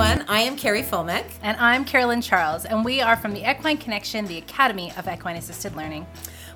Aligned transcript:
everyone. 0.00 0.24
I 0.28 0.42
am 0.42 0.56
Carrie 0.56 0.84
Fulmick. 0.84 1.24
And 1.42 1.56
I'm 1.56 1.84
Carolyn 1.84 2.20
Charles, 2.20 2.64
and 2.64 2.84
we 2.84 3.00
are 3.00 3.16
from 3.16 3.32
the 3.34 3.50
Equine 3.50 3.78
Connection, 3.78 4.26
the 4.26 4.38
Academy 4.38 4.92
of 4.96 5.08
Equine 5.08 5.34
Assisted 5.34 5.74
Learning. 5.74 6.06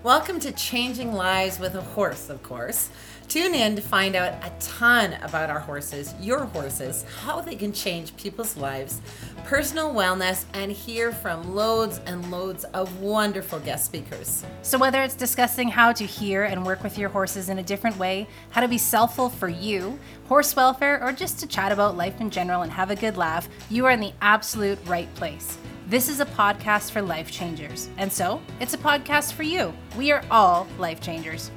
Welcome 0.05 0.39
to 0.41 0.53
Changing 0.53 1.13
Lives 1.13 1.59
with 1.59 1.75
a 1.75 1.81
Horse, 1.81 2.31
of 2.31 2.41
course. 2.45 2.91
Tune 3.33 3.55
in 3.55 3.75
to 3.77 3.81
find 3.81 4.15
out 4.15 4.35
a 4.45 4.53
ton 4.61 5.15
about 5.23 5.49
our 5.49 5.59
horses, 5.59 6.15
your 6.21 6.45
horses, 6.45 7.07
how 7.23 7.41
they 7.41 7.55
can 7.55 7.73
change 7.73 8.15
people's 8.19 8.59
lives, 8.59 9.01
personal 9.45 9.95
wellness, 9.95 10.45
and 10.53 10.71
hear 10.71 11.13
from 11.13 11.55
loads 11.55 11.99
and 12.05 12.31
loads 12.31 12.65
of 12.75 13.01
wonderful 13.01 13.59
guest 13.61 13.87
speakers. 13.87 14.45
So, 14.61 14.77
whether 14.77 15.03
it's 15.03 15.15
discussing 15.15 15.69
how 15.69 15.93
to 15.93 16.05
hear 16.05 16.45
and 16.45 16.67
work 16.67 16.83
with 16.83 16.99
your 16.99 17.09
horses 17.09 17.49
in 17.49 17.57
a 17.57 17.63
different 17.63 17.97
way, 17.97 18.29
how 18.51 18.61
to 18.61 18.69
be 18.69 18.77
selfful 18.77 19.33
for 19.33 19.49
you, 19.49 19.99
horse 20.29 20.55
welfare, 20.55 21.03
or 21.03 21.11
just 21.11 21.41
to 21.41 21.47
chat 21.47 21.73
about 21.73 21.97
life 21.97 22.21
in 22.21 22.29
general 22.29 22.61
and 22.61 22.71
have 22.71 22.91
a 22.91 22.97
good 22.97 23.17
laugh, 23.17 23.49
you 23.71 23.87
are 23.87 23.93
in 23.93 24.01
the 24.01 24.13
absolute 24.21 24.79
right 24.85 25.09
place. 25.15 25.57
This 25.87 26.11
is 26.11 26.21
a 26.21 26.27
podcast 26.27 26.91
for 26.91 27.01
life 27.01 27.31
changers. 27.31 27.89
And 27.97 28.13
so, 28.13 28.43
it's 28.61 28.75
a 28.75 28.79
podcast 28.79 29.33
for 29.33 29.43
you. 29.43 29.73
We 29.97 30.13
are 30.13 30.23
all 30.31 30.67
life 30.79 31.01
changers. 31.01 31.51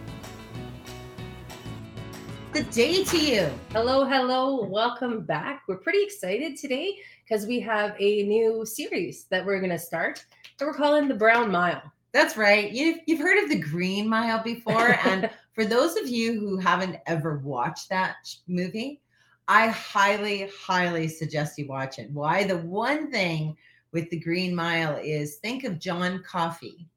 Good 2.56 2.72
day 2.72 3.04
to 3.04 3.18
you. 3.18 3.52
Hello, 3.74 4.06
hello. 4.06 4.64
Welcome 4.64 5.26
back. 5.26 5.64
We're 5.68 5.76
pretty 5.76 6.02
excited 6.02 6.56
today 6.56 6.96
because 7.22 7.46
we 7.46 7.60
have 7.60 7.98
a 8.00 8.24
new 8.24 8.66
series 8.66 9.26
that 9.26 9.46
we're 9.46 9.60
going 9.60 9.72
to 9.72 9.78
start 9.78 10.26
that 10.58 10.66
we're 10.66 10.74
calling 10.74 11.10
The 11.10 11.16
Brown 11.16 11.52
Mile. 11.52 11.82
That's 12.14 12.38
right. 12.38 12.72
You've, 12.72 13.00
you've 13.08 13.20
heard 13.20 13.44
of 13.44 13.50
the 13.50 13.60
Green 13.60 14.08
Mile 14.08 14.42
before. 14.42 14.98
and 15.04 15.30
for 15.54 15.66
those 15.66 15.98
of 15.98 16.08
you 16.08 16.40
who 16.40 16.56
haven't 16.56 16.96
ever 17.08 17.40
watched 17.40 17.90
that 17.90 18.16
movie, 18.48 19.02
I 19.50 19.68
highly, 19.68 20.50
highly 20.58 21.10
suggest 21.10 21.58
you 21.58 21.68
watch 21.68 22.00
it. 22.00 22.10
Why? 22.12 22.46
The 22.46 22.60
one 22.60 23.12
thing 23.12 23.58
with 23.92 24.10
the 24.12 24.20
Green 24.22 24.56
Mile 24.56 24.98
is 25.04 25.36
think 25.40 25.66
of 25.66 25.78
John 25.78 26.24
Coffey, 26.24 26.88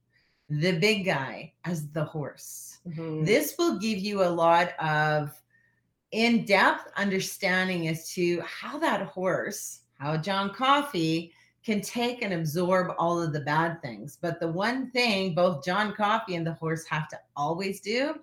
the 0.48 0.78
big 0.78 1.04
guy, 1.04 1.52
as 1.64 1.88
the 1.88 2.04
horse. 2.04 2.78
Mm-hmm. 2.88 3.24
This 3.24 3.56
will 3.58 3.78
give 3.78 3.98
you 3.98 4.22
a 4.22 4.30
lot 4.30 4.72
of 4.78 5.37
in 6.12 6.44
depth 6.44 6.90
understanding 6.96 7.88
as 7.88 8.10
to 8.12 8.40
how 8.40 8.78
that 8.78 9.02
horse, 9.02 9.80
how 9.98 10.16
John 10.16 10.54
Coffey 10.54 11.32
can 11.64 11.80
take 11.80 12.22
and 12.22 12.32
absorb 12.32 12.94
all 12.98 13.20
of 13.20 13.32
the 13.32 13.40
bad 13.40 13.82
things. 13.82 14.16
But 14.20 14.40
the 14.40 14.48
one 14.48 14.90
thing 14.90 15.34
both 15.34 15.64
John 15.64 15.92
Coffey 15.92 16.36
and 16.36 16.46
the 16.46 16.54
horse 16.54 16.86
have 16.86 17.08
to 17.08 17.18
always 17.36 17.80
do 17.80 18.14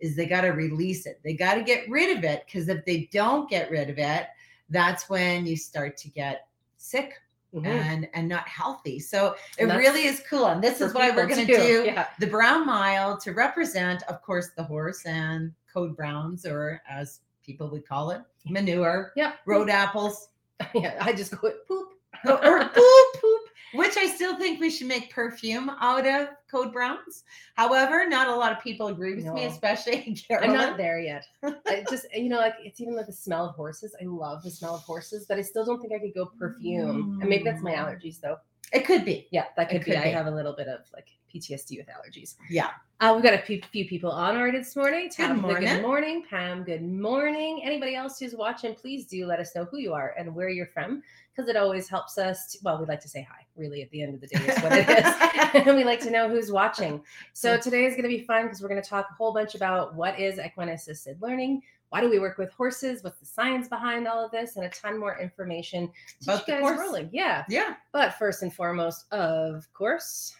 is 0.00 0.16
they 0.16 0.26
got 0.26 0.42
to 0.42 0.48
release 0.48 1.06
it. 1.06 1.20
They 1.22 1.34
got 1.34 1.54
to 1.54 1.62
get 1.62 1.88
rid 1.88 2.16
of 2.16 2.24
it 2.24 2.44
because 2.46 2.68
if 2.68 2.84
they 2.84 3.08
don't 3.12 3.48
get 3.48 3.70
rid 3.70 3.90
of 3.90 3.98
it, 3.98 4.26
that's 4.70 5.08
when 5.08 5.46
you 5.46 5.56
start 5.56 5.96
to 5.98 6.08
get 6.08 6.48
sick 6.76 7.14
Mm-hmm. 7.54 7.66
and 7.66 8.08
and 8.12 8.28
not 8.28 8.46
healthy. 8.46 9.00
So 9.00 9.34
it 9.56 9.64
really 9.64 10.04
is 10.04 10.22
cool. 10.28 10.48
And 10.48 10.62
this 10.62 10.82
is 10.82 10.92
why 10.92 11.08
we're 11.08 11.26
going 11.26 11.46
to 11.46 11.56
do 11.56 11.84
yeah. 11.86 12.08
the 12.18 12.26
brown 12.26 12.66
mile 12.66 13.16
to 13.20 13.32
represent, 13.32 14.02
of 14.02 14.20
course, 14.20 14.50
the 14.54 14.62
horse 14.62 15.06
and 15.06 15.54
code 15.72 15.96
browns, 15.96 16.44
or 16.44 16.82
as 16.86 17.20
people 17.48 17.70
would 17.70 17.88
call 17.88 18.10
it 18.10 18.20
manure. 18.46 19.12
Yeah. 19.16 19.32
Road 19.46 19.70
apples. 19.70 20.28
Yeah. 20.74 20.98
I 21.00 21.12
just 21.12 21.30
go 21.30 21.52
poop. 21.68 21.88
or 22.28 22.64
poop 22.64 23.06
poop. 23.20 23.40
Which 23.74 23.96
I 23.96 24.06
still 24.06 24.36
think 24.36 24.60
we 24.60 24.70
should 24.70 24.88
make 24.88 25.14
perfume 25.14 25.70
out 25.80 26.04
of 26.04 26.30
code 26.50 26.72
browns. 26.72 27.22
However, 27.54 28.08
not 28.08 28.26
a 28.26 28.34
lot 28.34 28.50
of 28.50 28.60
people 28.60 28.88
agree 28.88 29.14
with 29.14 29.26
no. 29.26 29.34
me, 29.34 29.44
especially 29.44 30.20
Carolyn. 30.28 30.50
I'm 30.50 30.56
not 30.56 30.76
there 30.76 30.98
yet. 30.98 31.24
I 31.44 31.84
just 31.88 32.06
you 32.12 32.28
know, 32.28 32.38
like 32.38 32.54
it's 32.64 32.80
even 32.80 32.96
like 32.96 33.06
the 33.06 33.12
smell 33.12 33.48
of 33.48 33.54
horses. 33.54 33.94
I 34.02 34.04
love 34.04 34.42
the 34.42 34.50
smell 34.50 34.74
of 34.74 34.82
horses, 34.82 35.26
but 35.28 35.38
I 35.38 35.42
still 35.42 35.64
don't 35.64 35.80
think 35.80 35.92
I 35.92 36.00
could 36.00 36.14
go 36.14 36.26
perfume. 36.26 37.18
Mm. 37.18 37.20
And 37.20 37.28
maybe 37.30 37.44
that's 37.44 37.62
my 37.62 37.72
mm. 37.72 37.78
allergies 37.78 38.20
though. 38.20 38.38
It 38.72 38.84
could 38.84 39.04
be. 39.04 39.28
Yeah, 39.30 39.44
that 39.56 39.68
could, 39.68 39.82
could 39.82 39.92
be. 39.92 39.92
be. 39.92 39.96
I 39.96 40.08
have 40.08 40.26
a 40.26 40.30
little 40.30 40.52
bit 40.52 40.68
of 40.68 40.80
like 40.92 41.08
PTSD 41.34 41.78
with 41.78 41.86
allergies. 41.86 42.36
Yeah. 42.50 42.70
Uh, 43.00 43.12
we've 43.14 43.22
got 43.22 43.34
a 43.34 43.38
few, 43.38 43.60
few 43.70 43.86
people 43.86 44.10
on 44.10 44.36
already 44.36 44.58
this 44.58 44.74
morning. 44.74 45.10
Good 45.16 45.36
morning. 45.36 45.68
Good 45.68 45.82
morning. 45.82 46.24
Pam, 46.28 46.64
good 46.64 46.82
morning. 46.82 47.62
Anybody 47.62 47.94
else 47.94 48.18
who's 48.18 48.34
watching, 48.34 48.74
please 48.74 49.06
do 49.06 49.24
let 49.24 49.38
us 49.38 49.54
know 49.54 49.64
who 49.64 49.78
you 49.78 49.92
are 49.92 50.14
and 50.18 50.34
where 50.34 50.48
you're 50.48 50.66
from 50.66 51.02
because 51.34 51.48
it 51.48 51.56
always 51.56 51.88
helps 51.88 52.18
us. 52.18 52.52
To, 52.52 52.58
well, 52.62 52.78
we 52.80 52.86
like 52.86 53.00
to 53.02 53.08
say 53.08 53.26
hi, 53.30 53.46
really, 53.56 53.82
at 53.82 53.90
the 53.90 54.02
end 54.02 54.14
of 54.14 54.20
the 54.20 54.26
day, 54.26 54.44
is 54.44 54.58
what 54.62 54.72
it 54.72 54.88
is. 54.88 55.66
and 55.66 55.76
we 55.76 55.84
like 55.84 56.00
to 56.00 56.10
know 56.10 56.28
who's 56.28 56.50
watching. 56.50 57.00
So 57.32 57.56
today 57.56 57.84
is 57.84 57.92
going 57.92 58.02
to 58.02 58.08
be 58.08 58.24
fun 58.24 58.44
because 58.44 58.60
we're 58.60 58.68
going 58.68 58.82
to 58.82 58.88
talk 58.88 59.06
a 59.10 59.14
whole 59.14 59.32
bunch 59.32 59.54
about 59.54 59.94
what 59.94 60.18
is 60.18 60.38
equine 60.38 60.70
assisted 60.70 61.22
learning. 61.22 61.62
Why 61.90 62.00
do 62.00 62.10
we 62.10 62.18
work 62.18 62.38
with 62.38 62.50
horses? 62.52 63.02
What's 63.02 63.18
the 63.18 63.26
science 63.26 63.68
behind 63.68 64.06
all 64.06 64.24
of 64.24 64.30
this? 64.30 64.56
And 64.56 64.64
a 64.66 64.68
ton 64.70 64.98
more 64.98 65.18
information 65.18 65.90
to 66.24 66.32
you 66.34 66.40
guys 66.46 66.78
rolling. 66.78 67.08
Yeah. 67.12 67.44
Yeah. 67.48 67.74
But 67.92 68.18
first 68.18 68.42
and 68.42 68.52
foremost, 68.52 69.10
of 69.12 69.66
course, 69.72 70.34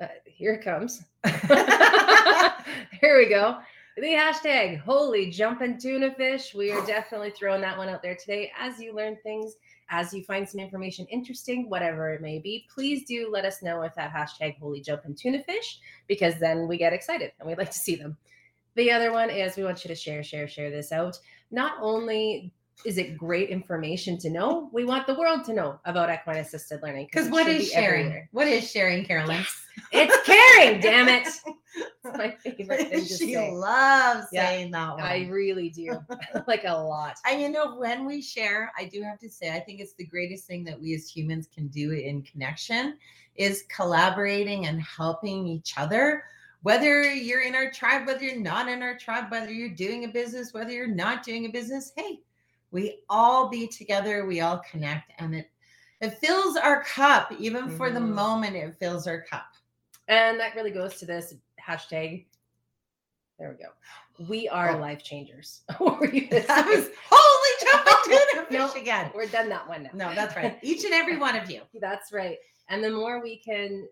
uh, 0.00 0.08
here 0.26 0.54
it 0.54 0.64
comes. 0.64 1.02
here 3.00 3.18
we 3.18 3.28
go. 3.28 3.58
The 3.96 4.02
hashtag 4.02 4.80
holy 4.80 5.30
jumping 5.30 5.78
tuna 5.78 6.14
fish. 6.14 6.54
We 6.54 6.72
are 6.72 6.84
definitely 6.86 7.30
throwing 7.30 7.60
that 7.60 7.76
one 7.76 7.88
out 7.88 8.02
there 8.02 8.16
today 8.16 8.50
as 8.58 8.80
you 8.80 8.94
learn 8.94 9.18
things, 9.22 9.54
as 9.90 10.14
you 10.14 10.24
find 10.24 10.48
some 10.48 10.60
information 10.60 11.06
interesting, 11.10 11.68
whatever 11.68 12.10
it 12.10 12.22
may 12.22 12.38
be. 12.38 12.66
Please 12.74 13.04
do 13.04 13.30
let 13.30 13.44
us 13.44 13.62
know 13.62 13.80
with 13.80 13.94
that 13.96 14.12
hashtag 14.12 14.58
holy 14.58 14.80
jumping 14.80 15.14
tuna 15.14 15.42
fish 15.44 15.78
because 16.08 16.38
then 16.40 16.66
we 16.66 16.78
get 16.78 16.94
excited 16.94 17.32
and 17.38 17.46
we'd 17.46 17.58
like 17.58 17.70
to 17.70 17.78
see 17.78 17.94
them. 17.94 18.16
The 18.74 18.90
other 18.90 19.12
one 19.12 19.30
is 19.30 19.56
we 19.56 19.64
want 19.64 19.84
you 19.84 19.88
to 19.88 19.94
share, 19.94 20.22
share, 20.22 20.48
share 20.48 20.70
this 20.70 20.92
out. 20.92 21.18
Not 21.50 21.74
only 21.80 22.52
is 22.84 22.98
it 22.98 23.16
great 23.16 23.50
information 23.50 24.18
to 24.18 24.30
know? 24.30 24.68
We 24.72 24.84
want 24.84 25.06
the 25.06 25.14
world 25.14 25.44
to 25.44 25.52
know 25.52 25.78
about 25.84 26.10
equine 26.10 26.38
assisted 26.38 26.82
learning. 26.82 27.08
Because 27.12 27.28
what 27.28 27.46
is 27.46 27.70
sharing? 27.70 28.06
Everywhere. 28.06 28.28
What 28.32 28.46
is 28.48 28.68
sharing, 28.70 29.04
Carolyn? 29.04 29.36
Yes. 29.36 29.66
It's 29.92 30.26
caring, 30.26 30.80
damn 30.80 31.08
it. 31.08 31.28
It's 32.04 32.18
my 32.18 32.36
favorite 32.42 32.88
thing 32.90 33.00
to 33.00 33.06
she 33.06 33.32
say. 33.32 33.50
loves 33.50 34.26
yeah, 34.30 34.48
saying 34.48 34.72
that 34.72 34.94
one. 34.96 35.02
I 35.02 35.26
really 35.30 35.70
do. 35.70 35.98
like 36.46 36.64
a 36.66 36.76
lot. 36.76 37.14
And 37.26 37.40
you 37.40 37.48
know, 37.48 37.76
when 37.76 38.04
we 38.04 38.20
share, 38.20 38.70
I 38.76 38.84
do 38.84 39.02
have 39.02 39.18
to 39.20 39.30
say, 39.30 39.54
I 39.54 39.60
think 39.60 39.80
it's 39.80 39.94
the 39.94 40.04
greatest 40.04 40.46
thing 40.46 40.64
that 40.64 40.78
we 40.78 40.94
as 40.94 41.08
humans 41.08 41.48
can 41.54 41.68
do 41.68 41.92
in 41.92 42.22
connection 42.22 42.98
is 43.36 43.64
collaborating 43.74 44.66
and 44.66 44.82
helping 44.82 45.46
each 45.46 45.78
other 45.78 46.24
whether 46.62 47.02
you're 47.12 47.42
in 47.42 47.54
our 47.54 47.70
tribe, 47.70 48.06
whether 48.06 48.24
you're 48.24 48.40
not 48.40 48.68
in 48.68 48.82
our 48.82 48.96
tribe, 48.96 49.30
whether 49.30 49.50
you're 49.50 49.68
doing 49.68 50.04
a 50.04 50.08
business, 50.08 50.54
whether 50.54 50.70
you're 50.70 50.86
not 50.86 51.24
doing 51.24 51.46
a 51.46 51.48
business, 51.48 51.92
hey, 51.96 52.20
we 52.72 53.00
all 53.08 53.48
be 53.48 53.68
together 53.68 54.26
we 54.26 54.40
all 54.40 54.62
connect 54.68 55.12
and 55.18 55.34
it 55.34 55.50
it 56.00 56.18
fills 56.18 56.56
our 56.56 56.82
cup. 56.82 57.32
Even 57.38 57.66
mm-hmm. 57.66 57.76
for 57.76 57.90
the 57.90 58.00
mm-hmm. 58.00 58.14
moment 58.14 58.56
it 58.56 58.74
fills 58.80 59.06
our 59.06 59.20
cup. 59.20 59.46
And 60.08 60.40
that 60.40 60.56
really 60.56 60.72
goes 60.72 60.96
to 60.96 61.06
this 61.06 61.34
hashtag. 61.64 62.26
There 63.38 63.56
we 63.56 63.62
go. 63.62 64.28
We 64.28 64.48
are 64.48 64.76
oh. 64.76 64.78
life 64.78 65.04
changers. 65.04 65.60
That 65.78 66.66
was 66.66 66.90
holy 67.10 67.72
jumping 67.72 68.18
tuna 68.48 68.68
fish 68.68 68.82
again 68.82 69.10
we're 69.14 69.26
done 69.26 69.48
that 69.48 69.68
one 69.68 69.84
now. 69.84 69.90
No 69.94 70.14
that's 70.14 70.34
right. 70.34 70.58
Each 70.62 70.84
and 70.84 70.94
every 70.94 71.18
one 71.18 71.36
of 71.36 71.50
you. 71.50 71.60
That's 71.80 72.12
right. 72.12 72.38
And 72.68 72.82
the 72.82 72.90
more 72.90 73.22
we 73.22 73.36
can 73.36 73.86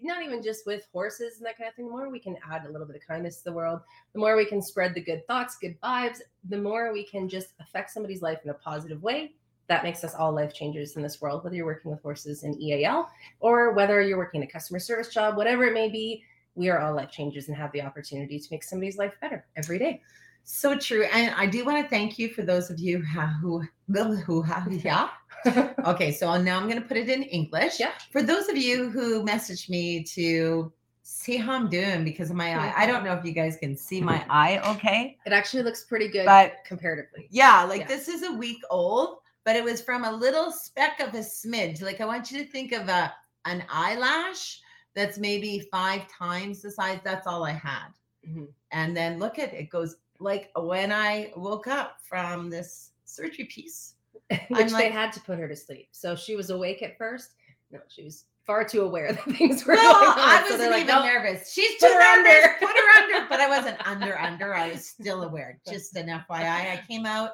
not 0.00 0.22
even 0.22 0.42
just 0.42 0.66
with 0.66 0.86
horses 0.92 1.38
and 1.38 1.46
that 1.46 1.56
kind 1.56 1.68
of 1.68 1.74
thing, 1.74 1.86
the 1.86 1.92
more 1.92 2.10
we 2.10 2.20
can 2.20 2.36
add 2.50 2.66
a 2.66 2.70
little 2.70 2.86
bit 2.86 2.96
of 2.96 3.06
kindness 3.06 3.38
to 3.38 3.44
the 3.44 3.52
world, 3.52 3.80
the 4.12 4.18
more 4.18 4.36
we 4.36 4.44
can 4.44 4.62
spread 4.62 4.94
the 4.94 5.00
good 5.00 5.26
thoughts, 5.26 5.56
good 5.60 5.76
vibes, 5.82 6.18
the 6.48 6.58
more 6.58 6.92
we 6.92 7.04
can 7.06 7.28
just 7.28 7.48
affect 7.60 7.90
somebody's 7.90 8.22
life 8.22 8.38
in 8.44 8.50
a 8.50 8.54
positive 8.54 9.02
way. 9.02 9.32
That 9.68 9.82
makes 9.82 10.04
us 10.04 10.14
all 10.14 10.32
life 10.32 10.54
changers 10.54 10.96
in 10.96 11.02
this 11.02 11.20
world, 11.20 11.42
whether 11.42 11.56
you're 11.56 11.66
working 11.66 11.90
with 11.90 12.02
horses 12.02 12.44
in 12.44 12.60
EAL 12.60 13.08
or 13.40 13.72
whether 13.72 14.00
you're 14.00 14.18
working 14.18 14.42
a 14.42 14.46
customer 14.46 14.78
service 14.78 15.08
job, 15.08 15.36
whatever 15.36 15.64
it 15.64 15.74
may 15.74 15.88
be, 15.88 16.22
we 16.54 16.68
are 16.68 16.80
all 16.80 16.94
life 16.94 17.10
changers 17.10 17.48
and 17.48 17.56
have 17.56 17.72
the 17.72 17.82
opportunity 17.82 18.38
to 18.38 18.46
make 18.50 18.64
somebody's 18.64 18.96
life 18.96 19.14
better 19.20 19.44
every 19.56 19.78
day. 19.78 20.02
So 20.44 20.78
true. 20.78 21.04
And 21.12 21.34
I 21.34 21.46
do 21.46 21.64
want 21.64 21.82
to 21.82 21.88
thank 21.90 22.18
you 22.18 22.28
for 22.28 22.42
those 22.42 22.70
of 22.70 22.78
you 22.78 23.00
who 23.42 23.64
who, 23.92 24.14
who 24.14 24.42
have 24.42 24.72
yeah 24.72 25.08
okay, 25.84 26.12
so 26.12 26.40
now 26.40 26.58
I'm 26.58 26.68
going 26.68 26.80
to 26.80 26.86
put 26.86 26.96
it 26.96 27.08
in 27.08 27.22
English. 27.22 27.80
Yeah. 27.80 27.92
For 28.10 28.22
those 28.22 28.48
of 28.48 28.56
you 28.56 28.90
who 28.90 29.24
messaged 29.24 29.68
me 29.68 30.02
to 30.04 30.72
see 31.08 31.36
how 31.36 31.52
I'm 31.52 31.68
doing 31.68 32.02
because 32.02 32.30
of 32.30 32.36
my 32.36 32.56
eye. 32.56 32.72
I 32.76 32.84
don't 32.84 33.04
know 33.04 33.12
if 33.12 33.24
you 33.24 33.30
guys 33.30 33.56
can 33.56 33.76
see 33.76 34.00
my 34.00 34.26
eye 34.28 34.58
okay. 34.74 35.16
It 35.24 35.32
actually 35.32 35.62
looks 35.62 35.84
pretty 35.84 36.08
good 36.08 36.26
but 36.26 36.56
comparatively. 36.64 37.28
Yeah, 37.30 37.62
like 37.62 37.82
yeah. 37.82 37.86
this 37.86 38.08
is 38.08 38.24
a 38.24 38.32
week 38.32 38.58
old, 38.70 39.18
but 39.44 39.54
it 39.54 39.62
was 39.62 39.80
from 39.80 40.04
a 40.04 40.10
little 40.10 40.50
speck 40.50 40.98
of 40.98 41.14
a 41.14 41.18
smidge. 41.18 41.80
Like 41.80 42.00
I 42.00 42.06
want 42.06 42.32
you 42.32 42.44
to 42.44 42.50
think 42.50 42.72
of 42.72 42.88
a 42.88 43.12
an 43.44 43.64
eyelash 43.70 44.60
that's 44.96 45.16
maybe 45.16 45.60
five 45.70 46.08
times 46.08 46.60
the 46.60 46.72
size. 46.72 46.98
That's 47.04 47.28
all 47.28 47.44
I 47.44 47.52
had. 47.52 47.88
Mm-hmm. 48.28 48.46
And 48.72 48.96
then 48.96 49.20
look 49.20 49.38
at 49.38 49.54
it 49.54 49.70
goes 49.70 49.96
like 50.18 50.50
when 50.56 50.90
I 50.90 51.32
woke 51.36 51.68
up 51.68 51.98
from 52.02 52.50
this 52.50 52.90
surgery 53.04 53.44
piece 53.44 53.94
which 54.48 54.72
like, 54.72 54.84
they 54.84 54.90
had 54.90 55.12
to 55.12 55.20
put 55.20 55.38
her 55.38 55.48
to 55.48 55.56
sleep. 55.56 55.88
So 55.92 56.16
she 56.16 56.36
was 56.36 56.50
awake 56.50 56.82
at 56.82 56.98
first. 56.98 57.34
No, 57.70 57.80
she 57.88 58.04
was 58.04 58.24
far 58.46 58.64
too 58.64 58.82
aware 58.82 59.12
that 59.12 59.24
things 59.36 59.66
were 59.66 59.74
no, 59.74 59.82
going 59.82 60.08
on. 60.08 60.18
I 60.18 60.42
wasn't 60.42 60.60
so 60.60 60.78
even 60.78 60.88
like, 60.88 61.04
nervous. 61.04 61.52
She's 61.52 61.78
too 61.80 61.88
nervous. 61.88 62.06
Under. 62.06 62.56
Put 62.60 62.76
her 62.76 63.02
under. 63.02 63.28
But 63.28 63.40
I 63.40 63.48
wasn't 63.48 63.86
under 63.86 64.18
under. 64.18 64.54
I 64.54 64.70
was 64.70 64.86
still 64.86 65.24
aware. 65.24 65.58
Just 65.68 65.96
an 65.96 66.06
FYI. 66.06 66.72
I 66.72 66.82
came 66.88 67.06
out 67.06 67.32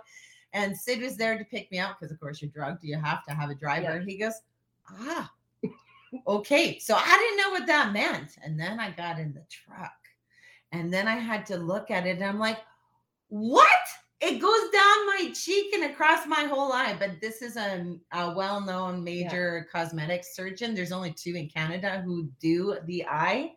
and 0.53 0.77
Sid 0.77 1.01
was 1.01 1.17
there 1.17 1.39
to 1.39 1.45
pick 1.45 1.71
me 1.71 1.79
up 1.79 1.99
because, 1.99 2.13
of 2.13 2.21
course, 2.21 2.43
you're 2.43 2.51
drugged. 2.51 2.83
You 2.83 2.99
have 2.99 3.25
to 3.25 3.35
have 3.35 3.51
a 3.51 3.55
driver. 3.55 4.01
He 4.01 4.19
goes, 4.19 4.35
ah, 4.91 5.31
okay. 6.27 6.79
So 6.79 6.95
I 6.95 7.19
didn't 7.19 7.39
know 7.39 7.51
what 7.51 7.67
that 7.67 7.93
meant. 7.93 8.37
And 8.43 8.59
then 8.59 8.81
I 8.81 8.91
got 8.91 9.19
in 9.19 9.33
the 9.33 9.45
truck 9.49 9.93
and 10.73 10.93
then 10.93 11.07
I 11.07 11.17
had 11.17 11.47
to 11.47 11.57
look 11.57 11.91
at 11.91 12.07
it 12.07 12.17
and 12.17 12.25
I'm 12.25 12.39
like, 12.39 12.59
what? 13.29 13.67
It 14.23 14.39
goes 14.39 14.71
down 14.71 15.07
my 15.07 15.33
cheek 15.35 15.75
and 15.75 15.91
across 15.91 16.27
my 16.27 16.45
whole 16.45 16.73
eye. 16.73 16.95
But 16.97 17.21
this 17.21 17.43
is 17.43 17.57
a, 17.57 17.97
a 18.13 18.33
well 18.35 18.61
known 18.61 19.03
major 19.03 19.67
cosmetic 19.73 20.25
surgeon. 20.25 20.75
There's 20.75 20.93
only 20.93 21.13
two 21.13 21.35
in 21.35 21.49
Canada 21.49 22.03
who 22.05 22.29
do 22.41 22.77
the 22.87 23.05
eye 23.07 23.55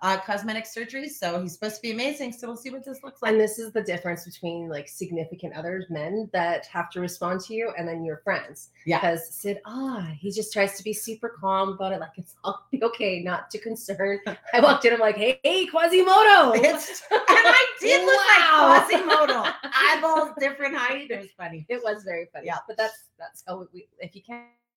uh, 0.00 0.18
cosmetic 0.18 0.66
surgery. 0.66 1.08
So 1.08 1.40
he's 1.42 1.52
supposed 1.54 1.76
to 1.76 1.82
be 1.82 1.90
amazing. 1.90 2.32
So 2.32 2.46
we'll 2.46 2.56
see 2.56 2.70
what 2.70 2.84
this 2.84 3.02
looks 3.02 3.20
like. 3.22 3.32
And 3.32 3.40
this 3.40 3.58
is 3.58 3.72
the 3.72 3.82
difference 3.82 4.24
between 4.24 4.68
like 4.68 4.88
significant 4.88 5.54
others, 5.54 5.86
men 5.90 6.28
that 6.32 6.66
have 6.66 6.90
to 6.90 7.00
respond 7.00 7.40
to 7.42 7.54
you, 7.54 7.72
and 7.76 7.86
then 7.88 8.04
your 8.04 8.18
friends. 8.18 8.70
Yeah. 8.86 9.00
Because 9.00 9.28
Sid, 9.34 9.60
ah, 9.66 10.10
he 10.18 10.30
just 10.30 10.52
tries 10.52 10.76
to 10.78 10.84
be 10.84 10.92
super 10.92 11.36
calm 11.40 11.70
about 11.70 11.92
it, 11.92 12.00
like 12.00 12.10
it's 12.16 12.36
all 12.44 12.66
be 12.70 12.82
okay, 12.82 13.20
not 13.22 13.50
too 13.50 13.58
concerned. 13.58 14.20
I 14.52 14.60
walked 14.60 14.84
in, 14.84 14.94
I'm 14.94 15.00
like, 15.00 15.16
hey, 15.16 15.40
hey 15.42 15.66
Quasimodo. 15.66 16.52
It's, 16.54 17.02
and 17.10 17.20
I 17.28 17.66
did 17.80 18.04
look 18.04 18.14
Wow. 18.16 18.68
like 18.68 18.88
Quasimodo. 18.88 19.44
Eyeballs 19.64 20.30
different 20.38 20.76
height. 20.76 21.10
It 21.10 21.18
was 21.20 21.30
funny. 21.36 21.66
it 21.68 21.82
was 21.82 22.04
very 22.04 22.28
funny. 22.32 22.46
Yeah. 22.46 22.58
But 22.66 22.76
that's 22.76 23.04
that's 23.18 23.42
how 23.46 23.66
we 23.72 23.88
if 23.98 24.14
you 24.14 24.22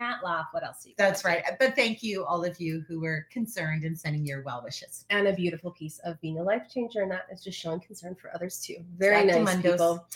can't 0.01 0.23
laugh, 0.23 0.47
what 0.51 0.63
else 0.63 0.83
do 0.83 0.89
you 0.89 0.95
That's 0.97 1.23
right. 1.23 1.43
Uh, 1.47 1.53
but 1.59 1.75
thank 1.75 2.01
you, 2.01 2.25
all 2.25 2.43
of 2.43 2.59
you 2.59 2.83
who 2.87 2.99
were 2.99 3.27
concerned 3.31 3.83
and 3.83 3.97
sending 3.97 4.25
your 4.25 4.41
well 4.41 4.61
wishes. 4.63 5.05
and 5.09 5.27
a 5.27 5.33
beautiful 5.33 5.71
piece 5.71 5.99
of 5.99 6.19
being 6.21 6.39
a 6.39 6.43
life 6.43 6.63
changer, 6.73 7.01
and 7.01 7.11
that 7.11 7.27
is 7.31 7.43
just 7.43 7.59
showing 7.59 7.79
concern 7.79 8.15
for 8.15 8.33
others 8.33 8.59
too. 8.59 8.77
Very 8.97 9.27
Back 9.27 9.43
nice 9.43 9.55
Mundos. 9.55 9.71
people. 9.71 10.07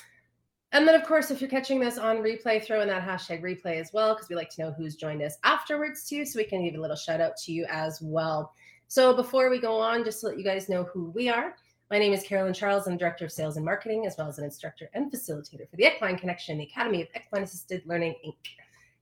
And 0.72 0.86
then, 0.86 0.96
of 0.96 1.06
course, 1.06 1.30
if 1.30 1.40
you're 1.40 1.48
catching 1.48 1.78
this 1.78 1.96
on 1.96 2.16
replay, 2.18 2.62
throw 2.62 2.80
in 2.80 2.88
that 2.88 3.06
hashtag 3.06 3.42
replay 3.42 3.80
as 3.80 3.92
well, 3.92 4.14
because 4.14 4.28
we 4.28 4.34
like 4.34 4.50
to 4.50 4.62
know 4.62 4.72
who's 4.72 4.96
joined 4.96 5.22
us 5.22 5.36
afterwards 5.44 6.08
too, 6.08 6.24
so 6.24 6.38
we 6.38 6.44
can 6.44 6.64
give 6.64 6.74
a 6.74 6.80
little 6.80 6.96
shout 6.96 7.20
out 7.20 7.36
to 7.38 7.52
you 7.52 7.64
as 7.70 8.00
well. 8.02 8.52
So 8.88 9.14
before 9.14 9.48
we 9.50 9.60
go 9.60 9.78
on, 9.78 10.04
just 10.04 10.20
to 10.20 10.26
let 10.26 10.38
you 10.38 10.44
guys 10.44 10.68
know 10.68 10.84
who 10.84 11.10
we 11.10 11.28
are. 11.28 11.54
My 11.88 12.00
name 12.00 12.12
is 12.12 12.24
Carolyn 12.24 12.52
Charles. 12.52 12.88
I'm 12.88 12.96
Director 12.96 13.24
of 13.24 13.30
Sales 13.30 13.56
and 13.56 13.64
Marketing, 13.64 14.06
as 14.06 14.16
well 14.18 14.26
as 14.26 14.38
an 14.38 14.44
instructor 14.44 14.90
and 14.94 15.10
facilitator 15.10 15.70
for 15.70 15.76
the 15.76 15.86
Equine 15.86 16.18
Connection, 16.18 16.58
the 16.58 16.64
Academy 16.64 17.02
of 17.02 17.08
Equine 17.14 17.44
Assisted 17.44 17.82
Learning, 17.86 18.16
Inc. 18.26 18.34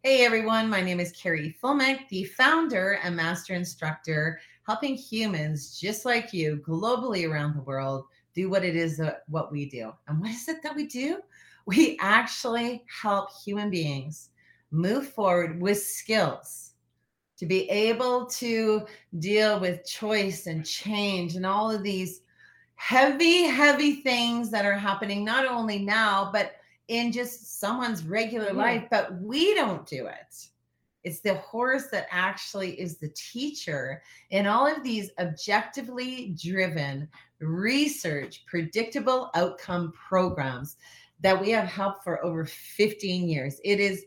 Hey 0.06 0.22
everyone, 0.22 0.68
my 0.68 0.82
name 0.82 1.00
is 1.00 1.12
Carrie 1.12 1.56
Fulmick, 1.62 2.10
the 2.10 2.24
founder 2.24 2.98
and 3.02 3.16
master 3.16 3.54
instructor, 3.54 4.38
helping 4.66 4.96
humans 4.96 5.80
just 5.80 6.04
like 6.04 6.30
you 6.30 6.62
globally 6.68 7.26
around 7.26 7.56
the 7.56 7.62
world 7.62 8.04
do 8.34 8.50
what 8.50 8.66
it 8.66 8.76
is 8.76 8.98
that 8.98 9.22
what 9.28 9.50
we 9.50 9.64
do. 9.64 9.94
And 10.06 10.20
what 10.20 10.28
is 10.28 10.46
it 10.46 10.62
that 10.62 10.76
we 10.76 10.86
do? 10.86 11.22
We 11.64 11.96
actually 12.02 12.84
help 13.02 13.30
human 13.46 13.70
beings 13.70 14.28
move 14.70 15.08
forward 15.08 15.58
with 15.58 15.82
skills 15.82 16.72
to 17.38 17.46
be 17.46 17.62
able 17.70 18.26
to 18.26 18.86
deal 19.20 19.58
with 19.58 19.86
choice 19.86 20.46
and 20.46 20.66
change 20.66 21.34
and 21.34 21.46
all 21.46 21.70
of 21.70 21.82
these 21.82 22.20
heavy, 22.74 23.44
heavy 23.44 24.02
things 24.02 24.50
that 24.50 24.66
are 24.66 24.74
happening 24.74 25.24
not 25.24 25.46
only 25.46 25.78
now, 25.78 26.28
but 26.30 26.56
in 26.88 27.12
just 27.12 27.60
someone's 27.60 28.04
regular 28.04 28.52
life, 28.52 28.84
but 28.90 29.20
we 29.20 29.54
don't 29.54 29.86
do 29.86 30.06
it. 30.06 30.48
It's 31.02 31.20
the 31.20 31.34
horse 31.34 31.88
that 31.88 32.06
actually 32.10 32.80
is 32.80 32.98
the 32.98 33.10
teacher 33.10 34.02
in 34.30 34.46
all 34.46 34.66
of 34.66 34.82
these 34.82 35.10
objectively 35.18 36.34
driven 36.42 37.08
research, 37.40 38.44
predictable 38.46 39.30
outcome 39.34 39.92
programs 39.92 40.76
that 41.20 41.38
we 41.38 41.50
have 41.50 41.66
helped 41.66 42.04
for 42.04 42.24
over 42.24 42.46
15 42.46 43.28
years. 43.28 43.60
It 43.64 43.80
is 43.80 44.04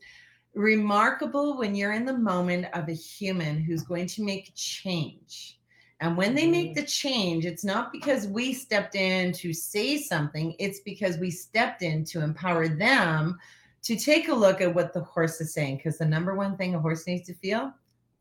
remarkable 0.56 1.58
when 1.58 1.76
you're 1.76 1.94
in 1.94 2.06
the 2.06 2.18
moment 2.18 2.66
of 2.74 2.90
a 2.90 2.94
human 2.94 3.60
who's 3.60 3.84
going 3.84 4.08
to 4.08 4.24
make 4.24 4.52
change. 4.56 5.57
And 6.00 6.16
when 6.16 6.36
they 6.36 6.48
make 6.48 6.72
mm-hmm. 6.72 6.82
the 6.82 6.86
change, 6.86 7.46
it's 7.46 7.64
not 7.64 7.92
because 7.92 8.28
we 8.28 8.54
stepped 8.54 8.96
in 8.96 9.32
to 9.34 9.52
say 9.54 9.98
something, 9.98 10.56
it's 10.60 10.80
because 10.82 11.18
we 11.18 11.32
stepped 11.32 11.82
in 11.82 12.06
to 12.06 12.22
empower 12.22 12.68
them 12.68 13.38
to 13.84 13.96
take 13.96 14.28
a 14.28 14.34
look 14.34 14.62
at 14.62 14.74
what 14.74 14.94
the 14.94 15.02
horse 15.02 15.42
is 15.42 15.54
saying. 15.54 15.78
Because 15.78 15.98
the 15.98 16.06
number 16.06 16.36
one 16.36 16.56
thing 16.56 16.76
a 16.76 16.80
horse 16.80 17.08
needs 17.08 17.26
to 17.28 17.34
feel, 17.34 17.74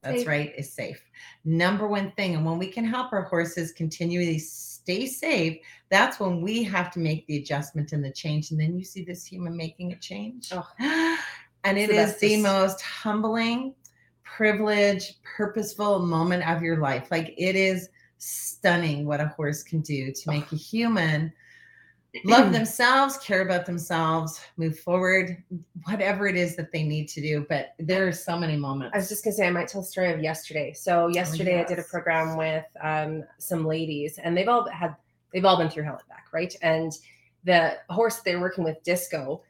that's 0.02 0.18
Safe. 0.18 0.28
right, 0.28 0.52
is 0.56 0.72
safe. 0.72 1.02
Number 1.44 1.88
one 1.88 2.12
thing. 2.12 2.34
And 2.34 2.46
when 2.46 2.58
we 2.58 2.68
can 2.68 2.84
help 2.84 3.12
our 3.12 3.22
horses 3.22 3.72
continually 3.72 4.38
stay 4.38 5.06
safe, 5.06 5.58
that's 5.90 6.20
when 6.20 6.40
we 6.40 6.62
have 6.62 6.90
to 6.92 7.00
make 7.00 7.26
the 7.26 7.38
adjustment 7.38 7.92
and 7.92 8.04
the 8.04 8.12
change. 8.12 8.52
And 8.52 8.60
then 8.60 8.78
you 8.78 8.84
see 8.84 9.04
this 9.04 9.26
human 9.26 9.56
making 9.56 9.92
a 9.92 9.96
change. 9.96 10.50
Oh. 10.52 10.66
and 11.64 11.76
It's 11.76 11.92
it 11.92 11.96
the 11.96 12.02
is 12.02 12.16
the 12.18 12.36
most 12.42 12.80
humbling, 12.80 13.74
privileged, 14.26 15.16
purposeful 15.22 16.00
moment 16.00 16.46
of 16.48 16.62
your 16.62 16.78
life. 16.78 17.08
Like 17.10 17.34
it 17.38 17.56
is 17.56 17.88
stunning 18.18 19.06
what 19.06 19.20
a 19.20 19.28
horse 19.28 19.62
can 19.62 19.80
do 19.80 20.12
to 20.12 20.30
make 20.30 20.50
a 20.52 20.56
human 20.56 21.32
love 22.24 22.52
themselves, 22.52 23.18
care 23.18 23.42
about 23.42 23.66
themselves, 23.66 24.40
move 24.56 24.78
forward, 24.78 25.42
whatever 25.84 26.26
it 26.26 26.36
is 26.36 26.56
that 26.56 26.72
they 26.72 26.82
need 26.82 27.08
to 27.08 27.20
do. 27.20 27.46
But 27.48 27.74
there 27.78 28.06
are 28.06 28.12
so 28.12 28.38
many 28.38 28.56
moments. 28.56 28.94
I 28.94 28.98
was 28.98 29.08
just 29.08 29.24
gonna 29.24 29.34
say 29.34 29.46
I 29.46 29.50
might 29.50 29.68
tell 29.68 29.82
a 29.82 29.84
story 29.84 30.12
of 30.12 30.20
yesterday. 30.20 30.72
So 30.72 31.08
yesterday 31.08 31.60
I 31.60 31.64
did 31.64 31.78
a 31.78 31.84
program 31.84 32.36
with 32.36 32.64
um, 32.82 33.24
some 33.38 33.64
ladies, 33.64 34.18
and 34.18 34.36
they've 34.36 34.48
all 34.48 34.68
had 34.70 34.96
they've 35.32 35.44
all 35.44 35.56
been 35.56 35.70
through 35.70 35.84
hell 35.84 35.98
and 35.98 36.08
back, 36.08 36.26
right? 36.32 36.54
And 36.62 36.92
the 37.44 37.78
horse 37.90 38.20
they're 38.20 38.40
working 38.40 38.64
with, 38.64 38.82
Disco, 38.82 39.42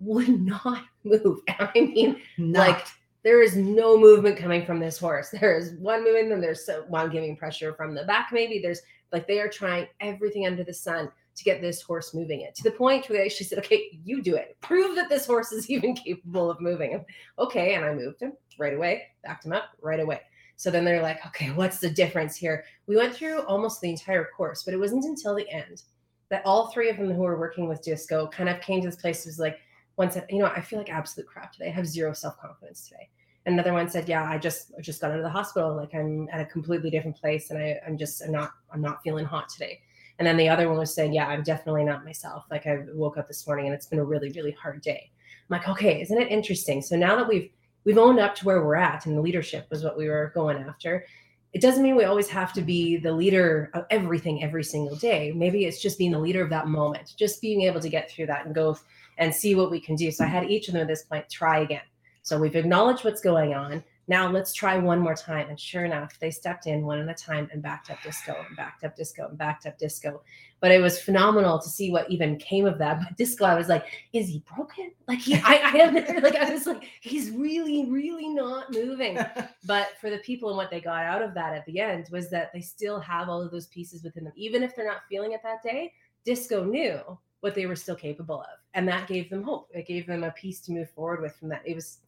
would 0.00 0.28
not 0.44 0.84
move. 1.04 1.40
I 1.48 1.70
mean, 1.74 2.20
Not- 2.38 2.68
like 2.68 2.86
there 3.24 3.42
is 3.42 3.56
no 3.56 3.96
movement 3.96 4.36
coming 4.36 4.66
from 4.66 4.80
this 4.80 4.98
horse. 4.98 5.30
There 5.40 5.56
is 5.56 5.74
one 5.78 6.04
moving, 6.04 6.28
then 6.28 6.40
there's 6.40 6.68
one 6.88 7.10
giving 7.10 7.36
pressure 7.36 7.74
from 7.74 7.94
the 7.94 8.04
back. 8.04 8.30
Maybe 8.32 8.58
there's 8.58 8.82
like 9.12 9.26
they 9.26 9.40
are 9.40 9.48
trying 9.48 9.86
everything 10.00 10.46
under 10.46 10.64
the 10.64 10.74
sun 10.74 11.10
to 11.34 11.44
get 11.44 11.60
this 11.60 11.80
horse 11.80 12.14
moving 12.14 12.42
it 12.42 12.54
to 12.54 12.62
the 12.62 12.70
point 12.72 13.08
where 13.08 13.18
they 13.18 13.24
actually 13.24 13.46
said, 13.46 13.58
"Okay, 13.58 13.98
you 14.04 14.22
do 14.22 14.36
it. 14.36 14.56
Prove 14.60 14.96
that 14.96 15.08
this 15.08 15.26
horse 15.26 15.52
is 15.52 15.70
even 15.70 15.94
capable 15.94 16.50
of 16.50 16.60
moving 16.60 16.90
him." 16.90 17.04
Okay, 17.38 17.74
and 17.74 17.84
I 17.84 17.94
moved 17.94 18.20
him 18.20 18.32
right 18.58 18.74
away, 18.74 19.04
backed 19.24 19.46
him 19.46 19.52
up 19.52 19.70
right 19.80 20.00
away. 20.00 20.20
So 20.56 20.70
then 20.70 20.84
they're 20.84 21.02
like, 21.02 21.24
"Okay, 21.26 21.50
what's 21.50 21.78
the 21.78 21.90
difference 21.90 22.36
here?" 22.36 22.64
We 22.86 22.96
went 22.96 23.14
through 23.14 23.42
almost 23.42 23.80
the 23.80 23.90
entire 23.90 24.28
course, 24.36 24.62
but 24.64 24.74
it 24.74 24.80
wasn't 24.80 25.04
until 25.04 25.34
the 25.34 25.48
end 25.50 25.82
that 26.30 26.42
all 26.46 26.70
three 26.70 26.88
of 26.88 26.96
them 26.96 27.12
who 27.12 27.22
were 27.22 27.38
working 27.38 27.68
with 27.68 27.82
Disco 27.82 28.26
kind 28.28 28.48
of 28.48 28.60
came 28.60 28.80
to 28.80 28.88
this 28.88 28.96
place. 28.96 29.24
It 29.24 29.28
was 29.28 29.38
like 29.38 29.58
one 29.96 30.10
said, 30.10 30.26
"You 30.30 30.38
know, 30.38 30.46
I 30.46 30.60
feel 30.60 30.78
like 30.78 30.90
absolute 30.90 31.28
crap 31.28 31.52
today. 31.52 31.68
I 31.68 31.72
have 31.72 31.86
zero 31.86 32.12
self 32.12 32.38
confidence 32.38 32.88
today." 32.88 33.08
Another 33.44 33.72
one 33.72 33.88
said, 33.88 34.08
"Yeah, 34.08 34.24
I 34.24 34.38
just 34.38 34.72
I 34.78 34.80
just 34.80 35.00
got 35.00 35.10
out 35.10 35.18
of 35.18 35.24
the 35.24 35.30
hospital. 35.30 35.74
Like 35.74 35.94
I'm 35.94 36.28
at 36.30 36.40
a 36.40 36.46
completely 36.46 36.90
different 36.90 37.16
place, 37.16 37.50
and 37.50 37.58
I, 37.58 37.80
I'm 37.86 37.98
just 37.98 38.22
I'm 38.22 38.30
not 38.32 38.52
I'm 38.72 38.80
not 38.80 39.02
feeling 39.02 39.24
hot 39.24 39.48
today." 39.48 39.80
And 40.18 40.26
then 40.26 40.36
the 40.36 40.48
other 40.48 40.68
one 40.68 40.78
was 40.78 40.94
saying, 40.94 41.12
"Yeah, 41.12 41.26
I'm 41.26 41.42
definitely 41.42 41.84
not 41.84 42.04
myself. 42.04 42.44
Like 42.50 42.66
I 42.66 42.84
woke 42.92 43.18
up 43.18 43.26
this 43.26 43.44
morning 43.46 43.66
and 43.66 43.74
it's 43.74 43.86
been 43.86 43.98
a 43.98 44.04
really 44.04 44.30
really 44.30 44.52
hard 44.52 44.80
day." 44.80 45.10
I'm 45.50 45.58
like, 45.58 45.68
"Okay, 45.68 46.00
isn't 46.00 46.20
it 46.20 46.28
interesting?" 46.28 46.82
So 46.82 46.96
now 46.96 47.16
that 47.16 47.26
we've 47.28 47.50
we've 47.84 47.98
owned 47.98 48.20
up 48.20 48.36
to 48.36 48.44
where 48.44 48.64
we're 48.64 48.76
at, 48.76 49.06
and 49.06 49.16
the 49.16 49.20
leadership 49.20 49.66
was 49.70 49.82
what 49.82 49.98
we 49.98 50.08
were 50.08 50.30
going 50.34 50.58
after. 50.58 51.04
It 51.52 51.60
doesn't 51.60 51.82
mean 51.82 51.96
we 51.96 52.04
always 52.04 52.28
have 52.28 52.52
to 52.54 52.62
be 52.62 52.96
the 52.96 53.12
leader 53.12 53.70
of 53.74 53.84
everything 53.90 54.42
every 54.42 54.64
single 54.64 54.96
day. 54.96 55.32
Maybe 55.32 55.66
it's 55.66 55.82
just 55.82 55.98
being 55.98 56.12
the 56.12 56.18
leader 56.18 56.42
of 56.42 56.48
that 56.50 56.66
moment, 56.66 57.12
just 57.18 57.42
being 57.42 57.62
able 57.62 57.80
to 57.80 57.90
get 57.90 58.10
through 58.10 58.26
that 58.26 58.46
and 58.46 58.54
go 58.54 58.78
and 59.18 59.34
see 59.34 59.54
what 59.54 59.70
we 59.70 59.78
can 59.78 59.94
do. 59.94 60.10
So 60.10 60.24
I 60.24 60.28
had 60.28 60.50
each 60.50 60.68
of 60.68 60.74
them 60.74 60.82
at 60.82 60.88
this 60.88 61.02
point 61.02 61.28
try 61.28 61.58
again. 61.58 61.82
So 62.22 62.38
we've 62.38 62.56
acknowledged 62.56 63.04
what's 63.04 63.20
going 63.20 63.54
on. 63.54 63.82
Now 64.08 64.28
let's 64.28 64.52
try 64.52 64.78
one 64.78 64.98
more 64.98 65.14
time. 65.14 65.48
And 65.48 65.58
sure 65.58 65.84
enough, 65.84 66.18
they 66.18 66.30
stepped 66.30 66.66
in 66.66 66.84
one 66.84 66.98
at 66.98 67.08
a 67.08 67.14
time 67.14 67.48
and 67.52 67.62
backed 67.62 67.90
up 67.90 68.02
disco 68.02 68.36
and 68.46 68.56
backed 68.56 68.84
up 68.84 68.96
disco 68.96 69.28
and 69.28 69.38
backed 69.38 69.66
up 69.66 69.78
disco. 69.78 70.22
But 70.60 70.70
it 70.70 70.80
was 70.80 71.00
phenomenal 71.00 71.60
to 71.60 71.68
see 71.68 71.90
what 71.90 72.10
even 72.10 72.36
came 72.36 72.66
of 72.66 72.78
that. 72.78 73.00
But 73.00 73.16
disco, 73.16 73.44
I 73.44 73.54
was 73.54 73.68
like, 73.68 73.84
is 74.12 74.28
he 74.28 74.44
broken? 74.54 74.92
Like 75.08 75.20
he, 75.20 75.34
I, 75.34 75.60
I 75.62 75.76
have 75.78 75.94
like 76.22 76.36
I 76.36 76.52
was 76.52 76.66
like, 76.66 76.84
he's 77.00 77.30
really, 77.30 77.86
really 77.90 78.28
not 78.28 78.72
moving. 78.72 79.18
But 79.64 79.90
for 80.00 80.10
the 80.10 80.18
people 80.18 80.48
and 80.48 80.56
what 80.56 80.70
they 80.70 80.80
got 80.80 81.04
out 81.04 81.22
of 81.22 81.34
that 81.34 81.54
at 81.54 81.64
the 81.66 81.78
end 81.78 82.08
was 82.10 82.28
that 82.30 82.52
they 82.52 82.60
still 82.60 82.98
have 82.98 83.28
all 83.28 83.40
of 83.40 83.52
those 83.52 83.68
pieces 83.68 84.02
within 84.02 84.24
them, 84.24 84.32
even 84.34 84.64
if 84.64 84.74
they're 84.74 84.84
not 84.86 85.02
feeling 85.08 85.32
it 85.32 85.40
that 85.44 85.62
day. 85.62 85.92
Disco 86.24 86.64
knew 86.64 87.00
what 87.40 87.54
they 87.54 87.66
were 87.66 87.76
still 87.76 87.94
capable 87.94 88.40
of, 88.40 88.58
and 88.74 88.88
that 88.88 89.06
gave 89.06 89.30
them 89.30 89.44
hope. 89.44 89.68
It 89.72 89.86
gave 89.86 90.06
them 90.06 90.24
a 90.24 90.32
piece 90.32 90.60
to 90.62 90.72
move 90.72 90.90
forward 90.90 91.20
with 91.20 91.36
from 91.36 91.48
that. 91.50 91.62
It 91.64 91.76
was 91.76 91.98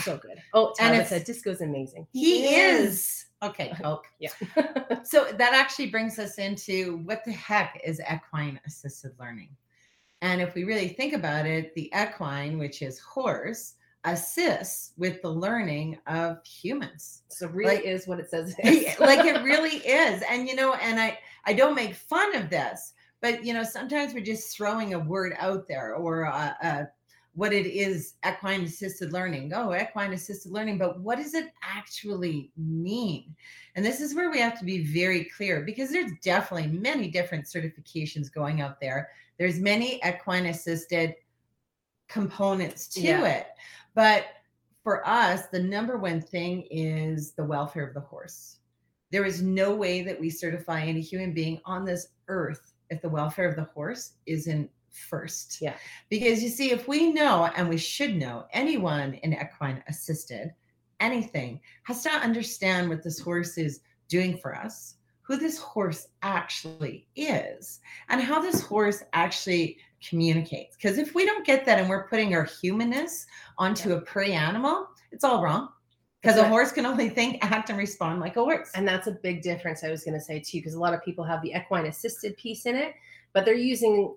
so 0.00 0.16
good. 0.16 0.38
Oh, 0.54 0.74
And 0.80 0.94
and 0.94 1.02
it's- 1.02 1.08
said 1.10 1.24
Disco's 1.24 1.60
amazing. 1.60 2.06
he 2.12 2.54
is. 2.56 3.26
Okay, 3.42 3.72
oh, 3.80 3.82
Coke. 3.82 4.06
Yeah. 4.20 4.30
So 5.04 5.24
that 5.32 5.52
actually 5.52 5.90
brings 5.90 6.18
us 6.18 6.38
into 6.38 6.98
what 7.04 7.24
the 7.24 7.32
heck 7.32 7.80
is 7.84 8.00
equine 8.12 8.60
assisted 8.66 9.12
learning? 9.18 9.50
And 10.20 10.40
if 10.40 10.54
we 10.54 10.62
really 10.64 10.88
think 10.88 11.12
about 11.14 11.46
it, 11.46 11.74
the 11.74 11.90
equine, 11.94 12.56
which 12.58 12.80
is 12.82 13.00
horse, 13.00 13.74
assists 14.04 14.92
with 14.96 15.20
the 15.22 15.28
learning 15.28 15.98
of 16.06 16.44
humans. 16.46 17.22
so 17.28 17.46
really 17.48 17.76
Like- 17.76 17.84
is 17.84 18.06
what 18.06 18.20
it 18.20 18.30
says. 18.30 18.54
it 18.58 18.66
is. 18.94 19.00
like 19.00 19.24
it 19.26 19.42
really 19.44 19.76
is. 19.78 20.22
And 20.28 20.48
you 20.48 20.54
know, 20.54 20.74
and 20.74 21.00
I 21.00 21.18
I 21.44 21.52
don't 21.52 21.74
make 21.74 21.94
fun 21.94 22.36
of 22.36 22.48
this, 22.50 22.92
but 23.20 23.44
you 23.44 23.52
know, 23.54 23.64
sometimes 23.64 24.14
we're 24.14 24.24
just 24.24 24.56
throwing 24.56 24.94
a 24.94 24.98
word 24.98 25.34
out 25.38 25.66
there 25.66 25.94
or 25.96 26.22
a, 26.22 26.56
a 26.62 26.88
what 27.34 27.52
it 27.52 27.66
is 27.66 28.14
equine 28.28 28.62
assisted 28.62 29.12
learning. 29.12 29.52
Oh, 29.54 29.74
equine 29.74 30.12
assisted 30.12 30.52
learning, 30.52 30.78
but 30.78 31.00
what 31.00 31.16
does 31.16 31.34
it 31.34 31.50
actually 31.62 32.52
mean? 32.56 33.34
And 33.74 33.84
this 33.84 34.00
is 34.00 34.14
where 34.14 34.30
we 34.30 34.38
have 34.38 34.58
to 34.58 34.64
be 34.64 34.84
very 34.84 35.24
clear 35.24 35.62
because 35.62 35.90
there's 35.90 36.12
definitely 36.22 36.78
many 36.78 37.10
different 37.10 37.46
certifications 37.46 38.32
going 38.32 38.60
out 38.60 38.80
there. 38.80 39.08
There's 39.38 39.58
many 39.58 39.98
equine 40.06 40.46
assisted 40.46 41.14
components 42.08 42.86
to 42.88 43.00
Yeah. 43.00 43.26
it. 43.26 43.46
But 43.94 44.26
for 44.82 45.06
us, 45.08 45.46
the 45.46 45.62
number 45.62 45.96
one 45.96 46.20
thing 46.20 46.66
is 46.70 47.32
the 47.32 47.44
welfare 47.44 47.86
of 47.86 47.94
the 47.94 48.00
horse. 48.00 48.58
There 49.10 49.24
is 49.24 49.42
no 49.42 49.74
way 49.74 50.02
that 50.02 50.18
we 50.20 50.28
certify 50.28 50.82
any 50.82 51.00
human 51.00 51.32
being 51.32 51.60
on 51.64 51.84
this 51.84 52.08
earth 52.28 52.74
if 52.90 53.00
the 53.00 53.08
welfare 53.08 53.48
of 53.48 53.56
the 53.56 53.70
horse 53.74 54.14
isn't 54.26 54.70
first. 54.92 55.58
Yeah. 55.60 55.74
Because 56.08 56.42
you 56.42 56.48
see, 56.48 56.70
if 56.70 56.86
we 56.86 57.12
know, 57.12 57.50
and 57.56 57.68
we 57.68 57.78
should 57.78 58.14
know, 58.14 58.46
anyone 58.52 59.14
in 59.14 59.32
equine 59.32 59.82
assisted, 59.88 60.52
anything, 61.00 61.60
has 61.84 62.02
to 62.04 62.10
understand 62.10 62.88
what 62.88 63.02
this 63.02 63.18
horse 63.18 63.58
is 63.58 63.80
doing 64.08 64.36
for 64.36 64.54
us, 64.54 64.96
who 65.22 65.36
this 65.36 65.58
horse 65.58 66.08
actually 66.22 67.06
is, 67.16 67.80
and 68.08 68.20
how 68.20 68.40
this 68.40 68.60
horse 68.60 69.02
actually 69.12 69.78
communicates. 70.06 70.76
Because 70.76 70.98
if 70.98 71.14
we 71.14 71.24
don't 71.24 71.46
get 71.46 71.64
that 71.66 71.78
and 71.78 71.88
we're 71.88 72.08
putting 72.08 72.34
our 72.34 72.44
humanness 72.44 73.26
onto 73.58 73.94
a 73.94 74.00
prey 74.00 74.32
animal, 74.32 74.88
it's 75.10 75.24
all 75.24 75.42
wrong. 75.42 75.68
Because 76.20 76.38
a 76.38 76.46
horse 76.46 76.70
can 76.70 76.86
only 76.86 77.08
think, 77.08 77.38
act, 77.44 77.68
and 77.68 77.76
respond 77.76 78.20
like 78.20 78.36
a 78.36 78.40
horse. 78.40 78.70
And 78.76 78.86
that's 78.86 79.08
a 79.08 79.12
big 79.12 79.42
difference 79.42 79.82
I 79.82 79.90
was 79.90 80.04
going 80.04 80.14
to 80.14 80.20
say 80.20 80.38
too, 80.38 80.58
because 80.58 80.74
a 80.74 80.78
lot 80.78 80.94
of 80.94 81.02
people 81.04 81.24
have 81.24 81.42
the 81.42 81.52
equine 81.52 81.86
assisted 81.86 82.36
piece 82.36 82.64
in 82.66 82.76
it, 82.76 82.94
but 83.32 83.44
they're 83.44 83.54
using 83.54 84.14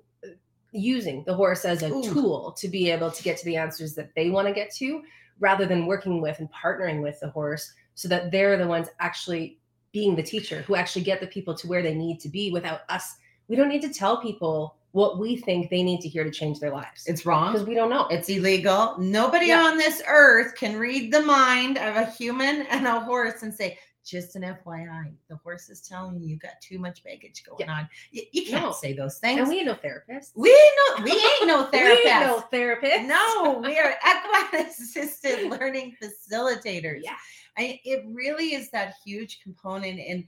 using 0.75 1.23
the 1.25 1.33
horse 1.33 1.65
as 1.65 1.83
a 1.83 1.89
Ooh. 1.91 2.03
tool 2.03 2.51
to 2.57 2.67
be 2.67 2.89
able 2.91 3.09
to 3.11 3.23
get 3.23 3.37
to 3.37 3.45
the 3.45 3.55
answers 3.57 3.95
that 3.95 4.13
they 4.15 4.29
want 4.29 4.47
to 4.47 4.53
get 4.53 4.73
to, 4.75 5.01
rather 5.39 5.65
than 5.65 5.85
working 5.85 6.21
with 6.21 6.39
and 6.39 6.49
partnering 6.51 7.01
with 7.01 7.19
the 7.19 7.29
horse 7.29 7.73
so 7.95 8.07
that 8.07 8.31
they're 8.31 8.57
the 8.57 8.67
ones 8.67 8.87
actually 8.99 9.57
being 9.91 10.15
the 10.15 10.23
teacher 10.23 10.61
who 10.63 10.75
actually 10.75 11.03
get 11.03 11.19
the 11.21 11.27
people 11.27 11.53
to 11.55 11.67
where 11.67 11.81
they 11.81 11.93
need 11.95 12.19
to 12.19 12.29
be 12.29 12.51
without 12.51 12.81
us. 12.89 13.15
We 13.47 13.55
don't 13.55 13.69
need 13.69 13.81
to 13.83 13.93
tell 13.93 14.17
people 14.21 14.75
what 14.91 15.19
we 15.19 15.35
think 15.35 15.69
they 15.69 15.83
need 15.83 15.99
to 16.01 16.07
hear 16.07 16.23
to 16.23 16.31
change 16.31 16.59
their 16.61 16.71
lives 16.71 17.03
It's 17.05 17.25
wrong. 17.25 17.51
because 17.51 17.67
we 17.67 17.75
don't 17.75 17.89
know. 17.89 18.07
It's 18.07 18.29
illegal. 18.29 18.95
Nobody 18.97 19.47
Yeah. 19.47 19.63
on 19.65 19.77
this 19.77 20.01
earth 20.07 20.55
can 20.55 20.77
read 20.79 21.11
the 21.13 21.21
mind 21.21 21.77
of 21.77 21.97
a 21.97 22.05
human 22.05 22.61
and 22.67 22.87
a 22.87 23.01
horse 23.01 23.43
and 23.43 23.53
say, 23.53 23.77
just 24.05 24.35
an 24.35 24.43
FYI, 24.43 25.11
the 25.29 25.35
horse 25.37 25.69
is 25.69 25.81
telling 25.81 26.19
you 26.19 26.27
you 26.29 26.37
got 26.37 26.61
too 26.61 26.77
much 26.79 27.03
baggage 27.03 27.43
going 27.43 27.69
on. 27.69 27.89
You, 28.11 28.23
you 28.31 28.45
can't 28.45 28.63
No. 28.65 28.71
say 28.71 28.93
those 28.93 29.17
things. 29.17 29.39
and 29.39 29.49
we 29.49 29.57
ain't 29.57 29.65
no 29.65 29.73
therapists. 29.75 30.31
we 30.35 30.49
ain't 30.51 30.99
no, 30.99 31.03
we 31.03 31.11
ain't 31.11 31.47
no 31.47 31.69
We 31.73 31.79
ain't 31.79 32.05
no 32.05 32.43
therapists. 32.53 33.07
No, 33.07 33.59
we 33.65 33.79
are 33.79 33.95
equine 34.51 34.65
assisted 34.67 35.49
learning 35.49 35.95
facilitators. 36.01 36.99
Yeah. 37.03 37.15
I, 37.57 37.79
it 37.83 38.03
really 38.07 38.53
is 38.53 38.69
that 38.71 38.93
huge 39.03 39.39
component 39.41 39.99
in 39.99 40.27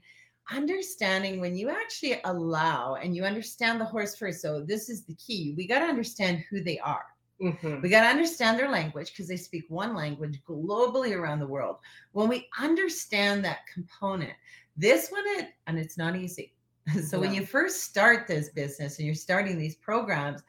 understanding 0.50 1.40
when 1.40 1.54
you 1.56 1.68
actually 1.70 2.20
allow 2.24 2.94
and 2.94 3.14
you 3.14 3.24
understand 3.24 3.80
the 3.80 3.84
horse 3.84 4.16
first. 4.16 4.40
So, 4.40 4.60
this 4.62 4.88
is 4.88 5.04
the 5.04 5.14
key. 5.14 5.54
We 5.56 5.66
got 5.66 5.80
to 5.80 5.84
understand 5.84 6.42
who 6.50 6.62
they 6.64 6.78
are. 6.78 7.04
Mhm. 7.40 7.82
We 7.82 7.88
got 7.88 8.02
to 8.02 8.08
understand 8.08 8.58
their 8.58 8.68
language 8.68 9.12
because 9.12 9.28
they 9.28 9.36
speak 9.36 9.64
one 9.68 9.94
language 9.94 10.42
globally 10.44 11.16
around 11.16 11.38
the 11.38 11.46
world. 11.46 11.76
When 12.12 12.28
we 12.28 12.48
understand 12.58 13.44
that 13.44 13.66
component, 13.72 14.32
this 14.76 15.10
one, 15.10 15.24
it, 15.26 15.50
and 15.66 15.78
it's 15.78 15.96
not 15.98 16.16
easy. 16.16 16.54
So, 17.04 17.20
when 17.20 17.34
you 17.34 17.44
first 17.44 17.82
start 17.84 18.26
this 18.26 18.48
business 18.48 18.98
and 18.98 19.04
you're 19.06 19.14
starting 19.14 19.58
these 19.58 19.76
programs, 19.76 20.42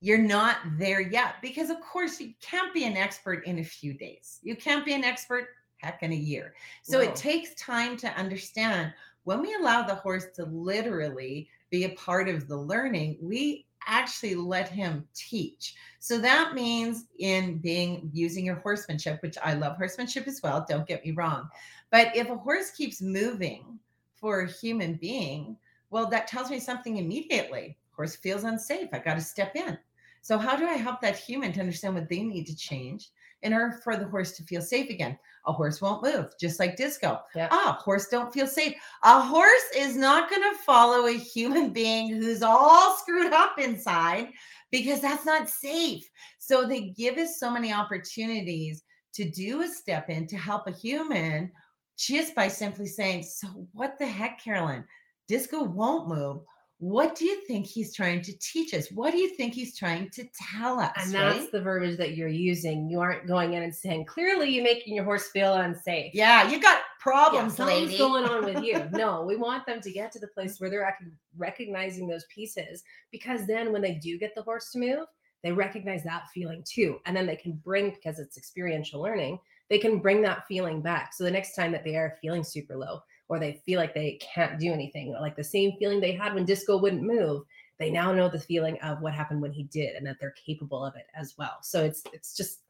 you're 0.00 0.18
not 0.18 0.58
there 0.78 1.00
yet 1.00 1.36
because, 1.42 1.70
of 1.70 1.80
course, 1.80 2.20
you 2.20 2.34
can't 2.40 2.72
be 2.72 2.84
an 2.84 2.96
expert 2.96 3.44
in 3.46 3.58
a 3.58 3.64
few 3.64 3.94
days. 3.94 4.38
You 4.42 4.54
can't 4.54 4.84
be 4.84 4.92
an 4.94 5.02
expert, 5.02 5.48
heck, 5.78 6.02
in 6.02 6.12
a 6.12 6.16
year. 6.16 6.54
So, 6.82 6.98
No. 6.98 7.04
it 7.10 7.16
takes 7.16 7.54
time 7.54 7.96
to 7.98 8.08
understand 8.16 8.94
when 9.24 9.40
we 9.40 9.54
allow 9.54 9.82
the 9.82 9.94
horse 9.96 10.26
to 10.36 10.44
literally 10.44 11.48
be 11.70 11.84
a 11.84 11.90
part 11.96 12.28
of 12.28 12.46
the 12.46 12.56
learning, 12.56 13.18
we 13.20 13.66
actually 13.86 14.34
let 14.34 14.68
him 14.68 15.06
teach. 15.14 15.74
So 15.98 16.18
that 16.18 16.54
means 16.54 17.06
in 17.18 17.58
being 17.58 18.10
using 18.12 18.44
your 18.46 18.56
horsemanship, 18.56 19.22
which 19.22 19.36
I 19.42 19.54
love 19.54 19.76
horsemanship 19.76 20.26
as 20.26 20.42
well, 20.42 20.64
don't 20.68 20.86
get 20.86 21.04
me 21.04 21.12
wrong. 21.12 21.48
But 21.90 22.14
if 22.16 22.28
a 22.28 22.36
horse 22.36 22.70
keeps 22.70 23.00
moving 23.00 23.78
for 24.14 24.40
a 24.40 24.50
human 24.50 24.94
being, 24.94 25.56
well, 25.90 26.08
that 26.10 26.26
tells 26.26 26.50
me 26.50 26.60
something 26.60 26.96
immediately. 26.96 27.76
Horse 27.92 28.16
feels 28.16 28.44
unsafe. 28.44 28.88
I 28.92 28.98
got 28.98 29.14
to 29.14 29.20
step 29.20 29.54
in. 29.54 29.78
So, 30.22 30.38
how 30.38 30.56
do 30.56 30.66
I 30.66 30.72
help 30.74 31.00
that 31.02 31.18
human 31.18 31.52
to 31.52 31.60
understand 31.60 31.94
what 31.94 32.08
they 32.08 32.22
need 32.22 32.46
to 32.46 32.56
change 32.56 33.10
in 33.44 33.52
order 33.52 33.78
for 33.84 33.96
the 33.96 34.06
horse 34.06 34.32
to 34.32 34.42
feel 34.42 34.60
safe 34.60 34.90
again? 34.90 35.18
A 35.46 35.52
horse 35.52 35.80
won't 35.80 36.02
move, 36.02 36.32
just 36.40 36.58
like 36.58 36.76
disco. 36.76 37.20
Yeah. 37.34 37.48
Ah, 37.50 37.78
horse 37.80 38.08
don't 38.08 38.32
feel 38.32 38.46
safe. 38.46 38.74
A 39.02 39.20
horse 39.20 39.64
is 39.76 39.96
not 39.96 40.30
going 40.30 40.42
to 40.42 40.58
follow 40.62 41.06
a 41.06 41.12
human 41.12 41.70
being 41.70 42.08
who's 42.08 42.42
all 42.42 42.96
screwed 42.96 43.32
up 43.32 43.58
inside 43.58 44.28
because 44.70 45.00
that's 45.00 45.26
not 45.26 45.48
safe. 45.48 46.08
So 46.38 46.66
they 46.66 46.88
give 46.96 47.18
us 47.18 47.38
so 47.38 47.50
many 47.50 47.72
opportunities 47.72 48.82
to 49.12 49.30
do 49.30 49.62
a 49.62 49.68
step 49.68 50.10
in 50.10 50.26
to 50.26 50.36
help 50.36 50.66
a 50.66 50.72
human 50.72 51.52
just 51.96 52.34
by 52.34 52.48
simply 52.48 52.86
saying, 52.86 53.22
So, 53.22 53.46
what 53.72 53.98
the 53.98 54.06
heck, 54.06 54.42
Carolyn? 54.42 54.84
Disco 55.28 55.62
won't 55.62 56.08
move. 56.08 56.40
What 56.84 57.16
do 57.16 57.24
you 57.24 57.40
think 57.46 57.64
he's 57.66 57.94
trying 57.94 58.20
to 58.20 58.38
teach 58.40 58.74
us? 58.74 58.88
What 58.92 59.12
do 59.12 59.16
you 59.16 59.30
think 59.36 59.54
he's 59.54 59.74
trying 59.74 60.10
to 60.10 60.24
tell 60.52 60.78
us? 60.78 60.92
And 60.98 61.14
that's 61.14 61.38
right? 61.38 61.50
the 61.50 61.62
verbiage 61.62 61.96
that 61.96 62.14
you're 62.14 62.28
using. 62.28 62.90
You 62.90 63.00
aren't 63.00 63.26
going 63.26 63.54
in 63.54 63.62
and 63.62 63.74
saying, 63.74 64.04
clearly 64.04 64.50
you're 64.50 64.62
making 64.64 64.94
your 64.94 65.04
horse 65.04 65.28
feel 65.28 65.54
unsafe. 65.54 66.12
yeah, 66.14 66.46
you 66.50 66.60
got 66.60 66.76
Yeah, 66.76 66.82
problems, 67.00 67.56
something's 67.56 67.86
lady. 67.92 67.96
going 67.96 68.26
on 68.26 68.44
with 68.44 68.62
you. 68.62 68.86
No, 68.92 69.22
we 69.22 69.36
want 69.36 69.64
them 69.64 69.80
to 69.80 69.90
get 69.90 70.12
to 70.12 70.18
the 70.18 70.28
place 70.28 70.60
where 70.60 70.68
they're 70.68 70.94
recognizing 71.38 72.06
those 72.06 72.26
pieces 72.26 72.82
because 73.10 73.46
then 73.46 73.72
when 73.72 73.80
they 73.80 73.94
do 73.94 74.18
get 74.18 74.34
the 74.34 74.42
horse 74.42 74.70
to 74.72 74.78
move, 74.78 75.06
they 75.42 75.52
recognize 75.52 76.04
that 76.04 76.24
feeling 76.34 76.62
too. 76.70 76.98
And 77.06 77.16
then 77.16 77.26
they 77.26 77.36
can 77.36 77.52
bring, 77.52 77.90
because 77.90 78.18
it's 78.18 78.36
experiential 78.36 79.00
learning, 79.00 79.38
they 79.70 79.78
can 79.78 80.00
bring 80.00 80.20
that 80.22 80.46
feeling 80.46 80.82
back. 80.82 81.14
So 81.14 81.24
the 81.24 81.30
next 81.30 81.54
time 81.54 81.72
that 81.72 81.84
they 81.84 81.96
are 81.96 82.18
feeling 82.20 82.44
super 82.44 82.76
low 82.76 83.00
or 83.28 83.38
they 83.38 83.60
feel 83.64 83.80
like 83.80 83.94
they 83.94 84.18
can't 84.34 84.58
do 84.58 84.72
anything, 84.72 85.12
like 85.20 85.36
the 85.36 85.44
same 85.44 85.72
feeling 85.78 86.00
they 86.00 86.12
had 86.12 86.34
when 86.34 86.44
disco 86.44 86.76
wouldn't 86.76 87.02
move, 87.02 87.42
they 87.78 87.90
now 87.90 88.12
know 88.12 88.28
the 88.28 88.38
feeling 88.38 88.78
of 88.82 89.00
what 89.00 89.14
happened 89.14 89.40
when 89.40 89.52
he 89.52 89.64
did 89.64 89.96
and 89.96 90.06
that 90.06 90.16
they're 90.20 90.34
capable 90.46 90.84
of 90.84 90.94
it 90.96 91.06
as 91.14 91.34
well. 91.38 91.58
So 91.62 91.84
it's 91.84 92.02
it's 92.12 92.36
just 92.36 92.60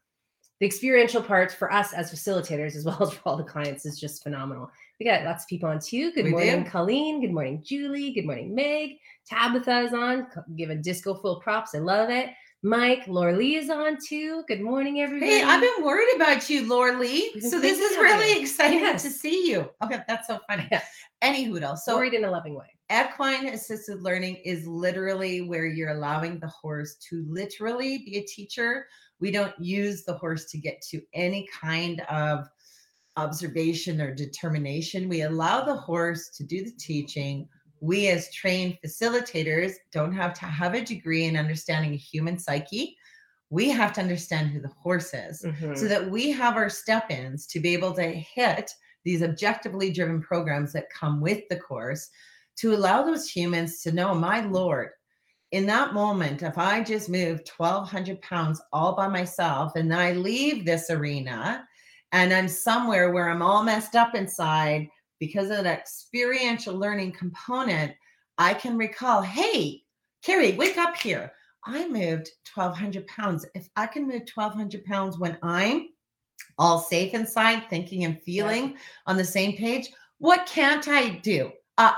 the 0.59 0.65
experiential 0.65 1.21
part 1.21 1.51
for 1.51 1.71
us 1.71 1.93
as 1.93 2.11
facilitators 2.11 2.75
as 2.75 2.85
well 2.85 3.01
as 3.03 3.13
for 3.13 3.21
all 3.25 3.37
the 3.37 3.43
clients 3.43 3.85
is 3.85 3.99
just 3.99 4.23
phenomenal. 4.23 4.69
We 4.99 5.05
got 5.05 5.23
lots 5.23 5.43
of 5.43 5.49
people 5.49 5.69
on 5.69 5.79
too. 5.79 6.11
Good 6.13 6.25
We 6.25 6.31
morning, 6.31 6.63
do. 6.63 6.69
Colleen. 6.69 7.21
Good 7.21 7.33
morning, 7.33 7.61
Julie. 7.63 8.13
Good 8.13 8.25
morning, 8.25 8.55
Meg. 8.55 8.97
Tabitha 9.29 9.81
is 9.81 9.93
on, 9.93 10.27
giving 10.55 10.81
disco 10.81 11.15
full 11.15 11.41
props. 11.41 11.75
I 11.75 11.79
love 11.79 12.09
it. 12.09 12.29
Mike, 12.63 13.03
Laura 13.07 13.35
Lee 13.35 13.55
is 13.57 13.69
on 13.69 13.97
too. 14.03 14.43
Good 14.47 14.61
morning, 14.61 14.99
everybody. 15.01 15.31
Hey, 15.33 15.43
I've 15.43 15.61
been 15.61 15.85
worried 15.85 16.07
about 16.15 16.49
you, 16.49 16.67
Laura 16.67 16.97
Lee. 16.99 17.39
So 17.41 17.59
this 17.59 17.77
is 17.79 17.97
really 17.97 18.41
exciting 18.41 18.79
Yes. 18.79 19.03
to 19.03 19.09
see 19.11 19.51
you. 19.51 19.69
Okay, 19.83 19.99
that's 20.07 20.27
so 20.27 20.39
funny. 20.47 20.67
Yeah. 20.71 20.81
Anywho, 21.23 21.61
else, 21.61 21.85
so 21.85 21.95
worried 21.95 22.13
in 22.15 22.25
a 22.25 22.31
loving 22.31 22.55
way. 22.55 22.65
equine 22.91 23.47
assisted 23.49 24.01
learning 24.01 24.37
is 24.37 24.65
literally 24.67 25.41
where 25.41 25.65
you're 25.67 25.91
allowing 25.91 26.39
the 26.39 26.47
horse 26.47 26.95
to 27.09 27.23
literally 27.27 27.99
be 27.99 28.17
a 28.17 28.23
teacher. 28.23 28.87
We 29.19 29.31
don't 29.31 29.53
use 29.59 30.03
the 30.03 30.13
horse 30.17 30.45
to 30.51 30.57
get 30.57 30.81
to 30.89 31.01
any 31.13 31.47
kind 31.61 32.01
of 32.09 32.47
observation 33.15 34.01
or 34.01 34.13
determination. 34.13 35.07
We 35.07 35.21
allow 35.21 35.63
the 35.63 35.75
horse 35.75 36.29
to 36.37 36.43
do 36.43 36.63
the 36.63 36.73
teaching. 36.79 37.47
We, 37.85 38.07
as 38.07 38.33
trained 38.33 38.77
facilitators, 38.83 39.73
don't 39.91 40.13
have 40.13 40.33
to 40.39 40.45
have 40.45 40.73
a 40.73 40.83
degree 40.83 41.25
in 41.25 41.37
understanding 41.37 41.93
a 41.93 41.97
human 41.97 42.39
psyche. 42.39 42.97
We 43.51 43.69
have 43.69 43.93
to 43.93 44.01
understand 44.01 44.49
who 44.49 44.59
the 44.59 44.73
horse 44.83 45.13
is 45.13 45.45
Mhm. 45.45 45.77
so 45.77 45.87
that 45.87 46.09
we 46.09 46.31
have 46.31 46.55
our 46.55 46.69
step 46.69 47.11
ins 47.11 47.45
to 47.47 47.59
be 47.59 47.73
able 47.73 47.93
to 47.93 48.07
hit 48.37 48.71
these 49.03 49.21
objectively 49.21 49.91
driven 49.91 50.19
programs 50.21 50.73
that 50.73 50.89
come 50.89 51.21
with 51.21 51.43
the 51.49 51.59
course 51.59 52.09
to 52.57 52.73
allow 52.73 53.03
those 53.03 53.29
humans 53.29 53.81
to 53.83 53.91
know, 53.91 54.15
my 54.15 54.39
Lord, 54.41 54.89
in 55.51 55.67
that 55.67 55.93
moment, 55.93 56.41
if 56.41 56.57
I 56.57 56.83
just 56.83 57.07
move 57.09 57.43
1,200 57.45 58.21
pounds 58.21 58.61
all 58.73 58.95
by 58.95 59.07
myself 59.07 59.75
and 59.75 59.91
then 59.91 59.99
I 59.99 60.13
leave 60.13 60.65
this 60.65 60.89
arena 60.89 61.67
and 62.11 62.33
I'm 62.33 62.47
somewhere 62.47 63.11
where 63.11 63.29
I'm 63.29 63.43
all 63.43 63.63
messed 63.63 63.95
up 63.95 64.15
inside 64.15 64.89
because 65.25 65.49
of 65.49 65.63
that 65.63 65.79
experiential 65.79 66.75
learning 66.75 67.11
component, 67.13 67.93
I 68.37 68.53
can 68.53 68.77
recall, 68.77 69.23
hey, 69.23 69.81
Carrie, 70.21 70.53
wake 70.53 70.77
up 70.77 70.95
here. 70.95 71.31
I 71.65 71.87
moved 71.87 72.29
1,200 72.53 73.07
pounds. 73.07 73.43
If 73.55 73.67
I 73.75 73.87
can 73.87 74.03
move 74.03 74.21
1,200 74.33 74.85
pounds 74.85 75.17
when 75.17 75.37
I'm 75.41 75.89
all 76.59 76.79
safe 76.79 77.15
inside, 77.15 77.63
thinking 77.69 78.05
and 78.05 78.21
feeling 78.21 78.77
on 79.07 79.17
the 79.17 79.25
same 79.25 79.57
page, 79.57 79.89
what 80.19 80.45
can't 80.45 80.87
I 80.87 81.09
do? 81.09 81.51
Uh, 81.79 81.93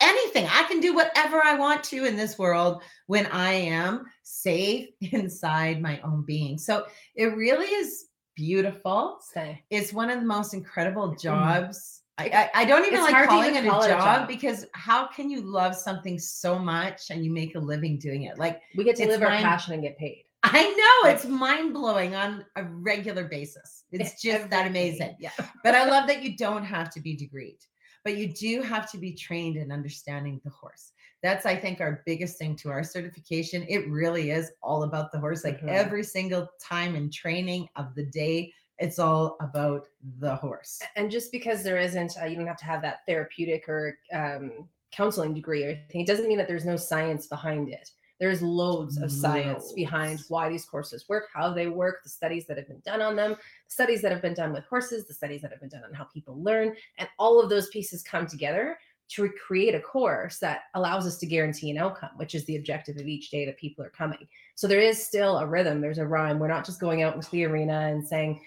anything. 0.00 0.46
I 0.46 0.64
can 0.64 0.80
do 0.80 0.94
whatever 0.94 1.42
I 1.42 1.54
want 1.54 1.82
to 1.84 2.04
in 2.04 2.16
this 2.16 2.38
world 2.38 2.82
when 3.06 3.26
I 3.26 3.52
am 3.52 4.04
safe 4.24 4.90
inside 5.00 5.80
my 5.80 6.00
own 6.02 6.22
being. 6.22 6.58
So 6.58 6.84
it 7.14 7.34
really 7.34 7.66
is 7.66 8.08
beautiful. 8.36 9.18
Stay. 9.22 9.64
It's 9.70 9.92
one 9.92 10.10
of 10.10 10.20
the 10.20 10.26
most 10.26 10.52
incredible 10.52 11.16
jobs. 11.16 12.02
I, 12.18 12.50
I, 12.54 12.64
don't 12.64 12.84
even 12.84 12.98
It's 12.98 13.10
like 13.12 13.28
calling 13.28 13.50
even 13.54 13.64
it 13.64 13.68
a 13.68 13.70
call 13.70 13.82
job, 13.86 13.90
a 14.00 14.02
job. 14.20 14.28
because 14.28 14.66
how 14.74 15.06
can 15.06 15.30
you 15.30 15.40
love 15.40 15.74
something 15.76 16.18
so 16.18 16.58
much 16.58 17.10
and 17.10 17.24
you 17.24 17.30
make 17.30 17.54
a 17.54 17.58
living 17.60 17.98
doing 17.98 18.24
it? 18.24 18.38
Like 18.38 18.60
We 18.76 18.82
get 18.84 18.96
to 18.96 19.06
live 19.06 19.22
our 19.22 19.28
passion 19.28 19.74
and 19.74 19.82
get 19.82 19.96
paid. 19.98 20.24
I 20.42 20.62
know 21.02 21.08
Like- 21.08 21.16
it's 21.16 21.26
mind 21.26 21.72
blowing 21.74 22.14
on 22.16 22.44
a 22.56 22.64
regular 22.64 23.24
basis. 23.28 23.84
It's 23.92 24.20
just 24.28 24.50
that 24.50 24.66
amazing. 24.66 25.16
Yeah. 25.20 25.30
But 25.64 25.74
I 25.74 25.84
love 25.88 26.06
that 26.08 26.22
you 26.22 26.36
don't 26.36 26.64
have 26.64 26.90
to 26.90 27.00
be 27.00 27.16
degreed, 27.16 27.58
but 28.04 28.16
you 28.16 28.32
do 28.32 28.62
have 28.62 28.90
to 28.92 28.98
be 28.98 29.12
trained 29.12 29.56
in 29.56 29.70
understanding 29.70 30.40
the 30.44 30.50
horse. 30.50 30.92
That's, 31.22 31.46
I 31.46 31.56
think, 31.56 31.80
our 31.80 32.02
biggest 32.06 32.38
thing 32.38 32.54
to 32.56 32.70
our 32.70 32.84
certification. 32.84 33.64
It 33.68 33.88
really 33.90 34.30
is 34.30 34.52
all 34.62 34.84
about 34.84 35.10
the 35.10 35.18
horse. 35.18 35.42
Like 35.44 35.60
Mhm. 35.60 35.68
every 35.68 36.04
single 36.04 36.48
time 36.62 36.94
in 36.94 37.10
training 37.10 37.68
of 37.74 37.94
the 37.96 38.04
day, 38.06 38.52
it's 38.78 38.98
all 38.98 39.36
about 39.40 39.88
the 40.20 40.36
horse. 40.36 40.80
and 40.96 41.10
just 41.10 41.32
because 41.32 41.62
there 41.62 41.78
isn't 41.78 42.16
uh, 42.20 42.24
you 42.24 42.36
don't 42.36 42.46
have 42.46 42.56
to 42.56 42.64
have 42.64 42.82
that 42.82 43.00
therapeutic 43.06 43.68
or 43.68 43.98
um, 44.12 44.68
counseling 44.92 45.34
degree 45.34 45.64
or 45.64 45.70
anything 45.70 46.00
it 46.00 46.06
doesn't 46.06 46.28
mean 46.28 46.38
that 46.38 46.48
there's 46.48 46.64
no 46.64 46.76
science 46.76 47.26
behind 47.26 47.68
it. 47.68 47.90
There's 48.20 48.42
loads 48.42 48.96
of 49.00 49.12
science 49.12 49.72
behind 49.72 50.24
why 50.28 50.48
these 50.48 50.64
courses 50.64 51.08
work 51.08 51.28
how 51.32 51.52
they 51.52 51.68
work 51.68 52.02
the 52.02 52.10
studies 52.10 52.46
that 52.46 52.56
have 52.56 52.66
been 52.66 52.82
done 52.84 53.00
on 53.00 53.14
them 53.14 53.32
the 53.32 53.72
studies 53.72 54.02
that 54.02 54.10
have 54.10 54.22
been 54.22 54.34
done 54.34 54.52
with 54.52 54.64
horses 54.64 55.06
the 55.06 55.14
studies 55.14 55.42
that 55.42 55.52
have 55.52 55.60
been 55.60 55.68
done 55.68 55.84
on 55.84 55.94
how 55.94 56.04
people 56.04 56.42
learn 56.42 56.74
and 56.98 57.08
all 57.18 57.40
of 57.40 57.48
those 57.48 57.68
pieces 57.68 58.02
come 58.02 58.26
together 58.26 58.76
to 59.10 59.30
create 59.30 59.74
a 59.74 59.80
course 59.80 60.38
that 60.38 60.62
allows 60.74 61.06
us 61.06 61.16
to 61.18 61.26
guarantee 61.26 61.70
an 61.70 61.78
outcome 61.78 62.10
which 62.16 62.34
is 62.34 62.44
the 62.44 62.56
objective 62.56 62.96
of 62.96 63.06
each 63.06 63.30
day 63.30 63.46
that 63.46 63.56
people 63.56 63.84
are 63.84 63.90
coming. 63.90 64.26
So 64.56 64.66
there 64.66 64.80
is 64.80 65.02
still 65.02 65.38
a 65.38 65.46
rhythm 65.46 65.80
there's 65.80 65.98
a 65.98 66.06
rhyme. 66.06 66.38
We're 66.38 66.48
not 66.48 66.66
just 66.66 66.80
going 66.80 67.02
out 67.02 67.14
into 67.14 67.30
the 67.30 67.44
arena 67.44 67.86
and 67.86 68.06
saying 68.06 68.40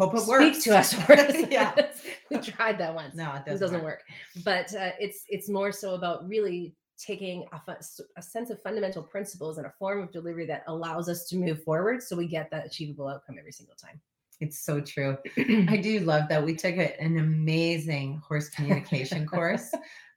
Hope 0.00 0.14
it 0.14 0.20
speak 0.20 0.28
works. 0.28 0.64
to 0.64 0.78
us 0.78 0.94
yeah. 1.50 1.74
we 2.30 2.38
tried 2.38 2.78
that 2.78 2.94
once. 2.94 3.14
No, 3.14 3.34
it 3.34 3.44
doesn't, 3.44 3.52
it 3.52 3.58
doesn't, 3.58 3.84
work. 3.84 4.02
But 4.44 4.74
uh, 4.74 4.92
it's 4.98 5.24
it's 5.28 5.48
more 5.48 5.72
so 5.72 5.94
about 5.94 6.26
really 6.26 6.74
taking 6.98 7.44
a, 7.52 7.76
a 8.16 8.22
sense 8.22 8.50
of 8.50 8.62
fundamental 8.62 9.02
principles 9.02 9.58
and 9.58 9.66
a 9.66 9.72
form 9.78 10.02
of 10.02 10.10
delivery 10.10 10.46
that 10.46 10.64
allows 10.68 11.08
us 11.08 11.26
to 11.28 11.36
move 11.36 11.62
forward, 11.64 12.02
so 12.02 12.16
we 12.16 12.26
get 12.26 12.50
that 12.50 12.66
achievable 12.66 13.08
outcome 13.08 13.36
every 13.38 13.52
single 13.52 13.74
time. 13.74 14.00
It's 14.40 14.58
so 14.58 14.80
true. 14.80 15.18
I 15.68 15.76
do 15.76 16.00
love 16.00 16.28
that 16.30 16.42
we 16.42 16.54
took 16.56 16.76
an 16.76 17.18
amazing 17.18 18.22
horse 18.26 18.48
communication 18.48 19.26
course 19.26 19.70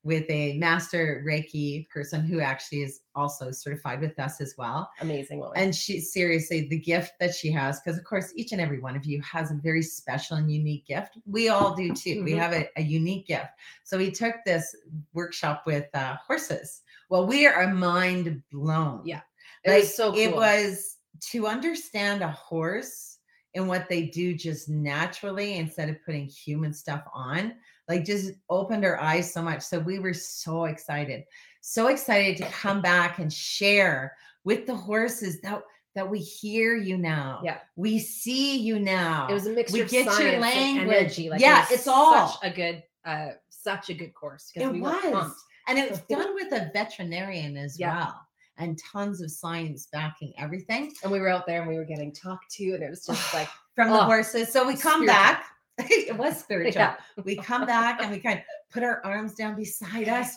with 0.03 0.29
a 0.29 0.57
master 0.57 1.23
Reiki 1.25 1.87
person 1.89 2.21
who 2.25 2.41
actually 2.41 2.83
is 2.83 3.01
also 3.15 3.51
certified 3.51 4.01
with 4.01 4.19
us 4.19 4.41
as 4.41 4.53
well. 4.57 4.89
Amazing 4.99 5.39
woman. 5.39 5.53
And 5.55 5.73
she 5.73 6.01
seriously, 6.01 6.67
the 6.67 6.79
gift 6.79 7.13
that 7.19 7.33
she 7.33 7.49
has, 7.51 7.79
because 7.79 7.97
of 7.97 8.03
course, 8.03 8.33
each 8.35 8.51
and 8.51 8.59
every 8.59 8.79
one 8.79 8.95
of 8.97 9.05
you 9.05 9.21
has 9.21 9.51
a 9.51 9.55
very 9.55 9.81
special 9.81 10.37
and 10.37 10.51
unique 10.51 10.85
gift. 10.85 11.17
We 11.25 11.49
all 11.49 11.73
do 11.73 11.93
too. 11.93 12.23
We 12.23 12.33
Mhm. 12.33 12.39
have 12.39 12.53
a, 12.53 12.67
a 12.75 12.81
unique 12.81 13.27
gift. 13.27 13.51
So 13.83 13.97
we 13.97 14.11
took 14.11 14.35
this 14.45 14.75
workshop 15.13 15.63
with 15.65 15.87
uh, 15.93 16.17
horses. 16.27 16.81
Well, 17.09 17.25
we 17.25 17.47
are 17.47 17.73
mind 17.73 18.43
blown. 18.51 19.03
Yeah, 19.05 19.21
it 19.63 19.71
was 19.71 19.83
Like, 19.83 19.85
so 19.85 20.13
It 20.15 20.35
was 20.35 20.97
to 21.31 21.47
understand 21.47 22.21
a 22.21 22.31
horse 22.31 23.19
and 23.55 23.67
what 23.67 23.87
they 23.87 24.07
do 24.07 24.33
just 24.33 24.67
naturally 24.67 25.57
instead 25.57 25.87
of 25.87 26.03
putting 26.03 26.25
human 26.25 26.73
stuff 26.73 27.03
on, 27.13 27.53
like 27.89 28.05
just 28.05 28.31
opened 28.49 28.85
our 28.85 28.99
eyes 28.99 29.33
so 29.33 29.41
much. 29.41 29.61
So 29.61 29.79
we 29.79 29.99
were 29.99 30.13
so 30.13 30.65
excited, 30.65 31.23
so 31.61 31.87
excited 31.87 32.37
to 32.37 32.45
come 32.51 32.81
back 32.81 33.19
and 33.19 33.31
share 33.31 34.15
with 34.43 34.65
the 34.65 34.75
horses 34.75 35.41
that 35.41 35.61
that 35.95 36.09
we 36.09 36.17
hear 36.19 36.75
you 36.75 36.97
now. 36.97 37.39
Yeah. 37.43 37.57
We 37.75 37.99
see 37.99 38.57
you 38.57 38.79
now. 38.79 39.27
It 39.29 39.33
was 39.33 39.45
a 39.45 39.51
mixture 39.51 39.73
we 39.75 39.81
of 39.81 39.89
get 39.91 40.05
your 40.19 40.39
language. 40.39 40.97
energy. 40.97 41.29
Like, 41.29 41.39
Yeah, 41.39 41.59
was 41.59 41.71
it's 41.71 41.87
all. 41.87 42.29
such 42.29 42.51
a 42.51 42.55
good, 42.55 42.81
uh, 43.05 43.27
such 43.49 43.91
a 43.91 43.93
good 43.93 44.11
course 44.15 44.51
It 44.55 44.67
we 44.71 44.81
was. 44.81 44.99
pumped. 45.03 45.37
And 45.67 45.77
it 45.77 45.91
was 45.91 45.99
done 46.09 46.33
with 46.33 46.51
a 46.51 46.71
veterinarian 46.73 47.57
as 47.57 47.79
Yeah. 47.79 47.95
well. 47.95 48.19
And 48.57 48.79
tons 48.91 49.21
of 49.21 49.29
science 49.29 49.87
backing 49.91 50.33
everything. 50.39 50.93
And 51.03 51.11
we 51.11 51.19
were 51.19 51.29
out 51.29 51.45
there 51.45 51.61
and 51.61 51.69
we 51.69 51.75
were 51.77 51.85
getting 51.85 52.11
talked 52.11 52.49
to, 52.55 52.71
and 52.73 52.81
it 52.81 52.89
was 52.89 53.05
just 53.05 53.31
like, 53.33 53.47
from 53.75 53.89
the 53.91 53.99
Oh, 54.01 54.05
horses. 54.05 54.51
So 54.51 54.65
we 54.67 54.73
come 54.73 55.03
spiritual. 55.03 55.05
back. 55.07 55.45
it 55.79 56.17
was 56.17 56.39
spiritual. 56.43 56.81
yeah, 56.81 56.95
We 57.23 57.35
come 57.35 57.65
back 57.65 58.01
and 58.01 58.11
we 58.11 58.19
kind 58.19 58.39
of 58.39 58.45
put 58.71 58.83
our 58.83 59.01
arms 59.05 59.33
down 59.35 59.55
beside 59.55 60.09
us, 60.09 60.35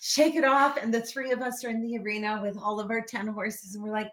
shake 0.00 0.34
it 0.36 0.44
off, 0.44 0.76
and 0.76 0.92
the 0.92 1.00
three 1.00 1.32
of 1.32 1.42
us 1.42 1.64
are 1.64 1.70
in 1.70 1.82
the 1.82 1.98
arena 1.98 2.40
with 2.42 2.56
all 2.56 2.80
of 2.80 2.90
our 2.90 3.00
10 3.00 3.26
horses, 3.28 3.74
and 3.74 3.82
we're 3.84 3.90
like, 3.92 4.10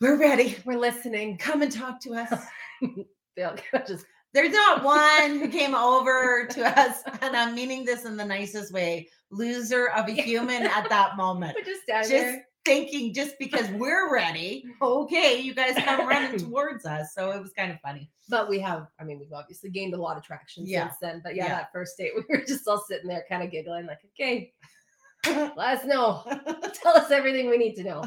we're 0.00 0.18
ready. 0.18 0.56
we're 0.64 0.78
listening. 0.78 1.38
Come 1.38 1.62
and 1.62 1.70
talk 1.70 2.00
to 2.00 2.14
us. 2.14 2.42
Just 3.86 4.04
There's 4.34 4.52
not 4.52 4.82
one 4.82 5.38
who 5.38 5.48
came 5.48 5.74
over 5.74 6.46
to 6.50 6.80
us, 6.80 7.02
and 7.20 7.36
I'm 7.36 7.54
meaning 7.54 7.84
this 7.84 8.04
in 8.04 8.16
the 8.16 8.24
nicest 8.24 8.72
way, 8.72 9.08
loser 9.30 9.88
of 9.88 10.08
a 10.08 10.12
human 10.12 10.62
at 10.62 10.88
that 10.88 11.16
moment. 11.16 11.56
We're 11.56 11.64
just 11.64 11.86
Just 11.86 12.10
there. 12.10 12.46
Thinking 12.64 13.12
just 13.12 13.38
because 13.38 13.68
we're 13.70 14.12
ready, 14.12 14.64
okay, 14.80 15.40
you 15.40 15.54
guys 15.54 15.74
come 15.84 16.06
running 16.06 16.38
towards 16.38 16.84
us. 16.86 17.12
So 17.14 17.30
it 17.32 17.42
was 17.42 17.52
kind 17.52 17.72
of 17.72 17.80
funny. 17.80 18.10
But 18.28 18.48
we 18.48 18.60
have, 18.60 18.86
I 19.00 19.04
mean, 19.04 19.18
we've 19.18 19.32
obviously 19.32 19.70
gained 19.70 19.94
a 19.94 20.00
lot 20.00 20.16
of 20.16 20.22
traction 20.22 20.64
Yeah. 20.66 20.88
since 20.88 20.98
then. 21.00 21.20
But 21.24 21.34
yeah, 21.34 21.44
Yeah. 21.46 21.54
that 21.56 21.72
first 21.72 21.96
date, 21.98 22.12
we 22.16 22.22
were 22.28 22.44
just 22.44 22.66
all 22.68 22.78
sitting 22.86 23.08
there 23.08 23.24
kind 23.28 23.42
of 23.42 23.50
giggling, 23.50 23.86
like, 23.86 23.98
okay, 24.14 24.52
let 25.26 25.78
us 25.78 25.84
know. 25.84 26.22
Tell 26.74 26.96
us 26.96 27.10
everything 27.10 27.48
we 27.50 27.58
need 27.58 27.74
to 27.76 27.84
know. 27.84 28.04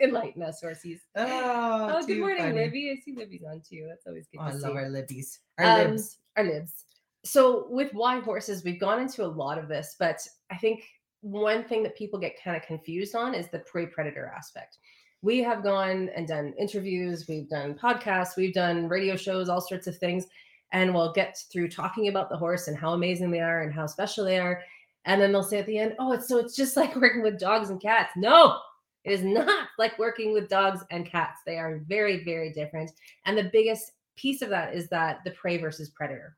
Enlighten 0.00 0.42
us, 0.42 0.62
horsies. 0.62 1.00
Oh, 1.16 1.98
Oh, 2.00 2.06
good 2.06 2.18
morning, 2.18 2.38
funny. 2.38 2.54
Libby. 2.54 2.90
I 2.90 3.00
see 3.04 3.14
Libby's 3.14 3.42
on 3.44 3.60
too. 3.68 3.86
That's 3.88 4.06
always 4.06 4.26
good 4.28 4.38
Oh, 4.40 4.44
I 4.44 4.50
to 4.52 4.56
love 4.58 4.72
see. 4.72 4.78
our 4.78 4.84
libbies. 4.88 5.38
Our 5.58 5.64
Um, 5.84 5.90
libs. 5.92 6.18
Our 6.36 6.44
libs. 6.44 6.84
So 7.24 7.66
with 7.68 7.92
why 7.92 8.20
horses, 8.20 8.64
we've 8.64 8.80
gone 8.80 9.00
into 9.00 9.24
a 9.24 9.28
lot 9.28 9.58
of 9.58 9.68
this, 9.68 9.96
but 9.98 10.26
I 10.50 10.56
think 10.56 10.84
one 11.22 11.64
thing 11.64 11.82
that 11.82 11.96
people 11.96 12.18
get 12.18 12.42
kind 12.42 12.56
of 12.56 12.62
confused 12.62 13.14
on 13.14 13.34
is 13.34 13.48
the 13.48 13.58
prey 13.60 13.86
predator 13.86 14.32
aspect. 14.36 14.78
We 15.22 15.42
have 15.42 15.62
gone 15.62 16.08
and 16.16 16.26
done 16.26 16.54
interviews, 16.58 17.26
we've 17.28 17.48
done 17.48 17.74
podcasts, 17.74 18.36
we've 18.36 18.54
done 18.54 18.88
radio 18.88 19.16
shows, 19.16 19.48
all 19.48 19.60
sorts 19.60 19.86
of 19.86 19.98
things, 19.98 20.26
and 20.72 20.94
we'll 20.94 21.12
get 21.12 21.36
through 21.52 21.68
talking 21.68 22.08
about 22.08 22.30
the 22.30 22.36
horse 22.36 22.68
and 22.68 22.76
how 22.76 22.94
amazing 22.94 23.30
they 23.30 23.40
are 23.40 23.62
and 23.62 23.72
how 23.72 23.86
special 23.86 24.24
they 24.24 24.38
are. 24.38 24.62
And 25.04 25.20
then 25.20 25.32
they'll 25.32 25.42
say 25.42 25.58
at 25.58 25.66
the 25.66 25.78
end, 25.78 25.94
"Oh, 25.98 26.12
it's 26.12 26.28
so 26.28 26.38
it's 26.38 26.56
just 26.56 26.76
like 26.78 26.96
working 26.96 27.22
with 27.22 27.38
dogs 27.38 27.70
and 27.70 27.80
cats." 27.80 28.12
No, 28.16 28.58
it 29.04 29.12
is 29.12 29.22
not 29.22 29.68
like 29.78 29.98
working 29.98 30.32
with 30.32 30.48
dogs 30.48 30.82
and 30.90 31.06
cats. 31.06 31.40
They 31.44 31.58
are 31.58 31.80
very, 31.86 32.24
very 32.24 32.52
different. 32.52 32.90
And 33.26 33.36
the 33.36 33.50
biggest 33.52 33.92
piece 34.16 34.42
of 34.42 34.50
that 34.50 34.74
is 34.74 34.88
that 34.88 35.20
the 35.24 35.30
prey 35.32 35.58
versus 35.58 35.90
predator. 35.90 36.36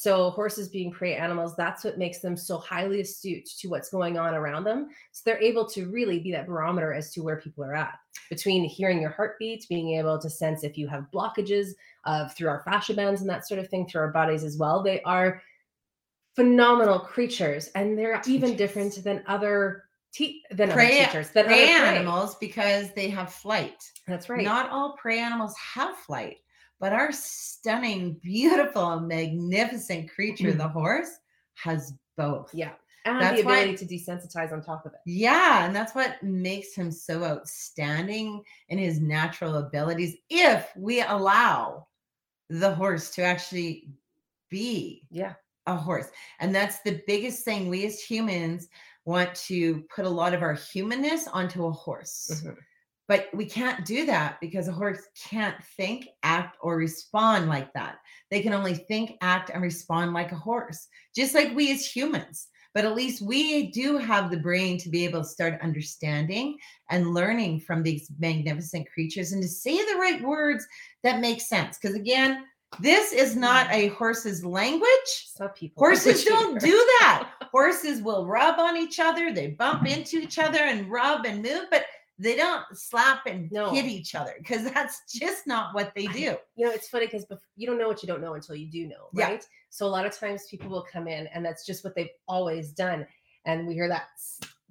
So 0.00 0.30
horses 0.30 0.70
being 0.70 0.90
prey 0.90 1.14
animals, 1.14 1.54
that's 1.56 1.84
what 1.84 1.98
makes 1.98 2.20
them 2.20 2.34
so 2.34 2.56
highly 2.56 3.02
astute 3.02 3.44
to 3.58 3.68
what's 3.68 3.90
going 3.90 4.16
on 4.16 4.34
around 4.34 4.64
them. 4.64 4.88
So 5.12 5.20
they're 5.26 5.42
able 5.42 5.66
to 5.68 5.90
really 5.90 6.18
be 6.18 6.32
that 6.32 6.46
barometer 6.46 6.94
as 6.94 7.12
to 7.12 7.22
where 7.22 7.36
people 7.36 7.64
are 7.64 7.74
at. 7.74 7.98
Between 8.30 8.64
hearing 8.64 9.02
your 9.02 9.10
heartbeat, 9.10 9.66
being 9.68 9.98
able 9.98 10.18
to 10.18 10.30
sense 10.30 10.64
if 10.64 10.78
you 10.78 10.88
have 10.88 11.10
blockages 11.12 11.72
of 12.06 12.34
through 12.34 12.48
our 12.48 12.62
fascia 12.64 12.94
bands 12.94 13.20
and 13.20 13.28
that 13.28 13.46
sort 13.46 13.60
of 13.60 13.68
thing 13.68 13.86
through 13.86 14.00
our 14.00 14.08
bodies 14.10 14.42
as 14.42 14.56
well. 14.56 14.82
They 14.82 15.02
are 15.02 15.42
phenomenal 16.34 17.00
creatures, 17.00 17.68
and 17.74 17.98
they're 17.98 18.22
even 18.26 18.56
different 18.56 19.04
than 19.04 19.22
other 19.26 19.84
te- 20.14 20.42
than 20.50 20.70
Prey- 20.70 21.00
other 21.00 21.06
teachers 21.08 21.30
than 21.30 21.44
prey 21.44 21.74
other 21.74 21.80
prey. 21.84 21.96
animals 21.98 22.36
because 22.36 22.90
they 22.94 23.10
have 23.10 23.34
flight. 23.34 23.84
That's 24.06 24.30
right. 24.30 24.42
Not 24.42 24.70
all 24.70 24.96
prey 24.96 25.18
animals 25.18 25.54
have 25.74 25.94
flight, 25.98 26.38
but 26.80 26.92
our 26.92 27.12
stunning, 27.12 28.14
beautiful, 28.22 29.00
magnificent 29.00 30.10
creature, 30.10 30.52
the 30.52 30.66
horse, 30.68 31.10
has 31.54 31.92
both. 32.16 32.50
yeah, 32.54 32.72
and 33.04 33.20
That's 33.20 33.40
the 33.42 33.46
why- 33.46 33.58
ability 33.60 33.86
to 33.86 33.94
desensitize 33.94 34.52
on 34.52 34.62
top 34.62 34.86
of 34.86 34.92
it. 34.94 35.00
Yeah, 35.06 35.66
and 35.66 35.76
that's 35.76 35.94
what 35.94 36.22
makes 36.22 36.74
him 36.74 36.90
so 36.90 37.22
outstanding 37.24 38.42
in 38.68 38.78
his 38.78 39.00
natural 39.00 39.56
abilities 39.56 40.16
if 40.30 40.70
we 40.76 41.02
allow 41.02 41.86
the 42.48 42.74
horse 42.74 43.10
to 43.10 43.22
actually 43.22 43.90
be 44.48 45.06
Yeah, 45.10 45.34
a 45.66 45.76
horse. 45.76 46.08
And 46.40 46.54
that's 46.54 46.80
the 46.80 47.02
biggest 47.06 47.44
thing 47.44 47.68
we 47.68 47.86
as 47.86 48.00
humans 48.00 48.68
want 49.04 49.34
to 49.34 49.82
put 49.94 50.04
a 50.04 50.08
lot 50.08 50.34
of 50.34 50.42
our 50.42 50.54
humanness 50.54 51.28
onto 51.28 51.66
a 51.66 51.70
horse. 51.72 52.42
Mhm. 52.44 52.56
But 53.10 53.26
we 53.34 53.44
can't 53.44 53.84
do 53.84 54.06
that 54.06 54.40
because 54.40 54.68
a 54.68 54.72
horse 54.72 55.00
can't 55.28 55.56
think, 55.76 56.06
act, 56.22 56.56
or 56.60 56.76
respond 56.76 57.48
like 57.48 57.72
that. 57.72 57.96
They 58.30 58.40
can 58.40 58.52
only 58.52 58.74
think, 58.74 59.18
act, 59.20 59.50
and 59.52 59.60
respond 59.60 60.14
like 60.14 60.30
a 60.30 60.36
horse, 60.36 60.86
just 61.12 61.34
like 61.34 61.52
we 61.52 61.72
as 61.72 61.84
humans. 61.84 62.46
But 62.72 62.84
at 62.84 62.94
least 62.94 63.20
we 63.20 63.72
do 63.72 63.98
have 63.98 64.30
the 64.30 64.36
brain 64.36 64.78
to 64.78 64.88
be 64.88 65.04
able 65.04 65.22
to 65.22 65.28
start 65.28 65.60
understanding 65.60 66.56
and 66.88 67.12
learning 67.12 67.62
from 67.62 67.82
these 67.82 68.08
magnificent 68.20 68.88
creatures 68.94 69.32
and 69.32 69.42
to 69.42 69.48
say 69.48 69.76
the 69.76 69.98
right 69.98 70.22
words 70.22 70.64
that 71.02 71.18
make 71.18 71.40
sense. 71.40 71.78
Because 71.82 71.96
again, 71.96 72.44
this 72.78 73.12
is 73.12 73.34
not 73.34 73.66
a 73.72 73.88
horse's 73.88 74.44
language. 74.44 74.86
some 75.34 75.48
people 75.48 75.80
Horses 75.80 76.22
don't 76.36 76.60
do 76.60 76.76
that. 77.00 77.28
horses 77.50 78.02
will 78.02 78.24
rub 78.24 78.60
on 78.60 78.76
each 78.76 79.00
other, 79.00 79.32
they 79.32 79.48
bump 79.48 79.88
into 79.88 80.18
each 80.18 80.38
other 80.38 80.60
and 80.60 80.88
rub 80.88 81.26
and 81.26 81.42
move, 81.42 81.64
but 81.72 81.86
they 82.20 82.36
don't 82.36 82.64
slap 82.74 83.24
and 83.26 83.50
No. 83.50 83.70
hit 83.72 83.86
each 83.86 84.14
other 84.14 84.34
because 84.38 84.70
that's 84.72 85.02
just 85.10 85.46
not 85.46 85.74
what 85.74 85.92
they 85.94 86.06
do. 86.06 86.36
You 86.54 86.66
know, 86.66 86.70
it's 86.70 86.88
funny 86.88 87.06
because 87.06 87.24
you 87.56 87.66
don't 87.66 87.78
know 87.78 87.88
what 87.88 88.02
you 88.02 88.06
don't 88.06 88.20
know 88.20 88.34
until 88.34 88.54
you 88.54 88.70
do 88.70 88.86
know, 88.86 89.08
Yeah. 89.14 89.24
right? 89.30 89.46
So 89.70 89.86
a 89.86 89.88
lot 89.88 90.04
of 90.04 90.12
times 90.14 90.44
people 90.50 90.68
will 90.68 90.84
come 90.92 91.08
in 91.08 91.26
and 91.28 91.44
that's 91.44 91.64
just 91.64 91.82
what 91.82 91.94
they've 91.94 92.10
always 92.28 92.72
done. 92.72 93.06
And 93.46 93.66
we 93.66 93.72
hear 93.74 93.88
that 93.88 94.08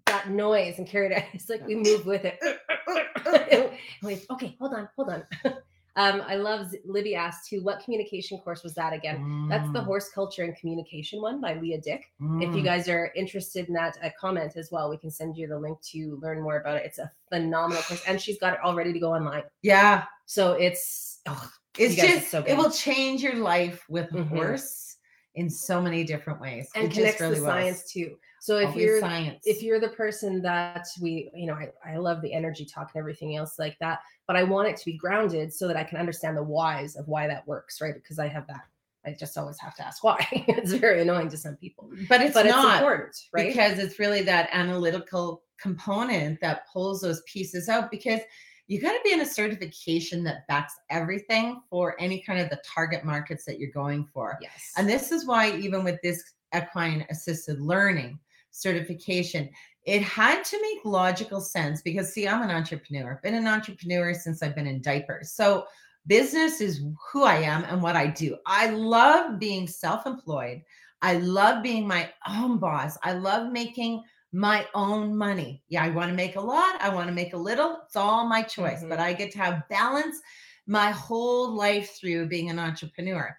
that 0.05 0.29
noise 0.29 0.77
and 0.77 0.87
carry 0.87 1.13
it. 1.13 1.23
It's 1.33 1.49
like 1.49 1.65
we 1.65 1.75
move 1.75 2.05
with 2.05 2.23
it. 2.25 2.39
We- 4.03 4.25
okay, 4.31 4.55
hold 4.59 4.73
on, 4.73 4.87
hold 4.95 5.09
on. 5.09 5.23
Um, 5.99 6.23
I 6.25 6.35
love 6.35 6.73
Libby 6.85 7.13
asked 7.13 7.49
too, 7.49 7.61
what 7.61 7.83
communication 7.83 8.37
course 8.37 8.63
was 8.63 8.73
that 8.75 8.93
again? 8.93 9.47
That's 9.49 9.69
the 9.71 9.79
Mm, 9.79 9.85
horse 9.85 10.07
culture 10.15 10.43
and 10.43 10.55
communication 10.55 11.21
one 11.21 11.41
by 11.41 11.55
Leah 11.55 11.81
Dick. 11.81 12.05
If 12.39 12.55
you 12.55 12.61
mm. 12.61 12.63
guys 12.63 12.87
are 12.87 13.11
interested 13.17 13.67
in 13.67 13.73
that, 13.73 13.97
uh, 14.01 14.09
comment 14.17 14.55
as 14.55 14.71
well. 14.71 14.89
We 14.89 14.95
can 14.97 15.11
send 15.11 15.35
you 15.35 15.45
the 15.47 15.59
link 15.59 15.81
to 15.91 16.17
learn 16.21 16.41
more 16.41 16.57
about 16.61 16.77
it. 16.77 16.85
It's 16.85 16.99
a 16.99 17.11
phenomenal 17.27 17.83
course, 17.83 18.01
and 18.07 18.21
she's 18.21 18.39
got 18.39 18.53
it 18.53 18.59
all 18.63 18.75
ready 18.75 18.93
to 18.93 18.99
go 18.99 19.13
online. 19.13 19.43
yeah, 19.61 20.05
So 20.25 20.53
it's 20.53 21.19
oh, 21.27 21.51
it's 21.77 21.95
just 21.95 22.31
so 22.31 22.45
it 22.47 22.55
will 22.55 22.71
change 22.71 23.21
your 23.21 23.35
life 23.35 23.83
with 23.89 24.09
a 24.13 24.19
Mhm. 24.19 24.29
horse 24.29 24.95
in 25.35 25.49
so 25.49 25.81
many 25.81 26.05
different 26.05 26.39
ways. 26.39 26.69
and 26.75 26.85
It 26.85 26.87
just 26.87 26.97
connects 26.97 27.21
really 27.21 27.39
the 27.41 27.45
science 27.45 27.91
too. 27.91 28.17
So 28.41 28.57
if 28.57 28.69
Always 28.69 28.83
you're 28.83 28.99
science, 28.99 29.43
if 29.45 29.61
you're 29.61 29.79
the 29.79 29.89
person 29.89 30.41
that 30.41 30.87
we, 31.01 31.31
you 31.33 31.47
know, 31.47 31.53
I, 31.53 31.69
I 31.85 31.97
love 31.97 32.21
the 32.21 32.33
energy 32.33 32.65
talk 32.65 32.91
and 32.93 32.99
everything 32.99 33.35
else 33.35 33.59
like 33.59 33.77
that, 33.79 33.99
but 34.27 34.35
I 34.35 34.43
want 34.43 34.67
it 34.67 34.77
to 34.77 34.85
be 34.85 34.97
grounded 34.97 35.53
so 35.53 35.67
that 35.67 35.75
I 35.75 35.83
can 35.83 35.97
understand 35.97 36.37
the 36.37 36.43
whys 36.43 36.95
of 36.95 37.07
why 37.07 37.27
that 37.27 37.47
works, 37.47 37.81
right? 37.81 37.93
Because 37.93 38.19
I 38.19 38.27
have 38.27 38.47
that. 38.47 38.61
I 39.05 39.15
just 39.17 39.37
always 39.37 39.59
have 39.59 39.75
to 39.75 39.85
ask 39.85 40.03
why. 40.03 40.25
it's 40.31 40.73
very 40.73 41.01
annoying 41.01 41.29
to 41.29 41.37
some 41.37 41.55
people, 41.55 41.89
mm, 41.93 42.07
but 42.07 42.21
it's 42.21 42.33
but 42.33 42.45
it's 42.45 42.55
important, 42.55 43.15
right? 43.33 43.47
because 43.47 43.79
it's 43.79 43.97
really 43.97 44.21
that 44.23 44.49
analytical 44.51 45.43
component 45.59 46.39
that 46.41 46.67
pulls 46.71 47.01
those 47.01 47.21
pieces 47.25 47.69
out 47.69 47.91
because 47.91 48.19
you 48.67 48.79
got 48.79 48.91
to 48.91 48.99
be 49.03 49.11
in 49.11 49.21
a 49.21 49.25
certification 49.25 50.23
that 50.23 50.47
backs 50.47 50.75
everything 50.91 51.59
for 51.69 51.99
any 51.99 52.21
kind 52.21 52.39
of 52.39 52.49
the 52.49 52.61
target 52.63 53.03
markets 53.03 53.43
that 53.45 53.57
you're 53.57 53.71
going 53.71 54.05
for. 54.13 54.37
yes. 54.41 54.73
And 54.77 54.87
this 54.87 55.11
is 55.11 55.25
why, 55.25 55.51
even 55.57 55.83
with 55.83 55.99
this 56.03 56.23
equine 56.55 57.05
assisted 57.09 57.59
learning 57.59 58.19
certification, 58.51 59.49
it 59.85 60.01
had 60.01 60.43
to 60.43 60.61
make 60.61 60.85
logical 60.85 61.41
sense 61.41 61.81
because, 61.81 62.13
see, 62.13 62.27
I'm 62.27 62.41
an 62.41 62.51
entrepreneur, 62.51 63.13
I've 63.13 63.21
been 63.21 63.35
an 63.35 63.47
entrepreneur 63.47 64.13
since 64.13 64.43
I've 64.43 64.55
been 64.55 64.67
in 64.67 64.81
diapers. 64.81 65.31
So, 65.31 65.65
business 66.07 66.61
is 66.61 66.83
who 67.11 67.23
I 67.23 67.35
am 67.35 67.63
and 67.65 67.81
what 67.81 67.95
I 67.95 68.07
do. 68.07 68.37
I 68.45 68.69
love 68.69 69.39
being 69.39 69.67
self 69.67 70.05
employed. 70.05 70.61
I 71.01 71.13
love 71.17 71.63
being 71.63 71.87
my 71.87 72.09
own 72.27 72.57
boss. 72.57 72.97
I 73.03 73.13
love 73.13 73.51
making 73.51 74.03
my 74.31 74.67
own 74.73 75.15
money. 75.15 75.63
Yeah, 75.69 75.83
I 75.83 75.89
want 75.89 76.09
to 76.09 76.15
make 76.15 76.35
a 76.35 76.41
lot. 76.41 76.81
I 76.81 76.89
want 76.89 77.07
to 77.07 77.13
make 77.13 77.33
a 77.33 77.37
little. 77.37 77.79
It's 77.85 77.95
all 77.95 78.27
my 78.27 78.41
choice, 78.41 78.81
but 78.81 78.99
mm-hmm. 78.99 79.01
I 79.01 79.13
get 79.13 79.31
to 79.31 79.39
have 79.39 79.67
balance 79.69 80.19
my 80.67 80.91
whole 80.91 81.55
life 81.55 81.97
through 81.99 82.27
being 82.27 82.49
an 82.49 82.59
entrepreneur. 82.59 83.35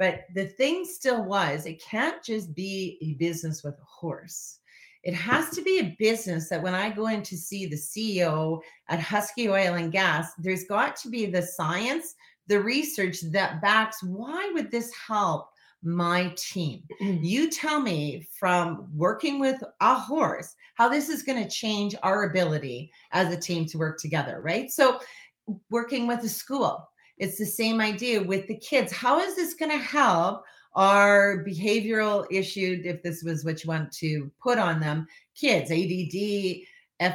But 0.00 0.24
the 0.34 0.46
thing 0.46 0.86
still 0.86 1.22
was, 1.24 1.66
it 1.66 1.84
can't 1.84 2.24
just 2.24 2.54
be 2.54 2.96
a 3.02 3.12
business 3.22 3.62
with 3.62 3.74
a 3.74 3.84
horse. 3.84 4.60
It 5.02 5.12
has 5.12 5.50
to 5.50 5.62
be 5.62 5.78
a 5.78 5.94
business 5.98 6.48
that 6.48 6.62
when 6.62 6.74
I 6.74 6.88
go 6.88 7.08
in 7.08 7.22
to 7.22 7.36
see 7.36 7.66
the 7.66 7.76
CEO 7.76 8.60
at 8.88 8.98
Husky 8.98 9.50
Oil 9.50 9.74
and 9.74 9.92
Gas, 9.92 10.32
there's 10.38 10.64
got 10.64 10.96
to 10.96 11.10
be 11.10 11.26
the 11.26 11.42
science, 11.42 12.14
the 12.46 12.60
research 12.60 13.20
that 13.30 13.60
backs 13.60 14.02
why 14.02 14.50
would 14.54 14.70
this 14.70 14.90
help 14.94 15.50
my 15.82 16.32
team? 16.34 16.82
Mm-hmm. 17.02 17.22
You 17.22 17.50
tell 17.50 17.80
me 17.80 18.26
from 18.38 18.88
working 18.96 19.38
with 19.38 19.62
a 19.82 19.94
horse 19.94 20.56
how 20.76 20.88
this 20.88 21.10
is 21.10 21.22
going 21.22 21.42
to 21.42 21.50
change 21.50 21.94
our 22.02 22.24
ability 22.24 22.90
as 23.12 23.32
a 23.32 23.40
team 23.40 23.66
to 23.66 23.78
work 23.78 23.98
together, 23.98 24.40
right? 24.42 24.70
So, 24.70 24.98
working 25.68 26.06
with 26.06 26.20
a 26.20 26.28
school, 26.28 26.88
it's 27.20 27.36
the 27.38 27.46
same 27.46 27.80
idea 27.80 28.20
with 28.22 28.48
the 28.48 28.56
kids. 28.56 28.90
How 28.92 29.20
is 29.20 29.36
this 29.36 29.54
going 29.54 29.70
to 29.70 29.76
help 29.76 30.42
our 30.74 31.44
behavioral 31.44 32.26
issue, 32.30 32.80
if 32.84 33.02
this 33.02 33.22
was 33.22 33.44
what 33.44 33.62
you 33.62 33.68
want 33.68 33.92
to 33.92 34.30
put 34.42 34.58
on 34.58 34.80
them, 34.80 35.06
kids, 35.34 35.70
ADD, 35.70 36.62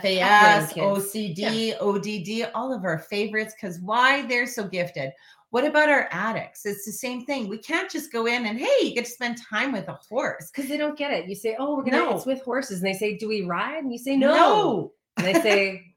FAS. 0.02 0.74
OCD, 0.74 1.76
ODD, 1.80 2.52
all 2.54 2.72
of 2.74 2.84
our 2.86 3.00
favorites, 3.00 3.56
because 3.60 3.80
why 3.80 4.26
they're 4.28 4.48
so 4.48 4.68
gifted. 4.68 5.12
What 5.50 5.65
about 5.65 5.89
our 5.89 6.08
addicts? 6.12 6.65
It's 6.65 6.86
the 6.86 6.91
same 6.91 7.26
thing. 7.26 7.48
We 7.48 7.58
can't 7.58 7.89
just 7.89 8.12
go 8.12 8.26
in 8.26 8.46
and 8.46 8.60
hey, 8.60 8.78
you 8.82 8.94
get 8.94 9.06
to 9.06 9.12
spend 9.12 9.38
time 9.41 9.72
with 9.72 9.88
a 9.88 9.98
horse. 10.10 10.52
because 10.52 10.70
they 10.70 10.78
don't 10.78 10.98
get 10.98 11.12
it. 11.12 11.30
You 11.30 11.36
say, 11.36 11.56
"Oh, 11.58 11.78
we're 11.78 11.84
gonna 11.84 11.98
No. 11.98 12.15
it's 12.15 12.26
with 12.26 12.41
horses," 12.41 12.80
and 12.80 12.86
they 12.88 12.98
say, 12.98 13.15
"Do 13.15 13.28
we 13.30 13.44
ride?" 13.44 13.84
And 13.84 13.91
you 13.91 13.98
say, 14.00 14.18
"No." 14.18 14.91
And 15.18 15.26
they 15.26 15.34
say, 15.34 15.96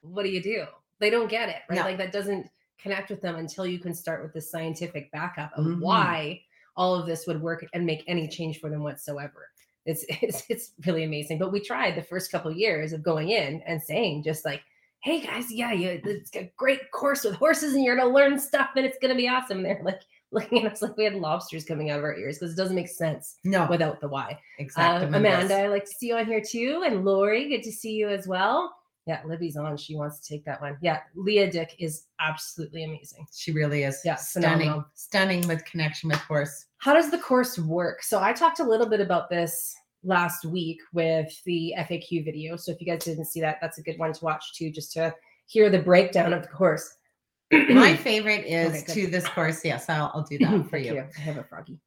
"What 0.00 0.24
do 0.24 0.28
you 0.30 0.42
do?" 0.42 0.64
They 0.98 1.10
don't 1.10 1.28
get 1.30 1.48
it, 1.50 1.62
right? 1.68 1.76
No. 1.76 1.82
Like 1.82 1.98
that 1.98 2.10
doesn't 2.12 2.48
connect 2.78 3.10
with 3.10 3.20
them 3.20 3.36
until 3.36 3.66
you 3.66 3.78
can 3.78 3.94
start 3.94 4.22
with 4.22 4.32
the 4.32 4.40
scientific 4.40 5.10
backup 5.12 5.52
of 5.56 5.64
Mhm. 5.64 5.80
why 5.80 6.40
all 6.76 6.94
of 6.94 7.06
this 7.06 7.26
would 7.26 7.40
work 7.40 7.64
and 7.72 7.86
make 7.86 8.02
any 8.06 8.26
change 8.28 8.60
for 8.60 8.68
them 8.68 8.82
whatsoever. 8.82 9.48
It's 9.86 10.04
it's 10.22 10.44
it's 10.48 10.72
really 10.86 11.04
amazing. 11.04 11.38
But 11.38 11.52
we 11.52 11.60
tried 11.60 11.94
the 11.96 12.02
first 12.02 12.30
couple 12.32 12.50
years 12.52 12.92
of 12.92 13.02
going 13.02 13.30
in 13.30 13.62
and 13.66 13.82
saying 13.82 14.22
just 14.24 14.44
like, 14.44 14.62
"Hey 15.00 15.20
guys, 15.20 15.52
yeah, 15.52 15.72
you, 15.72 16.00
it's 16.04 16.34
a 16.36 16.50
great 16.56 16.90
course 16.90 17.22
with 17.24 17.34
horses, 17.36 17.74
and 17.74 17.84
you're 17.84 17.96
gonna 17.96 18.10
learn 18.12 18.38
stuff, 18.38 18.70
and 18.76 18.84
it's 18.86 18.98
gonna 19.00 19.14
be 19.14 19.28
awesome." 19.28 19.58
And 19.58 19.66
they're 19.66 19.82
like 19.84 20.00
looking 20.32 20.64
at 20.66 20.72
us 20.72 20.82
like 20.82 20.96
we 20.96 21.04
had 21.04 21.14
lobsters 21.14 21.64
coming 21.64 21.90
out 21.90 21.98
of 22.00 22.04
our 22.04 22.16
ears 22.16 22.38
because 22.38 22.52
it 22.52 22.56
doesn't 22.56 22.74
make 22.74 22.88
sense 22.88 23.36
No, 23.44 23.68
without 23.70 24.00
the 24.00 24.08
why. 24.08 24.40
exactly. 24.58 25.06
Um, 25.06 25.14
Amanda, 25.14 25.54
I 25.56 25.68
like 25.68 25.84
to 25.84 25.92
see 25.92 26.08
you 26.08 26.16
on 26.16 26.26
here 26.26 26.40
too. 26.40 26.82
And 26.84 27.04
Lori, 27.04 27.48
good 27.48 27.62
to 27.62 27.70
see 27.70 27.92
you 27.92 28.08
as 28.08 28.26
well. 28.26 28.74
Yeah, 29.06 29.20
Libby's 29.26 29.56
on. 29.56 29.76
She 29.76 29.96
wants 29.96 30.18
to 30.20 30.28
take 30.28 30.44
that 30.46 30.60
one. 30.62 30.78
Yeah, 30.80 31.00
Leah 31.14 31.50
Dick 31.50 31.76
is 31.78 32.06
absolutely 32.20 32.84
amazing. 32.84 33.26
She 33.34 33.52
really 33.52 33.82
is. 33.82 34.00
Yeah, 34.04 34.14
stunning, 34.14 34.50
phenomenal. 34.50 34.84
stunning 34.94 35.46
with 35.46 35.64
connection 35.66 36.08
with 36.08 36.18
horse. 36.20 36.66
How 36.78 36.94
does 36.94 37.10
the 37.10 37.18
course 37.18 37.58
work? 37.58 38.02
So 38.02 38.22
I 38.22 38.32
talked 38.32 38.60
a 38.60 38.64
little 38.64 38.88
bit 38.88 39.00
about 39.00 39.28
this 39.28 39.74
last 40.04 40.44
week 40.44 40.80
with 40.92 41.42
the 41.44 41.74
FAQ 41.78 42.24
video. 42.24 42.56
So 42.56 42.72
if 42.72 42.80
you 42.80 42.86
guys 42.86 43.04
didn't 43.04 43.26
see 43.26 43.40
that, 43.40 43.58
that's 43.60 43.78
a 43.78 43.82
good 43.82 43.98
one 43.98 44.12
to 44.12 44.24
watch 44.24 44.54
too, 44.54 44.70
just 44.70 44.92
to 44.92 45.14
hear 45.46 45.68
the 45.68 45.78
breakdown 45.78 46.32
of 46.32 46.42
the 46.42 46.48
course. 46.48 46.96
My 47.52 47.94
favorite 47.94 48.46
is 48.46 48.82
Okay, 48.82 49.04
to 49.04 49.06
this 49.06 49.28
course. 49.28 49.64
Yes, 49.64 49.88
I'll, 49.88 50.10
I'll 50.14 50.22
do 50.22 50.38
that 50.40 50.64
for 50.64 50.70
Thank 50.70 50.86
you. 50.86 51.04
I 51.16 51.20
have 51.20 51.36
a 51.36 51.44
froggy. 51.44 51.78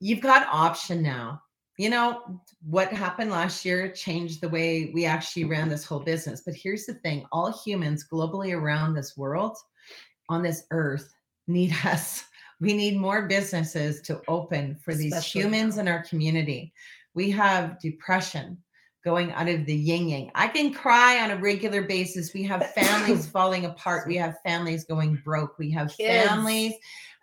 You've 0.00 0.20
got 0.20 0.46
option 0.50 1.02
now. 1.02 1.42
You 1.76 1.90
know, 1.90 2.40
what 2.68 2.92
happened 2.92 3.30
last 3.30 3.64
year 3.64 3.88
changed 3.88 4.40
the 4.40 4.48
way 4.48 4.92
we 4.94 5.04
actually 5.04 5.44
ran 5.44 5.68
this 5.68 5.84
whole 5.84 6.00
business. 6.00 6.42
But 6.44 6.54
here's 6.54 6.86
the 6.86 6.94
thing 6.94 7.26
all 7.32 7.52
humans 7.64 8.06
globally 8.10 8.56
around 8.56 8.94
this 8.94 9.16
world, 9.16 9.56
on 10.28 10.42
this 10.42 10.64
earth, 10.70 11.14
need 11.46 11.74
us. 11.84 12.24
We 12.60 12.72
need 12.74 12.96
more 12.96 13.26
businesses 13.26 14.00
to 14.02 14.22
open 14.28 14.76
for 14.76 14.94
these 14.94 15.12
Especially 15.12 15.40
humans 15.42 15.76
now. 15.76 15.82
in 15.82 15.88
our 15.88 16.04
community. 16.04 16.72
We 17.14 17.30
have 17.32 17.80
depression 17.80 18.58
going 19.04 19.32
out 19.32 19.48
of 19.48 19.66
the 19.66 19.74
yin 19.74 20.08
yang. 20.08 20.30
I 20.34 20.48
can 20.48 20.72
cry 20.72 21.20
on 21.20 21.30
a 21.30 21.36
regular 21.36 21.82
basis. 21.82 22.32
We 22.32 22.42
have 22.44 22.64
families 22.74 23.26
falling 23.26 23.66
apart. 23.66 24.06
We 24.06 24.16
have 24.16 24.36
families 24.44 24.84
going 24.84 25.20
broke. 25.24 25.58
We 25.58 25.70
have 25.72 25.94
Kids. 25.96 26.28
families 26.28 26.74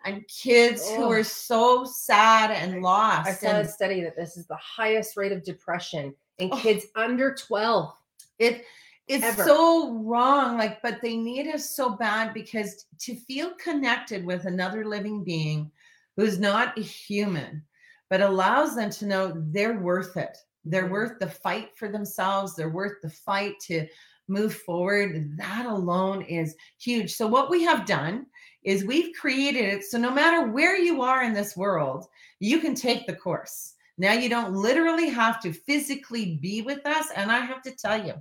and 0.04 0.26
kids 0.28 0.88
who 0.90 1.10
are 1.10 1.24
so 1.24 1.84
sad 1.84 2.50
and 2.50 2.82
lost. 2.82 3.28
I 3.28 3.32
saw 3.32 3.58
a 3.58 3.64
study 3.66 4.02
that 4.02 4.16
this 4.16 4.36
is 4.36 4.46
the 4.46 4.56
highest 4.56 5.16
rate 5.16 5.32
of 5.32 5.42
depression 5.44 6.14
in 6.38 6.50
Oh. 6.52 6.56
kids 6.58 6.86
under 6.94 7.34
12. 7.34 7.94
it 8.38 8.64
it's 9.08 9.24
Ever. 9.24 9.42
so 9.44 9.92
wrong. 9.94 10.56
Like, 10.58 10.80
but 10.80 11.00
they 11.02 11.16
need 11.16 11.48
us 11.48 11.68
so 11.70 11.90
bad 11.90 12.32
because 12.32 12.86
to 13.00 13.16
feel 13.16 13.50
connected 13.54 14.24
with 14.24 14.46
another 14.46 14.84
living 14.84 15.24
being 15.24 15.70
who's 16.16 16.38
not 16.38 16.78
a 16.78 16.82
human, 16.82 17.62
but 18.08 18.20
allows 18.20 18.76
them 18.76 18.90
to 18.90 19.06
know 19.06 19.32
they're 19.50 19.78
worth 19.80 20.16
it. 20.16 20.38
They're 20.64 20.84
Mhm. 20.86 20.90
worth 20.92 21.18
the 21.18 21.28
fight 21.28 21.76
for 21.76 21.88
themselves. 21.88 22.54
They're 22.54 22.70
worth 22.70 23.02
the 23.02 23.10
fight 23.10 23.58
to 23.62 23.86
move 24.28 24.54
forward. 24.54 25.36
That 25.36 25.66
alone 25.66 26.22
is 26.22 26.54
huge. 26.78 27.14
So, 27.14 27.26
what 27.26 27.50
we 27.50 27.64
have 27.64 27.84
done 27.84 28.26
is 28.64 28.84
we've 28.84 29.14
created 29.14 29.64
it 29.64 29.84
so 29.84 29.98
no 29.98 30.10
matter 30.10 30.50
where 30.50 30.76
you 30.76 31.02
are 31.02 31.22
in 31.24 31.32
this 31.32 31.56
world, 31.56 32.06
you 32.38 32.58
can 32.58 32.74
take 32.74 33.06
the 33.06 33.14
course. 33.14 33.74
Now, 33.98 34.12
you 34.12 34.28
don't 34.28 34.54
literally 34.54 35.08
have 35.10 35.40
to 35.42 35.52
physically 35.52 36.38
be 36.40 36.62
with 36.62 36.84
us. 36.86 37.08
And 37.14 37.30
I 37.30 37.40
have 37.40 37.62
to 37.62 37.70
tell 37.72 38.04
you, 38.04 38.14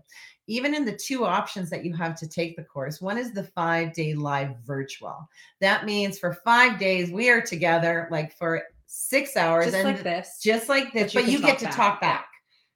even 0.47 0.75
in 0.75 0.83
the 0.83 0.95
two 0.95 1.25
options 1.25 1.69
that 1.69 1.85
you 1.85 1.95
have 1.95 2.19
to 2.19 2.27
take 2.27 2.55
the 2.55 2.63
course, 2.63 2.99
one 3.01 3.17
is 3.17 3.31
the 3.31 3.43
five 3.43 3.93
day 3.93 4.13
live 4.13 4.57
virtual. 4.65 5.27
That 5.61 5.85
means 5.85 6.19
for 6.19 6.33
five 6.43 6.77
days, 6.77 7.11
we 7.11 7.29
are 7.29 7.41
together 7.41 8.07
like 8.11 8.37
for 8.37 8.63
six 8.85 9.37
hours 9.37 9.65
Just 9.67 9.77
and 9.77 9.85
like 9.85 10.03
this. 10.03 10.39
just 10.43 10.67
like 10.67 10.91
this, 10.91 11.13
But 11.13 11.25
you 11.27 11.39
but 11.39 11.47
you, 11.47 11.47
get 11.47 11.59
to 11.59 11.65
back, 11.65 11.75
talk 11.75 12.01
back. 12.01 12.27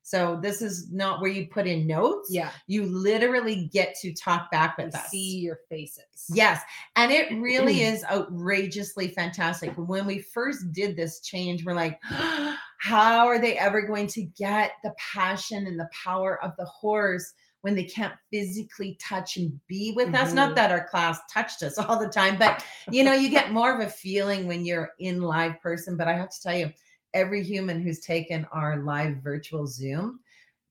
So 0.08 0.38
this 0.39 0.62
is 0.62 0.91
not 0.91 1.20
where 1.20 1.32
you 1.32 1.48
put 1.48 1.65
in 1.65 1.88
notes. 1.88 2.30
yeah. 2.32 2.52
You 2.68 2.86
literally 2.86 3.72
get 3.74 3.96
to 4.02 4.13
talk 4.13 4.52
back 4.52 4.78
with 4.78 4.94
us. 4.94 5.10
see 5.10 5.38
your 5.39 5.58
faces. 5.68 6.06
Yes. 6.30 6.62
And 6.96 7.12
it 7.12 7.32
really 7.41 7.82
is 7.82 8.04
outrageously 8.04 9.08
fantastic. 9.08 9.74
When 9.76 10.06
we 10.06 10.20
first 10.20 10.72
did 10.74 10.96
this 10.96 11.22
change, 11.22 11.65
we're 11.65 11.74
like, 11.74 12.00
how 12.80 13.26
are 13.28 13.39
they 13.39 13.58
ever 13.58 13.82
going 13.82 14.06
to 14.10 14.22
get 14.22 14.74
the 14.84 14.94
passion 15.13 15.65
and 15.65 15.80
the 15.80 15.89
power 16.04 16.39
of 16.44 16.52
the 16.58 16.65
horse 16.65 17.34
when 17.62 17.74
they 17.74 17.86
can't 17.86 18.13
physically 18.32 19.00
touch 19.02 19.38
and 19.38 19.60
be 19.68 19.91
with 19.96 20.13
us? 20.13 20.34
Not 20.34 20.52
Mhm. 20.52 20.56
that 20.58 20.72
our 20.72 20.88
class 20.88 21.20
touched 21.34 21.63
us 21.63 21.78
all 21.80 21.98
the 21.98 22.10
time, 22.10 22.38
but 22.38 22.63
you 22.91 23.04
know, 23.04 23.13
you 23.13 23.30
get 23.30 23.52
more 23.52 23.74
of 23.74 23.80
a 23.80 23.89
feeling 23.89 24.46
when 24.46 24.65
you're 24.65 24.91
in 25.00 25.22
live 25.22 25.60
person. 25.62 25.98
But 25.98 26.08
I 26.08 26.13
have 26.13 26.30
to 26.30 26.41
tell 26.44 26.56
you, 26.56 26.72
every 27.15 27.41
human 27.41 27.82
who's 27.82 27.99
taken 28.01 28.45
our 28.51 28.78
live 28.78 29.17
virtual 29.17 29.65
Zoom 29.65 30.19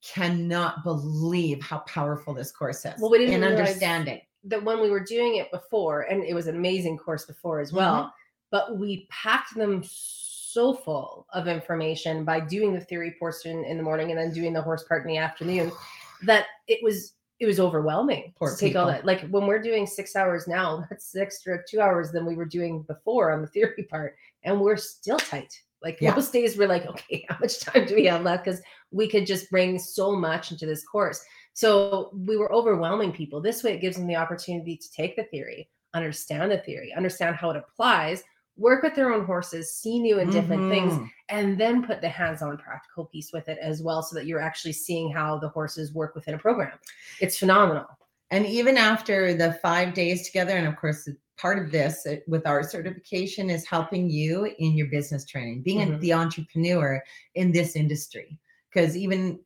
cannot 0.04 0.84
believe 0.84 1.62
how 1.62 1.78
powerful 1.78 2.34
this 2.34 2.52
course 2.52 2.84
is 2.84 3.00
Well, 3.00 3.10
we 3.10 3.18
didn't 3.18 3.34
in 3.34 3.44
understanding. 3.44 4.20
that 4.44 4.62
when 4.62 4.80
we 4.80 4.90
were 4.90 5.02
doing 5.02 5.36
it 5.36 5.50
before, 5.50 6.02
and 6.02 6.22
it 6.22 6.34
was 6.34 6.46
an 6.46 6.54
amazing 6.54 6.98
course 6.98 7.24
before 7.24 7.60
as 7.60 7.72
well, 7.72 8.02
mm-hmm. 8.02 8.08
but 8.50 8.78
we 8.78 9.08
packed 9.10 9.56
them 9.56 9.82
so 9.84 10.74
full 10.74 11.26
of 11.32 11.48
information 11.48 12.24
by 12.24 12.38
doing 12.38 12.74
the 12.74 12.80
theory 12.80 13.16
portion 13.18 13.64
in 13.64 13.76
the 13.76 13.82
morning 13.82 14.10
and 14.10 14.20
then 14.20 14.32
doing 14.32 14.52
the 14.52 14.62
horse 14.62 14.84
part 14.84 15.02
in 15.02 15.08
the 15.08 15.16
afternoon 15.16 15.72
that 16.22 16.46
it 16.68 16.80
was 16.82 17.14
it 17.40 17.46
was 17.46 17.58
overwhelming 17.58 18.32
Poor 18.38 18.54
to 18.54 18.56
take 18.56 18.76
all 18.76 18.86
that. 18.86 19.04
Like 19.04 19.28
when 19.28 19.46
we're 19.46 19.60
doing 19.60 19.86
six 19.86 20.14
hours 20.14 20.46
now, 20.46 20.86
that's 20.90 21.16
extra 21.16 21.58
two 21.68 21.80
hours 21.80 22.12
than 22.12 22.24
we 22.26 22.36
were 22.36 22.44
doing 22.44 22.82
before 22.82 23.32
on 23.32 23.40
the 23.40 23.48
theory 23.48 23.86
part, 23.90 24.14
and 24.44 24.60
we're 24.60 24.76
still 24.76 25.18
tight. 25.18 25.52
Like 25.84 25.98
Yeah. 26.00 26.14
most 26.14 26.32
days, 26.32 26.56
we're 26.56 26.66
like, 26.66 26.86
okay, 26.86 27.24
how 27.28 27.36
much 27.40 27.60
time 27.60 27.86
do 27.86 27.94
we 27.94 28.06
have 28.06 28.22
left? 28.22 28.44
Because 28.44 28.60
we 28.90 29.06
could 29.08 29.26
just 29.26 29.50
bring 29.50 29.78
so 29.78 30.16
much 30.16 30.50
into 30.50 30.66
this 30.66 30.84
course. 30.84 31.22
So 31.52 32.10
we 32.26 32.36
were 32.36 32.52
overwhelming 32.52 33.12
people. 33.12 33.40
This 33.40 33.62
way, 33.62 33.74
it 33.74 33.80
gives 33.80 33.96
them 33.96 34.06
the 34.08 34.16
opportunity 34.16 34.76
to 34.76 34.90
take 34.92 35.14
the 35.14 35.24
theory, 35.24 35.68
understand 35.92 36.50
the 36.50 36.58
theory, 36.58 36.92
understand 36.96 37.36
how 37.36 37.50
it 37.50 37.56
applies, 37.56 38.24
work 38.56 38.82
with 38.82 38.94
their 38.94 39.12
own 39.12 39.24
horses, 39.24 39.74
see 39.74 40.00
new 40.00 40.18
and 40.20 40.32
different 40.32 40.70
things, 40.70 40.92
Mhm. 40.94 41.10
and 41.28 41.58
then 41.60 41.84
put 41.84 42.00
the 42.00 42.08
hands-on 42.08 42.56
practical 42.56 43.04
piece 43.06 43.32
with 43.32 43.48
it 43.48 43.58
as 43.58 43.82
well, 43.82 44.00
so 44.02 44.14
that 44.16 44.26
you're 44.26 44.40
actually 44.40 44.72
seeing 44.72 45.12
how 45.12 45.38
the 45.38 45.48
horses 45.48 45.92
work 45.92 46.14
within 46.14 46.34
a 46.34 46.38
program. 46.38 46.78
It's 47.20 47.36
phenomenal. 47.36 47.86
And 48.30 48.46
even 48.46 48.76
after 48.76 49.34
the 49.34 49.52
five 49.54 49.94
days 49.94 50.26
together, 50.26 50.56
and 50.56 50.66
of 50.66 50.76
course, 50.76 51.08
part 51.36 51.58
of 51.58 51.70
this 51.70 52.06
uh, 52.06 52.16
with 52.26 52.46
our 52.46 52.62
certification 52.62 53.50
is 53.50 53.66
helping 53.66 54.08
you 54.08 54.54
in 54.58 54.76
your 54.76 54.86
business 54.88 55.24
training, 55.24 55.62
being 55.62 55.88
Mhm. 55.88 56.00
the 56.00 56.12
entrepreneur 56.12 57.02
in 57.34 57.52
this 57.52 57.76
industry. 57.76 58.38
Because 58.72 58.96
even 58.96 59.40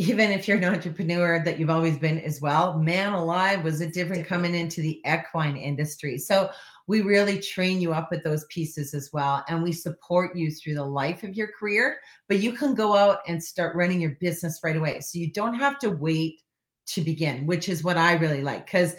even 0.00 0.30
if 0.30 0.46
you're 0.46 0.56
an 0.58 0.64
entrepreneur 0.64 1.42
that 1.44 1.58
you've 1.58 1.70
always 1.70 1.98
been 1.98 2.20
as 2.20 2.40
well, 2.40 2.78
man 2.78 3.12
alive 3.14 3.64
was 3.64 3.80
it 3.80 3.92
Different. 3.92 4.24
coming 4.28 4.54
into 4.54 4.80
the 4.80 5.02
equine 5.04 5.56
industry. 5.56 6.18
So 6.18 6.50
we 6.86 7.00
really 7.00 7.40
train 7.40 7.80
you 7.80 7.92
up 7.92 8.08
with 8.12 8.22
those 8.22 8.44
pieces 8.46 8.94
as 8.94 9.10
well. 9.12 9.44
And 9.48 9.60
we 9.60 9.72
support 9.72 10.36
you 10.36 10.52
through 10.52 10.74
the 10.76 10.84
life 10.84 11.24
of 11.24 11.34
your 11.34 11.48
career, 11.48 11.98
but 12.28 12.38
you 12.38 12.52
can 12.52 12.74
go 12.76 12.96
out 12.96 13.22
and 13.26 13.42
start 13.42 13.74
running 13.74 14.00
your 14.00 14.16
business 14.20 14.60
right 14.62 14.76
away. 14.76 15.00
So 15.00 15.18
you 15.18 15.32
don't 15.32 15.54
have 15.54 15.80
to 15.80 15.90
wait 15.90 16.42
to 16.94 17.02
begin, 17.02 17.46
which 17.46 17.68
is 17.68 17.84
what 17.84 17.96
I 17.96 18.14
really 18.14 18.42
like 18.42 18.66
because 18.66 18.94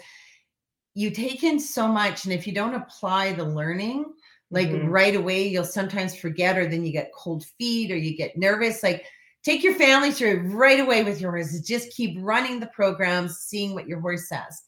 you 0.94 1.10
take 1.10 1.42
in 1.44 1.58
so 1.60 1.86
much. 1.88 2.24
And 2.24 2.32
if 2.32 2.46
you 2.46 2.52
don't 2.52 2.74
apply 2.74 3.32
the 3.32 3.44
learning, 3.44 4.04
like 4.50 4.68
Mhm. 4.68 4.88
right 4.90 5.14
away, 5.14 5.46
you'll 5.48 5.64
sometimes 5.64 6.16
forget, 6.16 6.58
or 6.58 6.66
then 6.66 6.84
you 6.84 6.92
get 6.92 7.12
cold 7.14 7.44
feet 7.58 7.92
or 7.92 7.96
you 7.96 8.16
get 8.16 8.36
nervous. 8.36 8.82
Like 8.82 9.06
take 9.44 9.62
your 9.62 9.74
family 9.76 10.10
through 10.10 10.40
right 10.52 10.80
away 10.80 11.04
with 11.04 11.20
your 11.20 11.30
horses. 11.30 11.66
Just 11.66 11.90
keep 11.96 12.16
running 12.20 12.58
the 12.60 12.66
programs, 12.66 13.38
seeing 13.38 13.74
what 13.74 13.86
your 13.86 14.00
horse 14.00 14.28
says. 14.28 14.62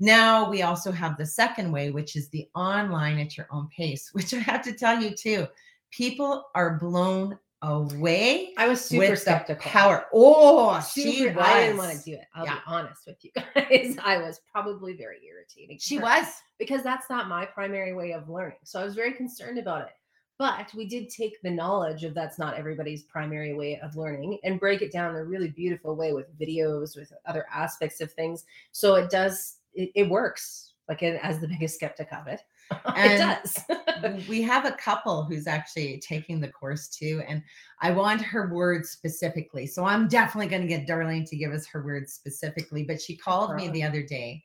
Now 0.00 0.48
we 0.50 0.62
also 0.62 0.92
have 0.92 1.16
the 1.16 1.26
second 1.26 1.72
way, 1.72 1.90
which 1.90 2.14
is 2.16 2.28
the 2.28 2.48
online 2.54 3.18
at 3.18 3.36
your 3.36 3.46
own 3.50 3.68
pace, 3.76 4.10
which 4.12 4.34
I 4.34 4.38
have 4.38 4.62
to 4.62 4.72
tell 4.72 5.00
you 5.00 5.10
too. 5.10 5.46
People 5.90 6.44
are 6.54 6.78
blown 6.78 7.38
away 7.62 8.54
I 8.56 8.68
was 8.68 8.84
super 8.84 9.16
skeptical. 9.16 9.62
power. 9.70 10.06
Oh, 10.14 10.80
she 10.94 11.26
was. 11.28 11.36
I 11.38 11.60
didn't 11.60 11.76
want 11.78 11.98
to 11.98 12.04
do 12.04 12.12
it. 12.14 12.24
I'll 12.34 12.44
Yeah. 12.44 12.54
be 12.54 12.60
honest 12.66 13.06
with 13.06 13.24
you 13.24 13.30
guys. 13.34 13.96
I 14.04 14.18
was 14.18 14.40
probably 14.50 14.94
very 14.96 15.18
irritating. 15.26 15.78
She 15.80 15.98
was. 15.98 16.26
because 16.58 16.82
that's 16.82 17.10
not 17.10 17.28
my 17.28 17.44
primary 17.46 17.94
way 17.94 18.12
of 18.12 18.28
learning. 18.28 18.58
So 18.64 18.80
I 18.80 18.84
was 18.84 18.94
very 18.94 19.12
concerned 19.12 19.58
about 19.58 19.82
it. 19.82 19.94
But 20.38 20.72
we 20.72 20.86
did 20.86 21.10
take 21.10 21.40
the 21.42 21.50
knowledge 21.50 22.04
of 22.04 22.14
that's 22.14 22.38
not 22.38 22.54
everybody's 22.56 23.02
primary 23.02 23.54
way 23.54 23.80
of 23.80 23.96
learning 23.96 24.38
and 24.44 24.60
break 24.60 24.82
it 24.82 24.92
down 24.92 25.10
in 25.16 25.20
a 25.20 25.24
really 25.24 25.48
beautiful 25.48 25.96
way 25.96 26.12
with 26.12 26.38
videos, 26.38 26.96
with 26.96 27.12
other 27.26 27.44
aspects 27.52 28.00
of 28.00 28.12
things. 28.12 28.44
So 28.70 28.94
it 28.94 29.10
does, 29.10 29.56
it, 29.74 29.90
it 29.96 30.08
works. 30.08 30.74
Like 30.88 31.02
as 31.02 31.40
the 31.40 31.48
biggest 31.48 31.74
skeptic 31.74 32.08
of 32.12 32.28
it, 32.28 32.40
it 32.96 33.18
does. 33.18 34.26
we 34.28 34.42
have 34.42 34.64
a 34.64 34.72
couple 34.72 35.24
who's 35.24 35.46
actually 35.46 36.00
taking 36.06 36.40
the 36.40 36.48
course 36.48 36.88
too, 36.88 37.22
and 37.26 37.42
I 37.80 37.90
want 37.90 38.20
her 38.22 38.52
words 38.52 38.90
specifically. 38.90 39.66
So 39.66 39.84
I'm 39.84 40.08
definitely 40.08 40.48
going 40.48 40.62
to 40.62 40.68
get 40.68 40.86
Darlene 40.86 41.28
to 41.30 41.36
give 41.36 41.52
us 41.52 41.66
her 41.66 41.84
words 41.84 42.12
specifically. 42.12 42.84
But 42.84 43.00
she 43.00 43.16
called 43.16 43.54
me 43.54 43.68
the 43.68 43.82
other 43.82 44.02
day, 44.02 44.42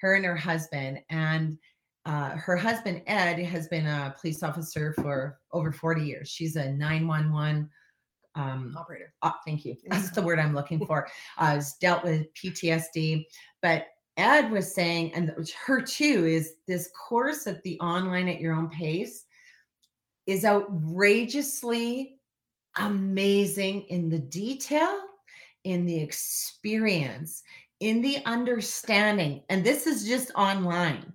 her 0.00 0.14
and 0.14 0.24
her 0.24 0.36
husband, 0.36 1.00
and 1.10 1.58
uh, 2.04 2.30
her 2.30 2.56
husband 2.56 3.02
Ed 3.06 3.38
has 3.38 3.68
been 3.68 3.86
a 3.86 4.14
police 4.20 4.42
officer 4.42 4.92
for 4.94 5.38
over 5.52 5.72
40 5.72 6.02
years. 6.02 6.28
She's 6.28 6.56
a 6.56 6.72
911 6.72 7.70
um, 8.34 8.74
Operator. 8.78 9.12
uh, 9.22 9.32
thank 9.44 9.64
you. 9.64 9.76
That's 9.88 10.10
the 10.10 10.22
word 10.22 10.38
I'm 10.38 10.54
looking 10.54 10.84
for. 10.84 11.06
Uh, 11.38 11.52
has 11.52 11.74
dealt 11.80 12.04
with 12.04 12.26
PTSD, 12.34 13.24
but 13.62 13.86
Ed 14.16 14.50
was 14.50 14.74
saying, 14.74 15.14
and 15.14 15.32
her 15.66 15.80
too, 15.80 16.26
is 16.26 16.56
this 16.66 16.90
course 16.90 17.46
at 17.46 17.62
the 17.62 17.78
online 17.80 18.28
at 18.28 18.40
your 18.40 18.54
own 18.54 18.68
pace 18.68 19.24
is 20.26 20.44
outrageously 20.44 22.18
amazing 22.76 23.82
in 23.82 24.08
the 24.08 24.18
detail, 24.18 25.00
in 25.64 25.84
the 25.86 25.98
experience, 25.98 27.42
in 27.80 28.00
the 28.00 28.18
understanding. 28.26 29.42
And 29.48 29.64
this 29.64 29.86
is 29.86 30.06
just 30.06 30.30
online. 30.34 31.12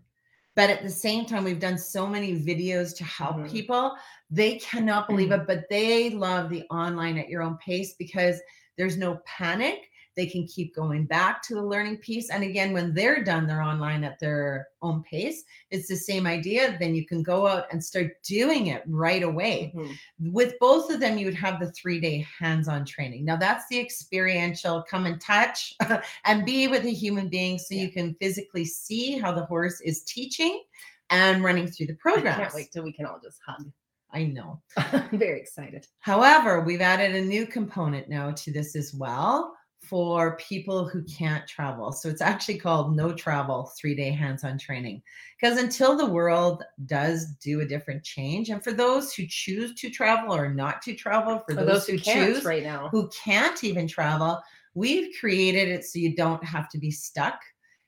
But 0.55 0.71
at 0.71 0.81
the 0.81 0.89
same 0.89 1.25
time, 1.25 1.43
we've 1.43 1.60
done 1.60 1.77
so 1.77 2.07
many 2.07 2.33
videos 2.33 2.95
to 2.97 3.03
help 3.03 3.38
Mhm. 3.38 3.51
people. 3.51 3.95
They 4.29 4.57
cannot 4.57 5.07
believe 5.07 5.29
Mm. 5.29 5.41
it, 5.41 5.47
but 5.47 5.69
they 5.69 6.10
love 6.10 6.49
the 6.49 6.63
online 6.71 7.17
at 7.19 7.29
your 7.29 7.43
own 7.43 7.57
pace 7.57 7.93
because 7.93 8.41
there's 8.75 8.97
no 8.97 9.21
panic. 9.25 9.89
They 10.17 10.25
can 10.25 10.45
keep 10.47 10.75
going 10.75 11.06
back 11.06 11.41
to 11.43 11.56
the 11.56 11.63
learning 11.63 11.97
piece. 11.97 12.30
And 12.32 12.43
again, 12.43 12.73
when 12.73 12.93
they're 12.93 13.23
done, 13.23 13.45
they're 13.47 13.62
online 13.62 14.03
at 14.03 14.19
their 14.19 14.67
own 14.82 15.03
pace. 15.03 15.43
It's 15.69 15.88
the 15.88 15.95
same 15.95 16.25
idea. 16.27 16.75
Then 16.80 16.95
you 16.95 17.06
can 17.06 17.21
go 17.23 17.47
out 17.47 17.67
and 17.71 17.82
start 17.82 18.12
doing 18.23 18.67
it 18.67 18.84
right 18.88 19.23
away 19.23 19.71
Mhm. 19.75 19.95
with 20.34 20.56
both 20.60 20.89
of 20.91 20.99
them 20.99 21.17
you 21.19 21.25
would 21.27 21.36
have 21.36 21.60
the 21.60 21.71
three 21.71 21.99
day 21.99 22.25
hands-on 22.39 22.84
training 22.86 23.23
now 23.25 23.36
that's 23.36 23.65
the 23.69 23.80
experiential 23.80 24.84
come 24.89 25.06
and 25.06 25.21
touch 25.21 25.73
and 26.25 26.45
be 26.45 26.67
with 26.67 26.84
a 26.86 26.89
human 26.89 27.27
being 27.30 27.60
so 27.60 27.75
you 27.75 27.91
can 27.91 28.15
physically 28.15 28.65
see 28.65 29.17
how 29.17 29.32
the 29.32 29.45
horse 29.45 29.80
is 29.82 30.03
teaching 30.03 30.63
and 31.10 31.43
running 31.43 31.67
through 31.67 31.86
the 31.88 31.93
program. 31.95 32.34
I 32.34 32.43
can't 32.43 32.53
wait 32.56 32.71
till 32.71 32.84
we 32.84 32.91
can 32.93 33.06
all 33.06 33.19
just 33.23 33.39
hug. 33.45 33.71
i 34.12 34.23
know 34.23 34.62
I'm 34.77 35.17
very 35.19 35.39
excited. 35.39 35.86
however 35.99 36.62
we've 36.62 36.82
added 36.82 37.15
a 37.15 37.21
new 37.21 37.45
component 37.45 38.10
now 38.10 38.32
to 38.32 38.51
this 38.51 38.75
as 38.75 38.93
well 38.93 39.57
for 39.81 40.35
people 40.37 40.87
who 40.87 41.03
can't 41.03 41.47
travel. 41.47 41.91
So 41.91 42.09
it's 42.09 42.21
actually 42.21 42.57
called 42.57 42.95
no 42.95 43.13
travel 43.13 43.71
three 43.79 43.95
day 43.95 44.11
hands-on 44.11 44.57
training. 44.57 45.01
Because 45.39 45.57
until 45.57 45.95
the 45.95 46.05
world 46.05 46.63
does 46.85 47.27
do 47.35 47.61
a 47.61 47.65
different 47.65 48.03
change 48.03 48.49
and 48.49 48.63
for 48.63 48.73
those 48.73 49.13
who 49.13 49.25
choose 49.27 49.73
to 49.75 49.89
travel 49.89 50.35
or 50.35 50.53
not 50.53 50.81
to 50.83 50.93
travel 50.93 51.39
for 51.39 51.53
For 51.55 51.63
those, 51.63 51.87
who 51.87 51.97
can't 51.99 52.33
choose 52.35 52.43
right 52.43 52.63
now. 52.63 52.89
who 52.89 53.09
can't 53.09 53.63
even 53.63 53.87
travel 53.87 54.41
we've 54.77 55.11
created 55.19 55.67
it 55.67 55.83
so 55.83 55.97
you 55.97 56.15
don't 56.15 56.43
have 56.43 56.69
to 56.69 56.77
be 56.77 56.91
stuck. 56.91 57.41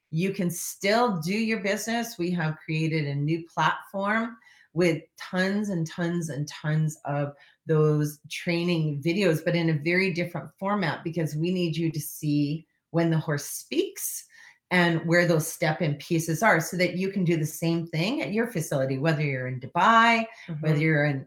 You 0.10 0.32
can 0.34 0.50
still 0.50 1.18
do 1.20 1.38
your 1.38 1.60
business. 1.60 2.18
We 2.18 2.32
have 2.32 2.58
created 2.66 3.08
a 3.08 3.14
new 3.14 3.46
platform 3.46 4.36
with 4.74 5.04
tons 5.20 5.70
and 5.70 5.86
tons 5.88 6.30
and 6.30 6.48
tons 6.48 6.98
of 7.06 7.34
those 7.70 8.20
training 8.30 9.02
videos 9.02 9.46
but 9.46 9.56
in 9.56 9.70
a 9.70 9.74
very 9.92 10.12
different 10.12 10.50
format 10.60 11.04
because 11.04 11.36
we 11.36 11.52
need 11.52 11.78
you 11.78 11.90
to 11.92 12.02
see 12.02 12.66
when 12.92 13.10
the 13.12 13.18
horse 13.18 13.46
speaks 13.46 14.26
and 14.72 15.00
where 15.06 15.26
those 15.28 15.48
step 15.48 15.82
in 15.82 15.94
pieces 15.96 16.44
are 16.44 16.60
so 16.60 16.76
that 16.76 16.96
you 16.98 17.10
can 17.12 17.24
do 17.24 17.38
the 17.38 17.46
same 17.46 17.86
thing 17.88 18.22
at 18.22 18.34
your 18.34 18.48
facility 18.48 18.98
whether 18.98 19.22
you're 19.22 19.48
in 19.48 19.60
dubai 19.60 20.26
whether 20.62 20.78
Mhm. 20.78 20.82
you're 20.82 21.06
in 21.06 21.26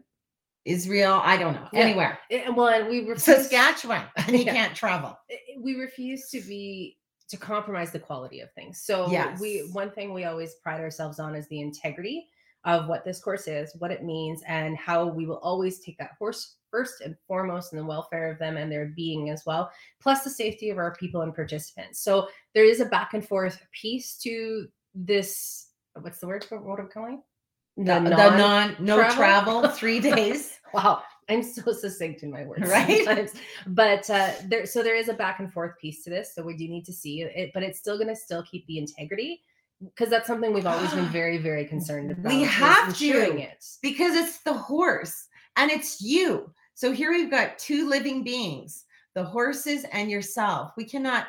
israel 0.65 1.21
i 1.23 1.35
don't 1.37 1.55
know 1.55 1.67
Yeah. 1.73 1.79
anywhere 1.85 2.19
Eh, 2.29 2.49
Well, 2.49 2.67
and 2.67 2.87
we 2.89 2.99
refuse, 3.11 3.23
saskatchewan 3.23 4.03
and 4.27 4.37
you 4.37 4.45
Yeah. 4.45 4.53
can't 4.53 4.75
travel 4.75 5.17
eh, 5.31 5.37
we 5.65 5.75
refuse 5.75 6.29
to 6.29 6.41
be 6.41 6.97
to 7.29 7.37
compromise 7.37 7.91
the 7.91 7.99
quality 7.99 8.41
of 8.41 8.51
things. 8.53 8.81
So 8.83 9.09
we 9.39 9.51
one 9.71 9.89
thing 9.91 10.13
we 10.13 10.25
always 10.25 10.51
pride 10.55 10.81
ourselves 10.81 11.19
on 11.19 11.33
is 11.35 11.47
the 11.47 11.61
integrity 11.61 12.27
of 12.65 12.87
what 12.87 13.03
this 13.03 13.19
course 13.19 13.47
is, 13.47 13.75
what 13.79 13.91
it 13.91 14.03
means, 14.03 14.41
and 14.47 14.77
how 14.77 15.05
we 15.05 15.25
will 15.25 15.39
always 15.39 15.79
take 15.79 15.97
that 15.97 16.11
horse 16.17 16.55
first 16.71 17.01
and 17.01 17.15
foremost 17.27 17.73
and 17.73 17.79
the 17.79 17.85
welfare 17.85 18.31
of 18.31 18.39
them 18.39 18.57
and 18.57 18.71
their 18.71 18.93
being 18.95 19.29
as 19.29 19.45
well, 19.45 19.69
plus 20.01 20.23
the 20.23 20.29
safety 20.29 20.69
of 20.69 20.77
our 20.77 20.95
people 20.95 21.21
and 21.21 21.35
participants. 21.35 21.99
So 21.99 22.27
there 22.53 22.65
is 22.65 22.79
a 22.79 22.85
back 22.85 23.13
and 23.13 23.27
forth 23.27 23.59
piece 23.71 24.17
to 24.19 24.67
this. 24.95 25.67
What's 25.99 26.19
the 26.19 26.27
word 26.27 26.43
for 26.43 26.59
what 26.59 26.79
I'm 26.79 26.89
calling? 26.89 27.21
the, 27.75 27.99
the 27.99 28.37
non 28.37 28.75
no 28.79 28.97
travel? 28.97 29.15
travel 29.61 29.67
three 29.69 29.99
days 30.15 30.59
Wow, 30.73 31.03
I'm 31.29 31.43
so 31.43 31.71
succinct 31.71 32.23
in 32.23 32.31
my 32.31 32.43
words, 32.43 32.63
Right? 32.69 33.05
Sometimes. 33.05 33.31
But 33.67 34.09
uh, 34.09 34.31
there, 34.45 34.65
so 34.65 34.81
there 34.81 34.95
is 34.95 35.07
a 35.07 35.13
back 35.13 35.39
and 35.39 35.53
forth 35.53 35.77
piece 35.79 36.03
to 36.03 36.09
this. 36.09 36.33
So 36.33 36.41
we 36.41 36.57
do 36.57 36.67
need 36.67 36.85
to 36.85 36.93
see 36.93 37.21
it, 37.21 37.51
but 37.53 37.63
it's 37.63 37.79
still 37.79 37.97
going 37.97 38.09
to 38.09 38.15
still 38.15 38.43
keep 38.43 38.65
the 38.65 38.79
integrity 38.79 39.41
because 39.83 40.09
that's 40.09 40.27
something 40.27 40.53
we've 40.53 40.65
always 40.65 40.93
been 40.93 41.05
very, 41.09 41.37
very 41.37 41.65
concerned 41.65 42.11
about. 42.11 42.31
We 42.31 42.43
have 42.43 42.95
to. 42.97 43.37
it. 43.37 43.63
because 43.81 44.15
it's 44.15 44.39
the 44.39 44.53
horse 44.53 45.27
and 45.55 45.71
it's 45.71 46.01
you. 46.01 46.51
So 46.75 46.91
here 46.91 47.11
we've 47.11 47.29
got 47.31 47.57
two 47.59 47.87
living 47.89 48.23
beings, 48.23 48.85
the 49.13 49.23
horses 49.23 49.85
and 49.91 50.09
yourself. 50.09 50.71
We 50.77 50.85
cannot 50.85 51.27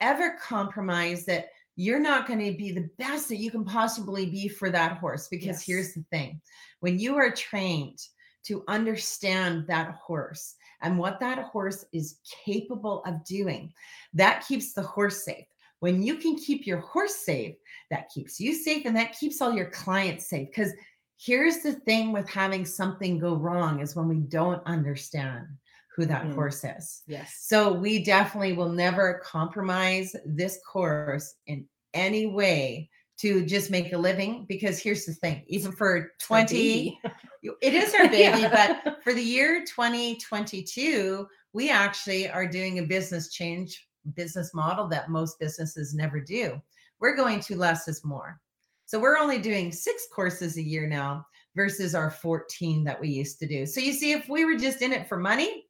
ever 0.00 0.36
compromise 0.42 1.24
that 1.26 1.46
you're 1.76 2.00
not 2.00 2.26
going 2.26 2.38
to 2.40 2.56
be 2.56 2.72
the 2.72 2.88
best 2.98 3.28
that 3.28 3.36
you 3.36 3.50
can 3.50 3.64
possibly 3.64 4.26
be 4.26 4.48
for 4.48 4.70
that 4.70 4.96
horse 4.98 5.28
because 5.28 5.46
Yes. 5.58 5.62
here's 5.66 5.94
the 5.94 6.04
thing. 6.10 6.40
When 6.80 6.98
you 6.98 7.16
are 7.16 7.30
trained 7.30 7.98
to 8.44 8.64
understand 8.68 9.66
that 9.66 9.94
horse 9.96 10.54
and 10.80 10.98
what 10.98 11.20
that 11.20 11.38
horse 11.44 11.84
is 11.92 12.18
capable 12.44 13.02
of 13.04 13.22
doing, 13.24 13.72
that 14.14 14.46
keeps 14.46 14.72
the 14.72 14.82
horse 14.82 15.24
safe. 15.24 15.44
When 15.80 16.02
you 16.02 16.16
can 16.16 16.36
keep 16.36 16.66
your 16.66 16.78
horse 16.80 17.16
safe, 17.16 17.54
that 17.90 18.08
keeps 18.10 18.40
you 18.40 18.54
safe 18.54 18.84
and 18.86 18.96
that 18.96 19.16
keeps 19.18 19.40
all 19.40 19.52
your 19.52 19.70
clients 19.70 20.28
safe 20.28 20.48
because 20.48 20.72
here's 21.18 21.58
the 21.58 21.72
thing 21.72 22.12
with 22.12 22.28
having 22.28 22.64
something 22.64 23.18
go 23.18 23.34
wrong 23.34 23.80
is 23.80 23.94
when 23.96 24.08
we 24.08 24.18
don't 24.20 24.62
understand 24.66 25.46
who 25.94 26.04
that 26.06 26.24
Mm. 26.24 26.34
horse 26.34 26.62
is. 26.64 27.02
Yes. 27.06 27.36
So 27.40 27.72
we 27.72 28.04
definitely 28.04 28.52
will 28.52 28.68
never 28.70 29.22
compromise 29.24 30.14
this 30.26 30.58
course 30.70 31.34
in 31.46 31.66
any 31.94 32.26
way 32.26 32.90
to 33.18 33.46
just 33.46 33.70
make 33.70 33.92
a 33.94 33.98
living 33.98 34.44
because 34.46 34.78
here's 34.78 35.06
the 35.06 35.14
thing 35.14 35.42
even 35.46 35.72
for 35.72 36.12
20 36.20 37.00
it 37.62 37.72
is 37.74 37.94
our 37.94 38.08
baby 38.08 38.42
Yeah. 38.42 38.76
but 38.84 39.02
for 39.02 39.14
the 39.14 39.22
year 39.22 39.64
2022 39.64 41.26
we 41.54 41.70
actually 41.70 42.28
are 42.28 42.46
doing 42.46 42.78
a 42.78 42.82
business 42.82 43.32
change 43.32 43.85
business 44.14 44.54
model 44.54 44.86
that 44.88 45.10
most 45.10 45.38
businesses 45.38 45.94
never 45.94 46.20
do. 46.20 46.60
We're 47.00 47.16
going 47.16 47.40
to 47.40 47.56
less 47.56 47.88
is 47.88 48.04
more. 48.04 48.40
So 48.86 48.98
we're 49.00 49.18
only 49.18 49.38
doing 49.38 49.72
six 49.72 50.06
courses 50.14 50.56
a 50.56 50.62
year 50.62 50.86
now 50.86 51.26
versus 51.54 51.94
our 51.94 52.10
14 52.10 52.84
that 52.84 53.00
we 53.00 53.08
used 53.08 53.38
to 53.40 53.46
do. 53.46 53.66
So 53.66 53.80
you 53.80 53.92
see 53.92 54.12
if 54.12 54.28
we 54.28 54.44
were 54.44 54.56
just 54.56 54.82
in 54.82 54.92
it 54.92 55.08
for 55.08 55.18
money 55.18 55.66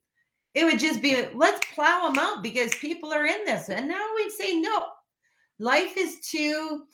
it 0.56 0.64
would 0.64 0.78
just 0.78 1.02
be 1.02 1.28
let's 1.34 1.60
plow 1.74 2.06
them 2.08 2.18
out 2.18 2.42
because 2.42 2.74
people 2.76 3.12
are 3.12 3.26
in 3.26 3.44
this. 3.44 3.68
And 3.68 3.86
now 3.86 4.02
we'd 4.16 4.32
say 4.32 4.58
no 4.58 4.86
life 5.58 5.96
is 5.96 6.18
too 6.20 6.84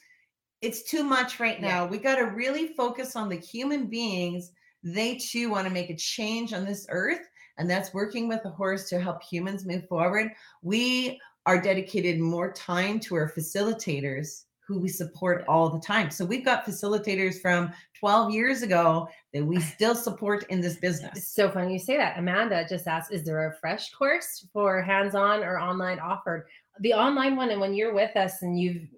it's 0.61 0.83
too 0.83 1.05
much 1.05 1.38
right 1.40 1.61
Yeah. 1.61 1.68
now. 1.68 1.87
We 1.87 1.98
got 1.98 2.16
to 2.16 2.22
really 2.22 2.68
focus 2.74 3.14
on 3.16 3.28
the 3.28 3.37
human 3.37 3.87
beings. 3.87 4.50
They 4.83 5.16
too 5.16 5.48
want 5.50 5.66
to 5.68 5.72
make 5.72 5.90
a 5.90 5.96
change 5.96 6.52
on 6.52 6.64
this 6.64 6.87
earth 6.90 7.20
and 7.57 7.70
that's 7.70 7.94
working 7.94 8.26
with 8.26 8.44
a 8.44 8.50
horse 8.50 8.88
to 8.88 8.98
help 9.00 9.22
humans 9.22 9.64
move 9.64 9.87
forward. 9.88 10.33
We 10.62 11.20
are 11.46 11.61
dedicated 11.61 12.20
more 12.20 12.52
time 12.52 13.00
to 13.00 13.14
our 13.14 13.31
facilitators 13.31 14.44
who 14.66 14.78
we 14.78 14.88
support 14.88 15.44
all 15.48 15.68
the 15.68 15.81
time 15.81 16.11
so 16.11 16.24
we've 16.24 16.44
got 16.44 16.64
facilitators 16.64 17.40
from 17.40 17.72
12 18.02 18.33
years 18.33 18.62
ago 18.62 19.09
that 19.33 19.44
we 19.44 19.61
still 19.74 19.94
support 19.94 20.44
in 20.48 20.61
this 20.61 20.72
It's 20.72 20.81
business 20.81 21.28
so 21.28 21.48
funny 21.48 21.74
you 21.74 21.78
say 21.78 21.96
that. 21.96 22.18
Amanda 22.18 22.66
just 22.68 22.88
asked, 22.88 23.12
is 23.12 23.22
there 23.22 23.46
a 23.46 23.55
fresh 23.55 23.92
course 23.92 24.44
for 24.52 24.83
hands-on 24.83 25.44
or 25.44 25.61
online 25.61 26.00
offered? 26.00 26.46
The 26.81 26.94
online 26.94 27.37
one, 27.37 27.50
and 27.50 27.61
when 27.61 27.74
you're 27.74 27.94
with 27.94 28.16
us 28.16 28.42
and 28.42 28.59
you've 28.59 28.88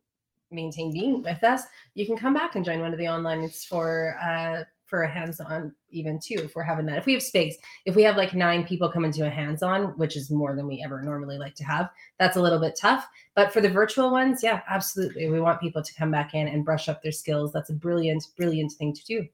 maintained 0.50 0.94
being 0.94 1.22
with 1.22 1.44
us, 1.44 1.64
you 1.94 2.06
can 2.06 2.16
come 2.16 2.32
back 2.32 2.56
and 2.56 2.64
join 2.64 2.80
one 2.80 2.92
of 2.92 2.98
the 2.98 3.08
online. 3.08 3.42
It's 3.42 3.64
for 3.66 4.16
uh 4.22 4.64
for 4.86 5.02
a 5.02 5.10
hands-on 5.10 5.74
even 5.90 6.18
too, 6.20 6.36
if 6.36 6.54
we're 6.54 6.62
having 6.62 6.86
that. 6.86 6.98
If 6.98 7.06
we 7.06 7.14
have 7.14 7.22
space, 7.22 7.56
if 7.86 7.96
we 7.96 8.02
have 8.02 8.16
like 8.16 8.34
nine 8.34 8.66
people 8.66 8.90
come 8.90 9.04
into 9.04 9.26
a 9.26 9.30
hands-on, 9.30 9.96
which 9.98 10.16
is 10.16 10.30
more 10.30 10.54
than 10.54 10.66
we 10.66 10.82
ever 10.84 11.02
normally 11.02 11.38
like 11.38 11.54
to 11.56 11.64
have, 11.64 11.90
that's 12.18 12.36
a 12.36 12.42
little 12.42 12.60
bit 12.60 12.78
tough. 12.80 13.06
But 13.34 13.52
for 13.52 13.60
the 13.60 13.68
virtual 13.68 14.10
ones, 14.10 14.42
yeah, 14.42 14.62
absolutely. 14.68 15.28
We 15.28 15.40
want 15.40 15.60
people 15.60 15.82
to 15.82 15.94
come 15.94 16.10
back 16.10 16.34
in 16.34 16.48
and 16.48 16.64
brush 16.64 16.88
up 16.88 17.02
their 17.02 17.12
skills. 17.12 17.52
That's 17.52 17.70
a 17.70 17.74
brilliant, 17.74 18.26
brilliant 18.36 18.72
thing 18.72 18.92
to 18.92 19.04
do. 19.04 19.26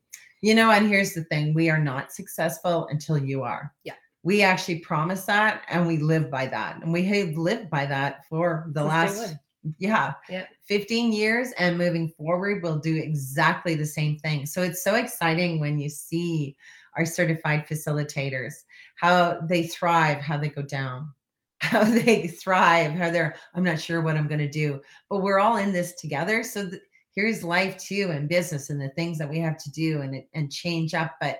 You 0.43 0.55
know, 0.55 0.71
and 0.71 0.89
here's 0.89 1.13
the 1.13 1.25
thing 1.25 1.53
we 1.53 1.69
are 1.69 1.79
not 1.79 2.13
successful 2.13 2.87
until 2.89 3.19
you 3.19 3.43
are. 3.43 3.75
Yeah. 3.85 3.95
We 4.23 4.43
actually 4.43 4.79
promise 4.81 5.25
that 5.27 5.63
and 5.69 5.87
we 5.87 5.99
live 5.99 6.31
by 6.31 6.47
that. 6.47 6.83
And 6.83 6.93
we 6.93 7.05
have 7.05 7.37
lived 7.37 7.71
by 7.71 7.87
that 7.87 8.27
for 8.27 8.67
the 8.73 8.81
Since 8.81 9.19
last. 9.19 9.37
Yeah, 9.79 10.15
Yeah. 10.29 10.47
15 10.65 11.13
years. 11.13 11.53
And 11.59 11.77
moving 11.77 12.09
forward, 12.09 12.63
we'll 12.63 12.79
do 12.79 12.97
exactly 12.97 13.75
the 13.75 13.87
same 13.87 14.19
thing. 14.19 14.47
So 14.47 14.63
it's 14.63 14.83
so 14.83 14.95
exciting 14.95 15.61
when 15.61 15.79
you 15.79 15.89
see 15.89 16.57
our 16.97 17.05
certified 17.05 17.67
facilitators, 17.67 18.55
how 18.97 19.41
they 19.43 19.67
thrive, 19.67 20.19
how 20.19 20.37
they 20.39 20.49
go 20.49 20.63
down, 20.63 21.13
how 21.61 21.85
they 21.85 22.27
thrive, 22.29 22.93
how 22.93 23.11
they're, 23.11 23.37
I'm 23.55 23.65
not 23.65 23.81
sure 23.81 24.01
what 24.01 24.17
I'm 24.17 24.29
going 24.29 24.41
to 24.41 24.49
do, 24.49 24.81
but 25.09 25.19
we're 25.19 25.39
all 25.39 25.57
in 25.59 25.73
this 25.73 25.95
together. 25.95 26.43
So 26.43 26.69
th- 26.69 26.83
here's 27.13 27.45
life 27.45 27.77
too 27.77 28.09
and 28.13 28.29
business 28.29 28.71
and 28.71 28.81
the 28.81 28.89
things 28.91 29.19
that 29.19 29.29
we 29.29 29.39
have 29.41 29.59
to 29.59 29.71
do 29.71 30.01
and, 30.01 30.23
and 30.33 30.51
change 30.51 30.95
up. 30.95 31.17
But, 31.21 31.39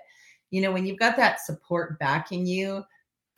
you 0.51 0.61
know, 0.61 0.73
when 0.73 0.85
you've 0.85 0.99
got 0.99 1.17
that 1.17 1.41
support 1.41 1.99
backing 1.99 2.45
you, 2.47 2.85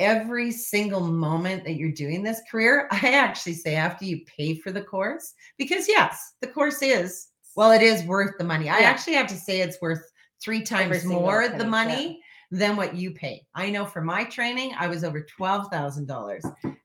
every 0.02 0.50
single 0.50 1.00
moment 1.00 1.64
that 1.64 1.74
you're 1.74 1.92
doing 1.92 2.22
this 2.22 2.40
career, 2.50 2.88
I 2.92 3.12
actually 3.12 3.54
say 3.54 3.76
after 3.76 4.04
you 4.04 4.20
pay 4.26 4.56
for 4.56 4.70
the 4.72 4.82
course, 4.82 5.34
because 5.58 5.88
yes, 5.88 6.34
the 6.40 6.48
course 6.48 6.82
is, 6.82 7.28
well, 7.56 7.70
it 7.70 7.82
is 7.82 8.04
worth 8.04 8.36
the 8.38 8.44
money. 8.44 8.68
I 8.68 8.80
actually 8.80 9.14
have 9.14 9.28
to 9.28 9.36
say 9.36 9.60
it's 9.60 9.80
worth 9.80 10.10
three 10.42 10.62
times 10.62 11.04
more 11.04 11.42
penny, 11.42 11.58
the 11.58 11.64
yeah. 11.64 11.70
money 11.70 12.20
than 12.50 12.76
what 12.76 12.94
you 12.94 13.12
pay. 13.12 13.46
I 13.54 13.70
know 13.70 13.84
for 13.84 14.02
my 14.02 14.24
training, 14.24 14.74
I 14.78 14.86
was 14.86 15.04
over 15.04 15.26
$12,000 15.40 16.40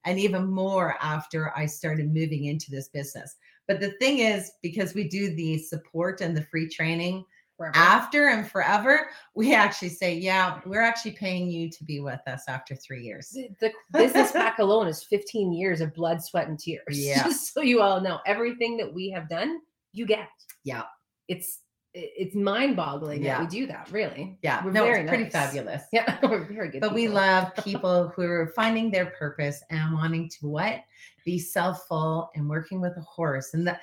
and 0.06 0.20
even 0.20 0.48
more 0.48 0.96
after 1.02 1.52
I 1.58 1.66
started 1.66 2.14
moving 2.14 2.46
into 2.46 2.72
this 2.72 2.88
business. 2.90 3.36
But 3.68 3.82
the 3.82 3.92
thing 4.00 4.20
is, 4.20 4.52
because 4.62 4.94
we 4.94 5.10
do 5.10 5.36
the 5.36 5.58
support 5.58 6.22
and 6.22 6.36
the 6.36 6.44
free 6.44 6.70
training 6.70 7.26
Forever. 7.58 7.76
after 7.76 8.28
and 8.30 8.50
forever, 8.50 9.10
we 9.36 9.54
actually 9.56 9.90
say, 9.90 10.14
yeah, 10.16 10.60
we're 10.66 10.82
actually 10.82 11.12
paying 11.14 11.50
you 11.50 11.70
to 11.72 11.84
be 11.84 12.00
with 12.00 12.20
us 12.28 12.44
after 12.48 12.76
three 12.76 13.02
years. 13.04 13.30
the, 13.30 13.50
the 13.60 13.72
business 13.92 14.32
pack 14.32 14.60
alone 14.60 14.88
is 14.88 15.04
15 15.04 15.52
years 15.54 15.82
of 15.82 15.92
blood, 15.96 16.22
sweat, 16.24 16.48
and 16.48 16.60
tears. 16.60 16.84
Yeah. 16.92 17.24
Just 17.24 17.54
so 17.54 17.62
you 17.62 17.82
all 17.82 18.00
know, 18.00 18.20
everything 18.28 18.78
that 18.78 18.94
we 18.94 19.10
have 19.10 19.28
done, 19.28 19.60
you 19.92 20.06
get. 20.06 20.30
Yeah. 20.64 20.84
It's 21.28 21.62
it's 22.00 22.36
mind-boggling 22.36 23.24
Yeah. 23.24 23.40
that 23.40 23.50
we 23.52 23.60
do 23.60 23.66
that. 23.68 23.90
Really. 23.92 24.38
Yeah, 24.44 24.64
We're 24.64 24.72
no, 24.72 24.84
very 24.84 25.00
it's 25.02 25.10
pretty 25.10 25.24
nice. 25.24 25.32
fabulous. 25.34 25.82
Yeah, 25.92 26.20
we're 26.22 26.44
very 26.46 26.70
good. 26.70 26.82
But 26.82 26.94
we 26.94 27.08
love 27.08 27.56
people 27.64 28.10
who 28.16 28.22
are 28.22 28.54
finding 28.56 28.92
their 28.92 29.08
purpose 29.08 29.64
and 29.72 29.96
wanting 29.96 30.30
to 30.40 30.48
what? 30.48 30.82
Be 31.26 31.40
self-full 31.40 32.30
and 32.36 32.48
working 32.48 32.82
with 32.82 32.96
a 32.98 33.02
horse. 33.02 33.56
And 33.56 33.66
the 33.66 33.80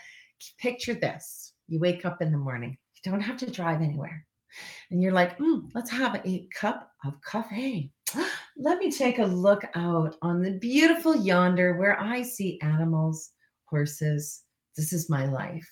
picture 0.59 0.95
this. 0.95 1.55
You 1.67 1.81
wake 1.81 2.05
up 2.05 2.23
in 2.23 2.31
the 2.31 2.39
morning. 2.39 2.77
Don't 3.05 3.21
have 3.21 3.37
to 3.39 3.51
drive 3.51 3.83
anywhere. 3.83 4.27
And 4.91 5.03
you're 5.03 5.13
like, 5.13 5.39
"Mm, 5.39 5.71
let's 5.75 5.91
have 5.91 6.21
a 6.25 6.49
cup 6.55 6.91
of 7.05 7.21
coffee. 7.21 7.93
Let 8.57 8.79
me 8.79 8.91
take 8.91 9.19
a 9.19 9.25
look 9.25 9.65
out 9.75 10.17
on 10.23 10.41
the 10.41 10.53
beautiful 10.53 11.15
yonder 11.15 11.77
where 11.77 12.01
I 12.01 12.23
see 12.23 12.61
animals, 12.61 13.33
horses. 13.65 14.45
This 14.77 14.93
is 14.93 15.11
my 15.11 15.27
life. 15.27 15.69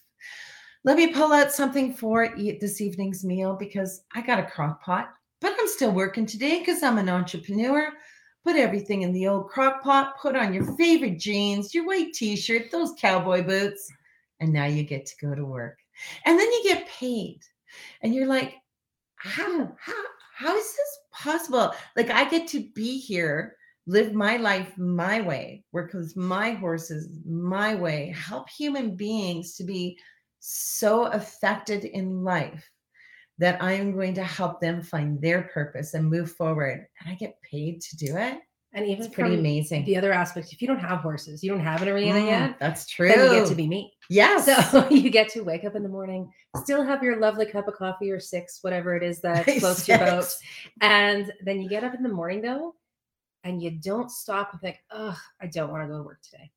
Let 0.85 0.97
me 0.97 1.13
pull 1.13 1.33
out 1.33 1.53
something 1.53 1.95
for 1.95 2.35
eat 2.37 2.61
this 2.61 2.81
evening's 2.81 3.25
meal 3.25 3.55
because 3.55 4.03
I 4.15 4.21
got 4.21 4.41
a 4.41 4.51
crock 4.51 4.83
pot, 4.83 5.15
but 5.41 5.55
I'm 5.59 5.69
still 5.69 5.93
working 5.93 6.27
today 6.27 6.59
because 6.59 6.83
I'm 6.83 6.99
an 6.99 7.09
entrepreneur. 7.09 7.93
Put 8.45 8.57
everything 8.57 9.03
in 9.03 9.13
the 9.13 9.29
old 9.29 9.49
crock 9.49 9.85
pot, 9.85 10.19
put 10.21 10.35
on 10.35 10.53
your 10.53 10.77
favorite 10.77 11.21
jeans, 11.21 11.73
your 11.73 11.87
white 11.87 12.13
t 12.13 12.35
shirt, 12.35 12.73
those 12.73 12.95
cowboy 12.99 13.45
boots, 13.45 13.89
and 14.41 14.53
now 14.53 14.65
you 14.65 14.83
get 14.83 15.07
to 15.07 15.15
go 15.25 15.37
to 15.37 15.45
work. 15.45 15.79
And 16.25 16.39
then 16.39 16.47
you 16.47 16.63
get 16.65 16.89
paid. 16.89 17.41
And 18.03 18.15
you're 18.15 18.27
like, 18.27 18.55
how, 19.17 19.73
how, 19.79 20.03
how 20.35 20.57
is 20.57 20.65
this 20.65 20.99
possible? 21.13 21.73
Like, 21.97 22.11
I 22.11 22.29
get 22.29 22.49
to 22.49 22.69
be 22.75 22.99
here, 22.99 23.57
live 23.87 24.13
my 24.13 24.37
life 24.37 24.77
my 24.77 25.21
way, 25.21 25.65
work 25.73 25.93
with 25.93 26.17
my 26.17 26.53
horses 26.53 27.09
my 27.25 27.75
way, 27.75 28.15
help 28.17 28.49
human 28.51 28.97
beings 28.97 29.55
to 29.57 29.65
be 29.65 29.99
so 30.41 31.07
affected 31.07 31.85
in 31.85 32.25
life 32.25 32.69
that 33.39 33.63
I 33.63 33.73
am 33.73 33.93
going 33.93 34.15
to 34.15 34.25
help 34.25 34.61
them 34.61 34.83
find 34.83 35.21
their 35.21 35.43
purpose 35.43 35.95
and 35.95 36.09
move 36.09 36.33
forward. 36.33 36.87
And 37.01 37.13
I 37.13 37.15
get 37.15 37.41
paid 37.43 37.81
to 37.83 37.97
do 37.97 38.17
it. 38.17 38.39
And 38.75 38.87
even 38.87 39.05
It's 39.05 39.15
pretty 39.15 39.35
amazing. 39.35 39.85
The 39.85 39.97
other 39.97 40.13
aspect, 40.13 40.53
if 40.53 40.63
you 40.63 40.69
don't 40.69 40.79
have 40.81 41.01
horses, 41.01 41.43
you 41.45 41.51
don't 41.51 41.61
have 41.61 41.83
an 41.83 41.89
arena 41.89 42.19
Mm, 42.19 42.27
yet. 42.27 42.57
That's 42.59 42.87
true. 42.87 43.09
Then 43.09 43.33
you 43.33 43.41
get 43.41 43.49
to 43.49 43.55
be 43.55 43.67
me. 43.67 43.93
yes. 44.09 44.47
So 44.71 44.89
you 44.91 45.11
get 45.11 45.29
to 45.31 45.43
wake 45.43 45.65
up 45.65 45.75
in 45.77 45.83
the 45.83 45.89
morning, 45.89 46.33
still 46.63 46.83
have 46.83 47.03
your 47.03 47.19
lovely 47.21 47.45
cup 47.47 47.69
of 47.69 47.75
coffee 47.75 48.11
or 48.11 48.19
six, 48.21 48.59
whatever 48.63 48.97
it 48.97 49.03
is 49.03 49.21
that's 49.23 49.59
close 49.61 49.85
to 49.87 49.93
your 49.93 49.99
boat. 50.07 50.27
And 50.81 51.33
then 51.45 51.61
you 51.61 51.69
get 51.69 51.85
up 51.85 51.95
in 51.95 52.03
the 52.03 52.09
morning 52.09 52.41
though, 52.41 52.75
and 53.45 53.61
you 53.63 53.73
don't 53.73 54.11
stop 54.11 54.53
and 54.53 54.61
think, 54.61 54.79
oh, 54.91 55.19
I 55.41 55.47
don't 55.49 55.71
want 55.71 55.83
to 55.83 55.89
go 55.89 55.99
to 55.99 56.03
work 56.05 56.21
today. 56.23 56.51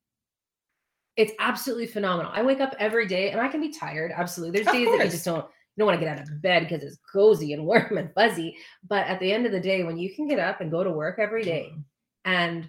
It's 1.16 1.32
absolutely 1.38 1.86
phenomenal. 1.86 2.30
I 2.34 2.42
wake 2.42 2.60
up 2.60 2.74
every 2.78 3.06
day 3.06 3.30
and 3.30 3.40
I 3.40 3.48
can 3.48 3.60
be 3.60 3.70
tired. 3.72 4.12
Absolutely. 4.14 4.60
There's 4.62 4.72
days 4.74 4.86
that 4.86 5.04
you 5.04 5.10
just 5.10 5.24
don't, 5.24 5.44
you 5.44 5.80
don't 5.80 5.86
want 5.86 5.98
to 5.98 6.04
get 6.06 6.16
out 6.18 6.22
of 6.22 6.42
bed 6.42 6.62
because 6.68 6.82
it's 6.82 6.98
cozy 7.12 7.52
and 7.54 7.64
warm 7.66 7.96
and 7.98 8.12
fuzzy. 8.14 8.56
But 8.86 9.06
at 9.06 9.18
the 9.20 9.32
end 9.32 9.46
of 9.46 9.52
the 9.52 9.60
day, 9.60 9.82
when 9.82 9.96
you 9.98 10.14
can 10.14 10.28
get 10.28 10.38
up 10.38 10.60
and 10.60 10.70
go 10.70 10.84
to 10.84 10.90
work 10.90 11.18
every 11.18 11.42
day 11.42 11.74
and 12.26 12.68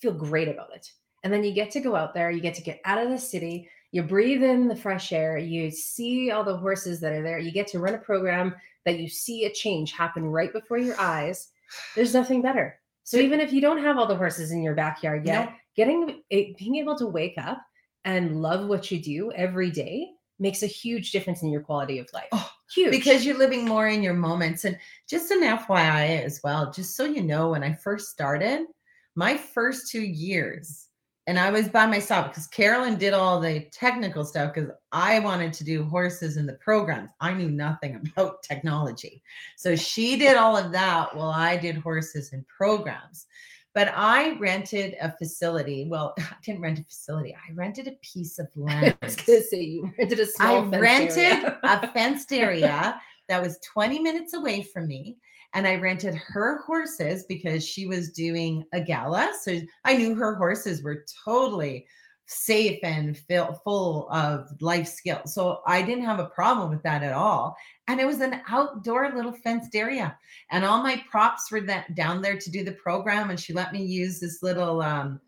feel 0.00 0.12
great 0.12 0.48
about 0.48 0.74
it, 0.74 0.92
and 1.24 1.32
then 1.32 1.42
you 1.42 1.52
get 1.52 1.70
to 1.70 1.80
go 1.80 1.96
out 1.96 2.12
there, 2.12 2.30
you 2.30 2.40
get 2.40 2.54
to 2.54 2.62
get 2.62 2.80
out 2.84 3.02
of 3.02 3.08
the 3.10 3.18
city, 3.18 3.68
you 3.90 4.02
breathe 4.02 4.42
in 4.42 4.68
the 4.68 4.76
fresh 4.76 5.12
air, 5.12 5.38
you 5.38 5.70
see 5.70 6.30
all 6.30 6.44
the 6.44 6.56
horses 6.56 7.00
that 7.00 7.12
are 7.12 7.22
there, 7.22 7.38
you 7.38 7.50
get 7.50 7.66
to 7.68 7.78
run 7.78 7.94
a 7.94 7.98
program 7.98 8.54
that 8.84 8.98
you 8.98 9.08
see 9.08 9.46
a 9.46 9.52
change 9.52 9.92
happen 9.92 10.24
right 10.24 10.52
before 10.52 10.78
your 10.78 11.00
eyes. 11.00 11.48
There's 11.96 12.14
nothing 12.14 12.42
better. 12.42 12.78
So 13.04 13.16
even 13.16 13.40
if 13.40 13.52
you 13.52 13.60
don't 13.60 13.82
have 13.82 13.96
all 13.96 14.06
the 14.06 14.16
horses 14.16 14.52
in 14.52 14.62
your 14.62 14.74
backyard 14.74 15.24
yet, 15.26 15.48
No. 15.48 15.54
getting 15.74 16.22
being 16.30 16.76
able 16.76 16.96
to 16.98 17.06
wake 17.06 17.38
up 17.38 17.58
and 18.04 18.42
love 18.42 18.68
what 18.68 18.90
you 18.90 19.00
do 19.00 19.32
every 19.32 19.70
day 19.70 20.10
makes 20.38 20.62
a 20.62 20.66
huge 20.66 21.10
difference 21.12 21.42
in 21.42 21.50
your 21.50 21.62
quality 21.62 21.98
of 21.98 22.08
life. 22.12 22.28
Oh, 22.32 22.50
huge. 22.72 22.90
because 22.90 23.24
you're 23.24 23.38
living 23.38 23.64
more 23.64 23.88
in 23.88 24.02
your 24.02 24.14
moments. 24.14 24.64
And 24.64 24.78
just 25.08 25.30
an 25.30 25.42
FYI 25.42 26.24
as 26.24 26.40
well, 26.42 26.70
just 26.70 26.96
so 26.96 27.04
you 27.04 27.22
know, 27.22 27.50
when 27.50 27.62
I 27.62 27.74
first 27.74 28.10
started, 28.10 28.66
my 29.14 29.36
first 29.36 29.90
two 29.90 30.02
years, 30.02 30.88
and 31.26 31.38
I 31.38 31.50
was 31.50 31.68
by 31.68 31.84
myself 31.84 32.28
because 32.28 32.46
Carolyn 32.46 32.96
did 32.96 33.12
all 33.12 33.38
the 33.38 33.66
technical 33.70 34.24
stuff 34.24 34.54
because 34.54 34.70
I 34.92 35.18
wanted 35.18 35.52
to 35.52 35.64
do 35.64 35.84
horses 35.84 36.38
in 36.38 36.46
the 36.46 36.54
programs. 36.54 37.10
I 37.20 37.34
knew 37.34 37.50
nothing 37.50 38.00
about 38.16 38.42
technology. 38.42 39.22
So 39.56 39.76
she 39.76 40.16
did 40.16 40.38
all 40.38 40.56
of 40.56 40.72
that 40.72 41.14
while 41.14 41.30
I 41.30 41.58
did 41.58 41.76
horses 41.76 42.32
and 42.32 42.48
programs. 42.48 43.26
But 43.74 43.92
I 43.94 44.36
rented 44.38 44.96
a 45.00 45.12
facility. 45.12 45.86
Well, 45.88 46.14
I 46.18 46.36
didn't 46.42 46.60
rent 46.60 46.78
a 46.78 46.84
facility. 46.84 47.34
I 47.34 47.52
rented 47.54 47.88
a 47.88 47.92
piece 48.02 48.38
of 48.38 48.48
land. 48.56 48.96
I 49.02 49.06
was 49.06 49.16
gonna 49.16 49.42
say 49.42 49.60
you 49.60 49.92
rented 49.98 50.20
a 50.20 50.22
I 50.22 50.26
small 50.26 50.70
fenced 50.70 51.16
rented 51.16 51.54
a 51.62 51.88
fenced 51.92 52.32
area 52.32 53.00
that 53.28 53.42
was 53.42 53.58
20 53.72 53.98
minutes 54.00 54.34
away 54.34 54.62
from 54.62 54.86
me. 54.86 55.18
And 55.54 55.66
I 55.66 55.76
rented 55.76 56.14
her 56.14 56.62
horses 56.62 57.24
because 57.26 57.66
she 57.66 57.86
was 57.86 58.10
doing 58.12 58.64
a 58.72 58.80
gala. 58.80 59.32
So 59.42 59.58
I 59.84 59.96
knew 59.96 60.14
her 60.14 60.34
horses 60.34 60.82
were 60.82 61.06
totally 61.24 61.86
safe 62.30 62.78
and 62.82 63.16
fill, 63.16 63.54
full 63.64 64.08
of 64.10 64.48
life 64.60 64.86
skills. 64.86 65.32
So 65.34 65.60
I 65.66 65.80
didn't 65.82 66.04
have 66.04 66.18
a 66.20 66.26
problem 66.26 66.70
with 66.70 66.82
that 66.82 67.02
at 67.02 67.14
all. 67.14 67.56
And 67.88 67.98
it 68.00 68.06
was 68.06 68.20
an 68.20 68.42
outdoor 68.48 69.10
little 69.14 69.32
fenced 69.32 69.74
area. 69.74 70.16
And 70.50 70.62
all 70.64 70.82
my 70.82 71.02
props 71.10 71.50
were 71.50 71.62
that 71.62 71.94
down 71.94 72.20
there 72.20 72.36
to 72.38 72.50
do 72.50 72.62
the 72.62 72.72
program. 72.72 73.30
And 73.30 73.40
she 73.40 73.54
let 73.54 73.72
me 73.72 73.82
use 73.82 74.20
this 74.20 74.42
little 74.42 74.82
um 74.82 75.20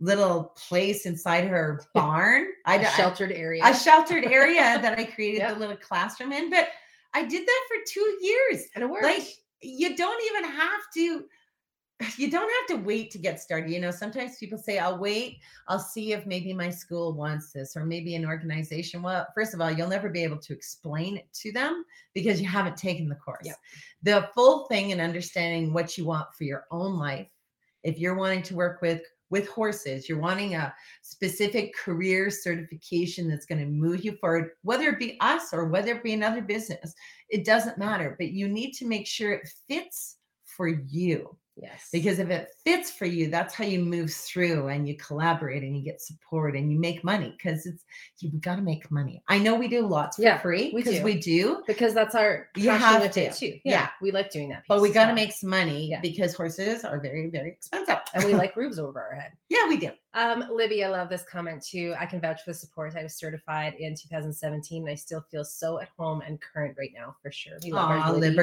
little 0.00 0.52
place 0.68 1.06
inside 1.06 1.44
her 1.44 1.82
barn. 1.94 2.46
I, 2.66 2.76
a 2.78 2.90
sheltered 2.92 3.32
area. 3.32 3.62
a 3.64 3.74
sheltered 3.74 4.24
area 4.24 4.78
that 4.82 4.98
I 4.98 5.04
created 5.14 5.38
Yep. 5.40 5.54
the 5.54 5.60
little 5.60 5.76
classroom 5.76 6.32
in. 6.32 6.50
But 6.50 6.68
I 7.14 7.24
did 7.24 7.46
that 7.46 7.62
for 7.68 7.76
two 7.86 8.18
years. 8.20 8.64
and 8.74 8.82
it 8.82 8.90
worked. 8.90 9.04
Like 9.04 9.28
you 9.62 9.96
don't 9.96 10.22
even 10.24 10.50
have 10.50 10.80
to. 10.94 11.24
You 12.16 12.30
don't 12.30 12.50
have 12.50 12.78
to 12.78 12.84
wait 12.84 13.10
to 13.12 13.18
get 13.18 13.40
started. 13.40 13.70
You 13.70 13.80
know, 13.80 13.90
sometimes 13.90 14.38
people 14.38 14.58
say, 14.58 14.78
I'll 14.78 14.98
wait. 14.98 15.38
I'll 15.68 15.78
see 15.78 16.12
if 16.12 16.26
maybe 16.26 16.52
my 16.52 16.70
school 16.70 17.12
wants 17.12 17.52
this 17.52 17.76
or 17.76 17.84
maybe 17.84 18.14
an 18.14 18.24
organization. 18.24 19.02
Well, 19.02 19.26
first 19.34 19.54
of 19.54 19.60
all, 19.60 19.70
you'll 19.70 19.88
never 19.88 20.08
be 20.08 20.22
able 20.22 20.38
to 20.38 20.52
explain 20.52 21.16
it 21.16 21.32
to 21.34 21.52
them 21.52 21.84
because 22.14 22.40
you 22.40 22.48
haven't 22.48 22.76
taken 22.76 23.08
the 23.08 23.16
course. 23.16 23.46
Yep. 23.46 23.56
The 24.02 24.28
full 24.34 24.66
thing 24.66 24.92
and 24.92 25.00
understanding 25.00 25.72
what 25.72 25.98
you 25.98 26.04
want 26.04 26.34
for 26.34 26.44
your 26.44 26.66
own 26.70 26.98
life. 26.98 27.28
If 27.82 27.98
you're 27.98 28.16
wanting 28.16 28.42
to 28.44 28.54
work 28.54 28.82
with 28.82 29.02
with 29.30 29.48
horses, 29.48 30.08
you're 30.08 30.18
wanting 30.18 30.56
a 30.56 30.74
specific 31.02 31.74
career 31.74 32.30
certification 32.30 33.28
that's 33.28 33.46
going 33.46 33.60
to 33.60 33.66
move 33.66 34.04
you 34.04 34.16
forward, 34.16 34.50
whether 34.62 34.88
it 34.88 34.98
be 34.98 35.16
us 35.20 35.52
or 35.52 35.66
whether 35.66 35.94
it 35.94 36.02
be 36.02 36.12
another 36.12 36.42
business, 36.42 36.94
it 37.28 37.44
doesn't 37.44 37.78
matter. 37.78 38.16
But 38.18 38.32
you 38.32 38.48
need 38.48 38.72
to 38.72 38.86
make 38.86 39.06
sure 39.06 39.32
it 39.32 39.48
fits 39.68 40.16
for 40.44 40.68
you. 40.68 41.36
Yes. 41.56 41.88
Because 41.92 42.18
if 42.18 42.30
it 42.30 42.48
fits 42.64 42.90
for 42.90 43.04
you, 43.06 43.28
that's 43.30 43.54
how 43.54 43.64
you 43.64 43.80
move 43.80 44.12
through 44.12 44.68
and 44.68 44.88
you 44.88 44.96
collaborate 44.96 45.62
and 45.62 45.76
you 45.76 45.82
get 45.82 46.00
support 46.00 46.56
and 46.56 46.72
you 46.72 46.78
make 46.78 47.02
money 47.04 47.34
because 47.36 47.66
it's 47.66 47.84
you've 48.18 48.40
got 48.40 48.56
to 48.56 48.62
make 48.62 48.90
money. 48.90 49.22
I 49.28 49.38
know 49.38 49.54
we 49.54 49.68
do 49.68 49.86
lots 49.86 50.16
for 50.16 50.22
Yeah, 50.22 50.38
free 50.38 50.70
we 50.74 50.82
because 50.82 50.98
do. 50.98 51.04
we 51.04 51.18
do, 51.18 51.62
because 51.66 51.94
that's 51.94 52.14
our 52.14 52.48
You 52.56 52.70
have 52.70 53.10
to. 53.12 53.32
too. 53.32 53.58
Yeah. 53.64 53.72
Yeah, 53.80 53.88
we 54.02 54.10
like 54.12 54.30
doing 54.30 54.48
that. 54.50 54.62
but 54.68 54.80
we 54.80 54.90
got 54.90 55.06
to 55.06 55.14
make 55.14 55.32
some 55.32 55.50
money 55.50 55.88
Yeah. 55.90 56.00
because 56.00 56.34
horses 56.34 56.84
are 56.84 57.00
very, 57.00 57.30
very 57.30 57.50
expensive. 57.52 57.98
and 58.14 58.24
we 58.24 58.34
like 58.42 58.56
roofs 58.56 58.78
over 58.78 59.00
our 59.00 59.14
head. 59.14 59.32
yeah, 59.48 59.66
we 59.68 59.76
do. 59.76 59.90
Um, 60.14 60.44
Libby, 60.52 60.82
I 60.84 60.88
love 60.88 61.08
this 61.08 61.22
comment 61.30 61.62
too. 61.64 61.94
I 61.98 62.04
can 62.06 62.20
vouch 62.20 62.42
for 62.44 62.50
the 62.50 62.54
support. 62.58 62.96
I 62.96 63.04
was 63.04 63.14
certified 63.16 63.74
in 63.78 63.94
2017. 63.94 64.82
And 64.82 64.90
I 64.90 64.94
still 64.96 65.24
feel 65.30 65.44
so 65.44 65.78
at 65.80 65.88
home 65.96 66.20
and 66.26 66.40
current 66.40 66.74
right 66.78 66.90
now 66.92 67.14
for 67.22 67.30
sure. 67.30 67.58
We 67.62 67.70
love 67.72 67.90
Aw, 67.90 68.08
our 68.08 68.12
Libby. 68.14 68.34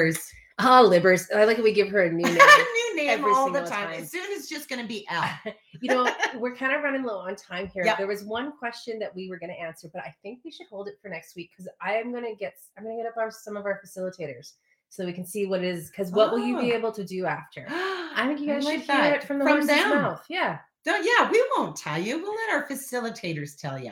Ah, 0.60 0.82
livers. 0.82 1.28
Oh, 1.32 1.36
Libbers. 1.36 1.40
I 1.42 1.46
like 1.46 1.58
that 1.58 1.64
we 1.64 1.72
give 1.74 1.90
her 1.90 2.04
a 2.04 2.12
new 2.12 2.24
name. 2.24 2.34
New 2.36 2.96
name 2.96 3.10
every 3.10 3.32
all 3.32 3.52
the 3.52 3.60
time. 3.62 3.90
time. 3.92 4.02
As 4.02 4.12
soon 4.12 4.24
as 4.32 4.40
it's 4.40 4.50
just 4.50 4.68
going 4.70 4.82
to 4.82 4.88
be 4.88 5.06
L. 5.10 5.24
you 5.82 5.90
know, 5.94 6.10
we're 6.36 6.56
kind 6.56 6.74
of 6.74 6.82
running 6.84 7.04
low 7.04 7.20
on 7.20 7.36
time 7.36 7.68
here. 7.74 7.86
Yep. 7.86 7.98
There 8.00 8.08
was 8.08 8.24
one 8.24 8.52
question 8.58 8.98
that 9.00 9.14
we 9.16 9.30
were 9.30 9.38
going 9.38 9.52
to 9.52 9.60
answer, 9.60 9.88
but 9.94 10.02
I 10.04 10.16
think 10.24 10.40
we 10.44 10.52
should 10.52 10.68
hold 10.68 10.88
it 10.88 10.96
for 11.02 11.10
next 11.10 11.36
week 11.36 11.52
because 11.52 11.72
I 11.82 11.94
am 11.94 12.12
going 12.12 12.24
to 12.26 12.36
get 12.36 12.54
I'm 12.78 12.84
going 12.84 12.98
to 12.98 13.04
get 13.04 13.10
up 13.10 13.18
our 13.18 13.30
some 13.32 13.56
of 13.56 13.66
our 13.66 13.80
facilitators 13.86 14.54
so 14.90 15.06
we 15.06 15.14
can 15.14 15.26
see 15.26 15.46
what 15.46 15.64
it 15.64 15.68
is. 15.68 15.90
Because 15.92 16.12
what 16.12 16.32
will 16.32 16.40
you 16.40 16.58
be 16.60 16.74
Oh. 16.74 16.78
able 16.78 16.92
to 16.94 17.04
do 17.04 17.26
after? 17.26 17.66
I 17.70 18.24
think 18.28 18.40
you 18.40 18.48
guys 18.48 18.64
like 18.66 18.80
should 18.80 18.88
hear 18.90 18.98
that. 18.98 19.14
it 19.18 19.24
from 19.26 19.38
the 19.40 19.44
From 19.46 19.54
horse's 19.54 19.68
them. 19.70 19.90
mouth. 19.90 20.24
Yeah. 20.30 20.58
Don't, 20.86 21.06
yeah, 21.06 21.30
we 21.30 21.46
won't 21.58 21.76
tell 21.76 22.00
you. 22.00 22.18
We'll 22.20 22.34
let 22.34 22.56
our 22.56 22.68
facilitators 22.68 23.60
tell 23.60 23.78
you. 23.78 23.92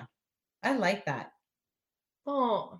I 0.63 0.75
like 0.77 1.05
that. 1.05 1.31
Oh, 2.25 2.79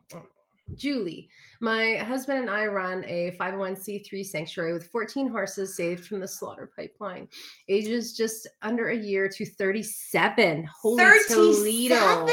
Julie, 0.73 1.29
my 1.61 1.95
husband 1.97 2.39
and 2.39 2.49
I 2.49 2.65
run 2.65 3.03
a 3.05 3.35
501c3 3.39 4.25
sanctuary 4.25 4.73
with 4.73 4.87
14 4.87 5.29
horses 5.29 5.75
saved 5.75 6.05
from 6.05 6.19
the 6.19 6.27
slaughter 6.27 6.71
pipeline. 6.75 7.27
Ages 7.69 8.17
just 8.17 8.47
under 8.61 8.89
a 8.89 8.95
year 8.95 9.29
to 9.29 9.45
37. 9.45 10.67
Holy 10.81 11.03
Toledo. 11.27 12.27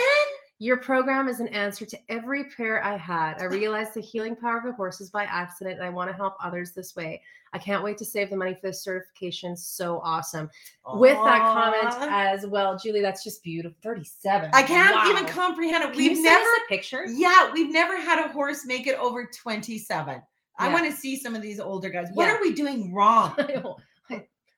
37? 0.63 0.65
Your 0.65 0.77
program 0.79 1.29
is 1.29 1.41
an 1.41 1.49
answer 1.49 1.85
to 1.85 1.99
every 2.09 2.45
prayer 2.45 2.83
I 2.85 2.97
had. 2.97 3.41
I 3.41 3.45
realized 3.45 3.95
the 3.95 4.01
healing 4.01 4.37
power 4.37 4.59
of 4.59 4.65
the 4.65 4.73
horses 4.73 5.11
by 5.11 5.25
accident, 5.25 5.77
and 5.77 5.85
I 5.85 5.91
want 5.91 6.11
to 6.11 6.17
help 6.17 6.35
others 6.43 6.73
this 6.73 6.95
way. 6.95 7.21
I 7.53 7.59
can't 7.59 7.83
wait 7.85 7.99
to 7.99 8.05
save 8.05 8.31
the 8.31 8.37
money 8.37 8.55
for 8.55 8.69
this 8.69 8.83
certification. 8.83 9.57
So 9.57 10.01
awesome. 10.05 10.49
With 10.95 11.19
that 11.25 11.41
comment 11.41 12.11
as 12.11 12.47
well, 12.47 12.79
Julie, 12.79 13.03
that's 13.03 13.25
just 13.25 13.43
beautiful. 13.43 13.77
37. 13.83 14.51
I 14.55 14.63
can't 14.63 14.95
Wow. 14.95 15.11
even 15.11 15.27
comprehend 15.27 15.85
it. 15.85 15.89
Can 15.93 15.97
We've 15.99 16.23
never, 16.23 16.47
picture. 16.69 17.05
yeah, 17.07 17.51
we've 17.53 17.73
never 17.73 18.01
had 18.01 18.25
a 18.25 18.29
horse 18.29 18.65
make 18.65 18.87
it 18.87 18.99
over 18.99 19.27
27. 19.27 20.23
I 20.59 20.73
want 20.73 20.85
to 20.91 20.93
see 20.97 21.17
some 21.17 21.35
of 21.35 21.43
these 21.43 21.59
older 21.61 21.89
guys. 21.89 22.09
What 22.15 22.27
Yeah. 22.29 22.37
are 22.37 22.41
we 22.41 22.53
doing 22.53 22.93
wrong? 22.95 23.35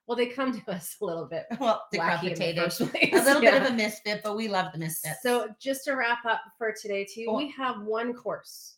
well, 0.07 0.17
they 0.17 0.27
come 0.27 0.59
to 0.61 0.73
us 0.73 0.97
a 1.01 1.05
little 1.05 1.27
bit 1.27 1.45
well, 1.59 1.83
decapitated. 1.93 2.59
A 2.59 2.87
little 3.25 3.41
bit 3.41 3.55
of 3.55 3.69
a 3.69 3.73
misfit, 3.73 4.21
but 4.23 4.37
we 4.37 4.49
love 4.49 4.73
the 4.73 4.79
misfit. 4.79 5.15
So 5.23 5.49
just 5.61 5.85
to 5.85 5.95
wrap 5.95 6.25
up 6.25 6.41
for 6.59 6.73
today, 6.73 7.05
too, 7.05 7.27
Oh. 7.29 7.37
we 7.37 7.51
have 7.53 7.83
one 7.83 8.15
course. 8.15 8.77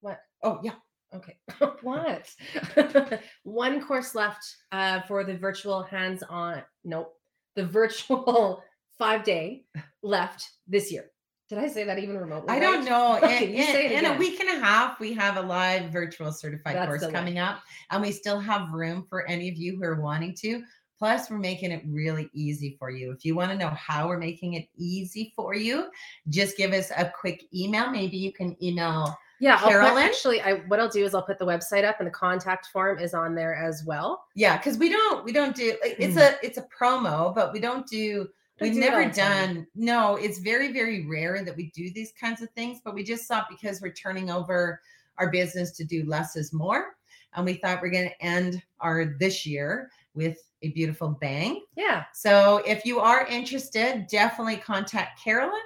What? 0.00 0.20
oh, 0.42 0.60
yeah. 0.62 0.74
Okay. 1.14 1.38
what? 1.82 2.30
one 3.44 3.82
course 3.84 4.14
left 4.14 4.44
uh, 4.72 5.00
for 5.02 5.24
the 5.24 5.36
virtual 5.36 5.82
hands-on. 5.82 6.62
Nope. 6.84 7.14
The 7.56 7.64
virtual 7.64 8.62
five-day 8.98 9.64
left 10.02 10.48
this 10.66 10.92
year. 10.92 11.10
Did 11.48 11.58
I 11.58 11.66
say 11.68 11.84
that 11.84 11.98
even 11.98 12.18
remotely? 12.18 12.50
I 12.50 12.58
don't 12.60 12.80
right? 12.80 12.88
know. 12.88 13.16
Okay, 13.22 13.48
in 13.48 13.56
you 13.56 13.64
say 13.64 13.86
it 13.86 14.04
in- 14.04 14.10
a 14.10 14.18
week 14.18 14.38
and 14.40 14.50
a 14.50 14.64
half, 14.64 15.00
we 15.00 15.14
have 15.14 15.38
a 15.38 15.42
live 15.42 15.90
virtual 15.90 16.30
certified 16.30 16.76
That's 16.76 16.86
course 16.86 17.12
coming 17.12 17.38
up, 17.38 17.60
and 17.90 18.02
we 18.02 18.12
still 18.12 18.38
have 18.38 18.70
room 18.72 19.06
for 19.08 19.26
any 19.26 19.48
of 19.48 19.56
you 19.56 19.76
who 19.76 19.84
are 19.84 20.00
wanting 20.00 20.34
to. 20.40 20.62
Plus, 20.98 21.30
we're 21.30 21.38
making 21.38 21.70
it 21.70 21.82
really 21.86 22.28
easy 22.34 22.76
for 22.78 22.90
you. 22.90 23.12
If 23.12 23.24
you 23.24 23.34
want 23.36 23.52
to 23.52 23.56
know 23.56 23.68
how 23.68 24.08
we're 24.08 24.18
making 24.18 24.54
it 24.54 24.68
easy 24.76 25.32
for 25.36 25.54
you, 25.54 25.86
just 26.28 26.56
give 26.56 26.72
us 26.72 26.90
a 26.96 27.10
quick 27.18 27.44
email. 27.54 27.88
Maybe 27.88 28.16
you 28.16 28.32
can 28.32 28.56
email. 28.62 29.16
Yeah, 29.40 29.60
I'll 29.62 29.70
put- 29.94 30.02
actually, 30.02 30.42
I 30.42 30.54
what 30.66 30.80
I'll 30.80 30.88
do 30.88 31.04
is 31.04 31.14
I'll 31.14 31.22
put 31.22 31.38
the 31.38 31.46
website 31.46 31.84
up 31.84 32.00
and 32.00 32.06
the 32.08 32.12
contact 32.12 32.66
form 32.66 32.98
is 32.98 33.14
on 33.14 33.34
there 33.36 33.54
as 33.54 33.84
well. 33.86 34.24
Yeah, 34.34 34.58
because 34.58 34.76
we 34.76 34.88
don't 34.90 35.24
we 35.24 35.32
don't 35.32 35.54
do 35.54 35.76
it's 35.82 36.16
a 36.16 36.44
it's 36.44 36.58
a 36.58 36.66
promo, 36.76 37.32
but 37.34 37.52
we 37.52 37.60
don't 37.60 37.86
do 37.86 38.24
Mm. 38.24 38.28
We've 38.60 38.74
do 38.74 38.80
never 38.80 39.04
the 39.04 39.10
time. 39.14 39.54
done, 39.54 39.66
no, 39.74 40.16
it's 40.16 40.38
very, 40.38 40.72
very 40.72 41.06
rare 41.06 41.44
that 41.44 41.56
we 41.56 41.70
do 41.74 41.90
these 41.92 42.12
kinds 42.20 42.42
of 42.42 42.50
things, 42.50 42.80
but 42.84 42.94
we 42.94 43.02
just 43.04 43.26
thought 43.26 43.46
because 43.48 43.80
we're 43.80 43.92
turning 43.92 44.30
over 44.30 44.80
our 45.18 45.30
business 45.30 45.72
to 45.72 45.84
do 45.84 46.04
less 46.06 46.36
is 46.36 46.52
more. 46.52 46.96
And 47.34 47.44
we 47.44 47.54
thought 47.54 47.82
we're 47.82 47.90
going 47.90 48.08
to 48.08 48.22
end 48.24 48.62
our 48.80 49.14
this 49.18 49.44
year 49.46 49.90
with 50.14 50.38
a 50.62 50.70
beautiful 50.70 51.08
bang. 51.20 51.62
Yeah. 51.76 52.04
So 52.14 52.62
if 52.66 52.84
you 52.84 52.98
are 53.00 53.26
interested, 53.26 54.06
definitely 54.10 54.56
contact 54.56 55.22
Carolyn. 55.22 55.60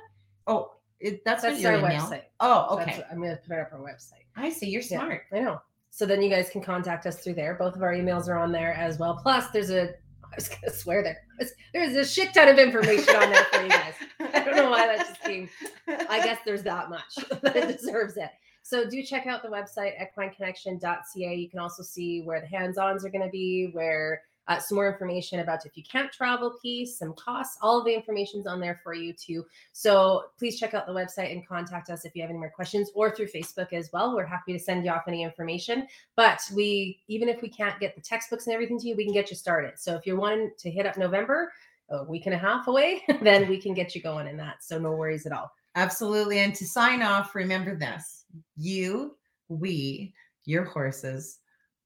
Oh, 0.47 0.73
it, 1.01 1.25
that's, 1.25 1.43
That's 1.43 1.65
our 1.65 1.75
email. 1.79 1.85
website. 2.03 2.23
Oh, 2.41 2.77
That's- 2.77 2.99
okay. 2.99 3.07
I'm 3.11 3.21
gonna 3.23 3.39
put 3.47 3.55
it 3.57 3.61
up 3.61 3.71
on 3.73 3.81
our 3.81 3.87
website. 3.87 4.25
I 4.37 4.51
see. 4.51 4.69
You're 4.69 4.83
Yeah, 4.83 4.99
smart. 4.99 5.23
I 5.33 5.41
know. 5.41 5.61
So 5.91 6.07
then 6.07 6.23
you 6.23 6.31
guys 6.31 6.49
can 6.51 6.63
contact 6.63 7.07
us 7.07 7.21
through 7.23 7.35
there. 7.35 7.55
Both 7.55 7.77
of 7.77 7.83
our 7.83 7.93
emails 7.93 8.29
are 8.29 8.39
on 8.39 8.51
there 8.53 8.73
as 8.75 8.99
well. 8.99 9.19
Plus, 9.23 9.49
there's 9.51 9.71
a 9.71 9.95
I 10.33 10.37
was 10.37 10.49
gonna 10.49 10.73
swear 10.73 11.03
there. 11.03 11.19
There's- 11.39 11.55
There's 11.73 11.97
a 11.97 12.05
shit 12.11 12.33
ton 12.35 12.49
of 12.49 12.59
information 12.59 13.15
on 13.17 13.31
there 13.31 13.45
for 13.45 13.63
you 13.63 13.69
guys. 13.69 13.95
I 14.33 14.41
don't 14.45 14.57
know 14.57 14.71
why 14.71 14.87
that 14.87 15.07
just 15.07 15.21
came. 15.23 15.49
I 15.87 16.23
guess 16.25 16.39
there's 16.45 16.63
that 16.65 16.89
much 16.91 17.15
that 17.43 17.69
deserves 17.79 18.17
it. 18.17 18.31
So 18.63 18.89
do 18.89 19.03
check 19.03 19.27
out 19.27 19.43
the 19.43 19.49
website 19.49 19.93
equineconnection.ca. 20.01 21.35
You 21.35 21.51
can 21.51 21.59
also 21.59 21.83
see 21.83 22.23
where 22.23 22.41
the 22.41 22.47
hands-ons 22.47 23.05
are 23.05 23.11
going 23.11 23.25
to 23.25 23.31
be, 23.31 23.71
where 23.73 24.23
uh, 24.49 24.59
some 24.59 24.77
more 24.77 24.91
information 24.91 25.41
about 25.41 25.65
if 25.65 25.77
you 25.77 25.83
can't 25.85 26.13
travel 26.13 26.57
piece, 26.61 26.99
some 26.99 27.15
costs, 27.15 27.59
all 27.63 27.79
of 27.79 27.85
the 27.85 27.95
information's 27.95 28.47
on 28.47 28.61
there 28.61 28.81
for 28.83 28.95
you 28.95 29.13
too. 29.13 29.45
So 29.73 30.25
please 30.39 30.59
check 30.59 30.75
out 30.75 30.87
the 30.87 30.93
website 30.93 31.33
and 31.33 31.47
contact 31.47 31.91
us 31.91 32.05
if 32.05 32.15
you 32.17 32.23
have 32.23 32.31
any 32.31 32.39
more 32.39 32.51
questions 32.51 32.91
or 32.95 33.15
through 33.15 33.29
Facebook 33.29 33.73
as 33.73 33.91
well. 33.93 34.17
We're 34.17 34.25
happy 34.25 34.53
to 34.53 34.59
send 34.59 34.85
you 34.85 34.91
off 34.91 35.05
any 35.07 35.23
information. 35.23 35.87
But 36.17 36.41
we, 36.55 37.01
even 37.09 37.29
if 37.29 37.41
we 37.41 37.49
can't 37.49 37.79
get 37.79 37.95
the 37.95 38.01
textbooks 38.01 38.47
and 38.47 38.55
everything 38.55 38.79
to 38.81 38.89
you, 38.89 38.97
we 38.97 39.05
can 39.05 39.15
get 39.15 39.31
you 39.31 39.37
started. 39.37 39.75
So 39.79 39.95
if 39.95 40.07
you're 40.07 40.19
wanting 40.19 40.51
to 40.59 40.71
hit 40.71 40.87
up 40.87 40.97
November, 40.97 41.53
a 41.91 42.05
week 42.05 42.27
and 42.27 42.35
a 42.35 42.39
half 42.39 42.69
away, 42.69 43.03
then 43.23 43.49
we 43.49 43.61
can 43.61 43.75
get 43.75 43.95
you 43.95 44.03
going 44.03 44.27
in 44.27 44.37
that. 44.39 44.65
So 44.65 44.79
no 44.79 44.93
worries 44.93 45.27
at 45.27 45.33
all. 45.33 45.53
Absolutely. 45.75 46.41
And 46.41 46.55
to 46.55 46.67
sign 46.67 47.03
off, 47.03 47.35
remember 47.35 47.77
this 47.77 48.25
you, 48.57 49.17
we, 49.49 50.15
your 50.45 50.65
horses, 50.65 51.39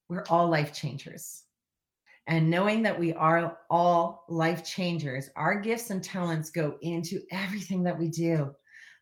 we're 0.09 0.25
all 0.31 0.49
life 0.49 0.73
changers. 0.73 1.43
And 2.29 2.51
knowing 2.51 2.83
that 2.83 2.99
we 2.99 3.13
are 3.15 3.59
all 3.71 4.25
life 4.29 4.65
changers, 4.65 5.31
our 5.37 5.61
gifts 5.61 5.91
and 5.91 6.03
talents 6.03 6.51
go 6.51 6.77
into 6.83 7.21
everything 7.31 7.83
that 7.85 7.97
we 7.99 8.09
do. 8.09 8.53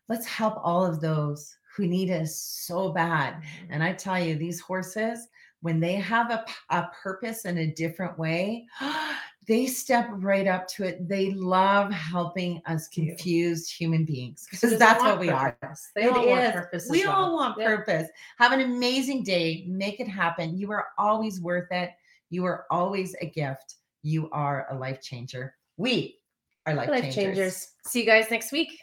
Let's 0.07 0.27
help 0.27 0.59
all 0.63 0.85
of 0.85 1.01
those 1.01 1.55
who 1.75 1.87
need 1.87 2.11
us 2.11 2.35
so 2.35 2.91
bad. 2.93 3.33
Mm-hmm. 3.35 3.73
And 3.73 3.83
I 3.83 3.93
tell 3.93 4.19
you, 4.19 4.35
these 4.35 4.59
horses, 4.61 5.27
when 5.61 5.79
they 5.79 5.93
have 5.95 6.29
a, 6.29 6.45
a 6.69 6.87
purpose 7.03 7.45
in 7.45 7.57
a 7.57 7.67
different 7.73 8.17
way, 8.19 8.67
they 9.47 9.65
step 9.65 10.07
right 10.11 10.47
up 10.47 10.67
to 10.67 10.83
it. 10.83 11.07
They 11.09 11.31
love 11.31 11.91
helping 11.91 12.61
us 12.67 12.87
confused 12.87 13.71
human 13.71 14.05
beings 14.05 14.47
because 14.49 14.77
that's 14.79 15.01
what 15.03 15.19
we 15.19 15.29
purpose. 15.29 15.91
are. 15.95 16.01
They 16.01 16.07
all 16.07 16.23
It 16.23 16.29
want 16.29 16.43
is. 16.43 16.51
purpose. 16.51 16.83
as 16.85 16.91
We 16.91 17.05
well. 17.07 17.15
all 17.15 17.35
want 17.35 17.57
Yeah. 17.59 17.75
purpose. 17.75 18.07
Have 18.37 18.51
an 18.53 18.61
amazing 18.61 19.23
day. 19.23 19.65
Make 19.67 19.99
it 19.99 20.07
happen. 20.07 20.57
You 20.57 20.71
are 20.71 20.87
always 20.99 21.41
worth 21.41 21.71
it. 21.71 21.91
You 22.29 22.45
are 22.45 22.65
always 22.71 23.15
a 23.21 23.29
gift. 23.29 23.75
You 24.03 24.29
are 24.31 24.67
a 24.69 24.75
life 24.75 25.01
changer. 25.01 25.55
We 25.77 26.17
are 26.65 26.73
life, 26.73 26.89
life 26.89 27.03
changers. 27.03 27.15
changers. 27.15 27.67
See 27.87 27.99
you 28.01 28.05
guys 28.05 28.29
next 28.31 28.51
week. 28.51 28.77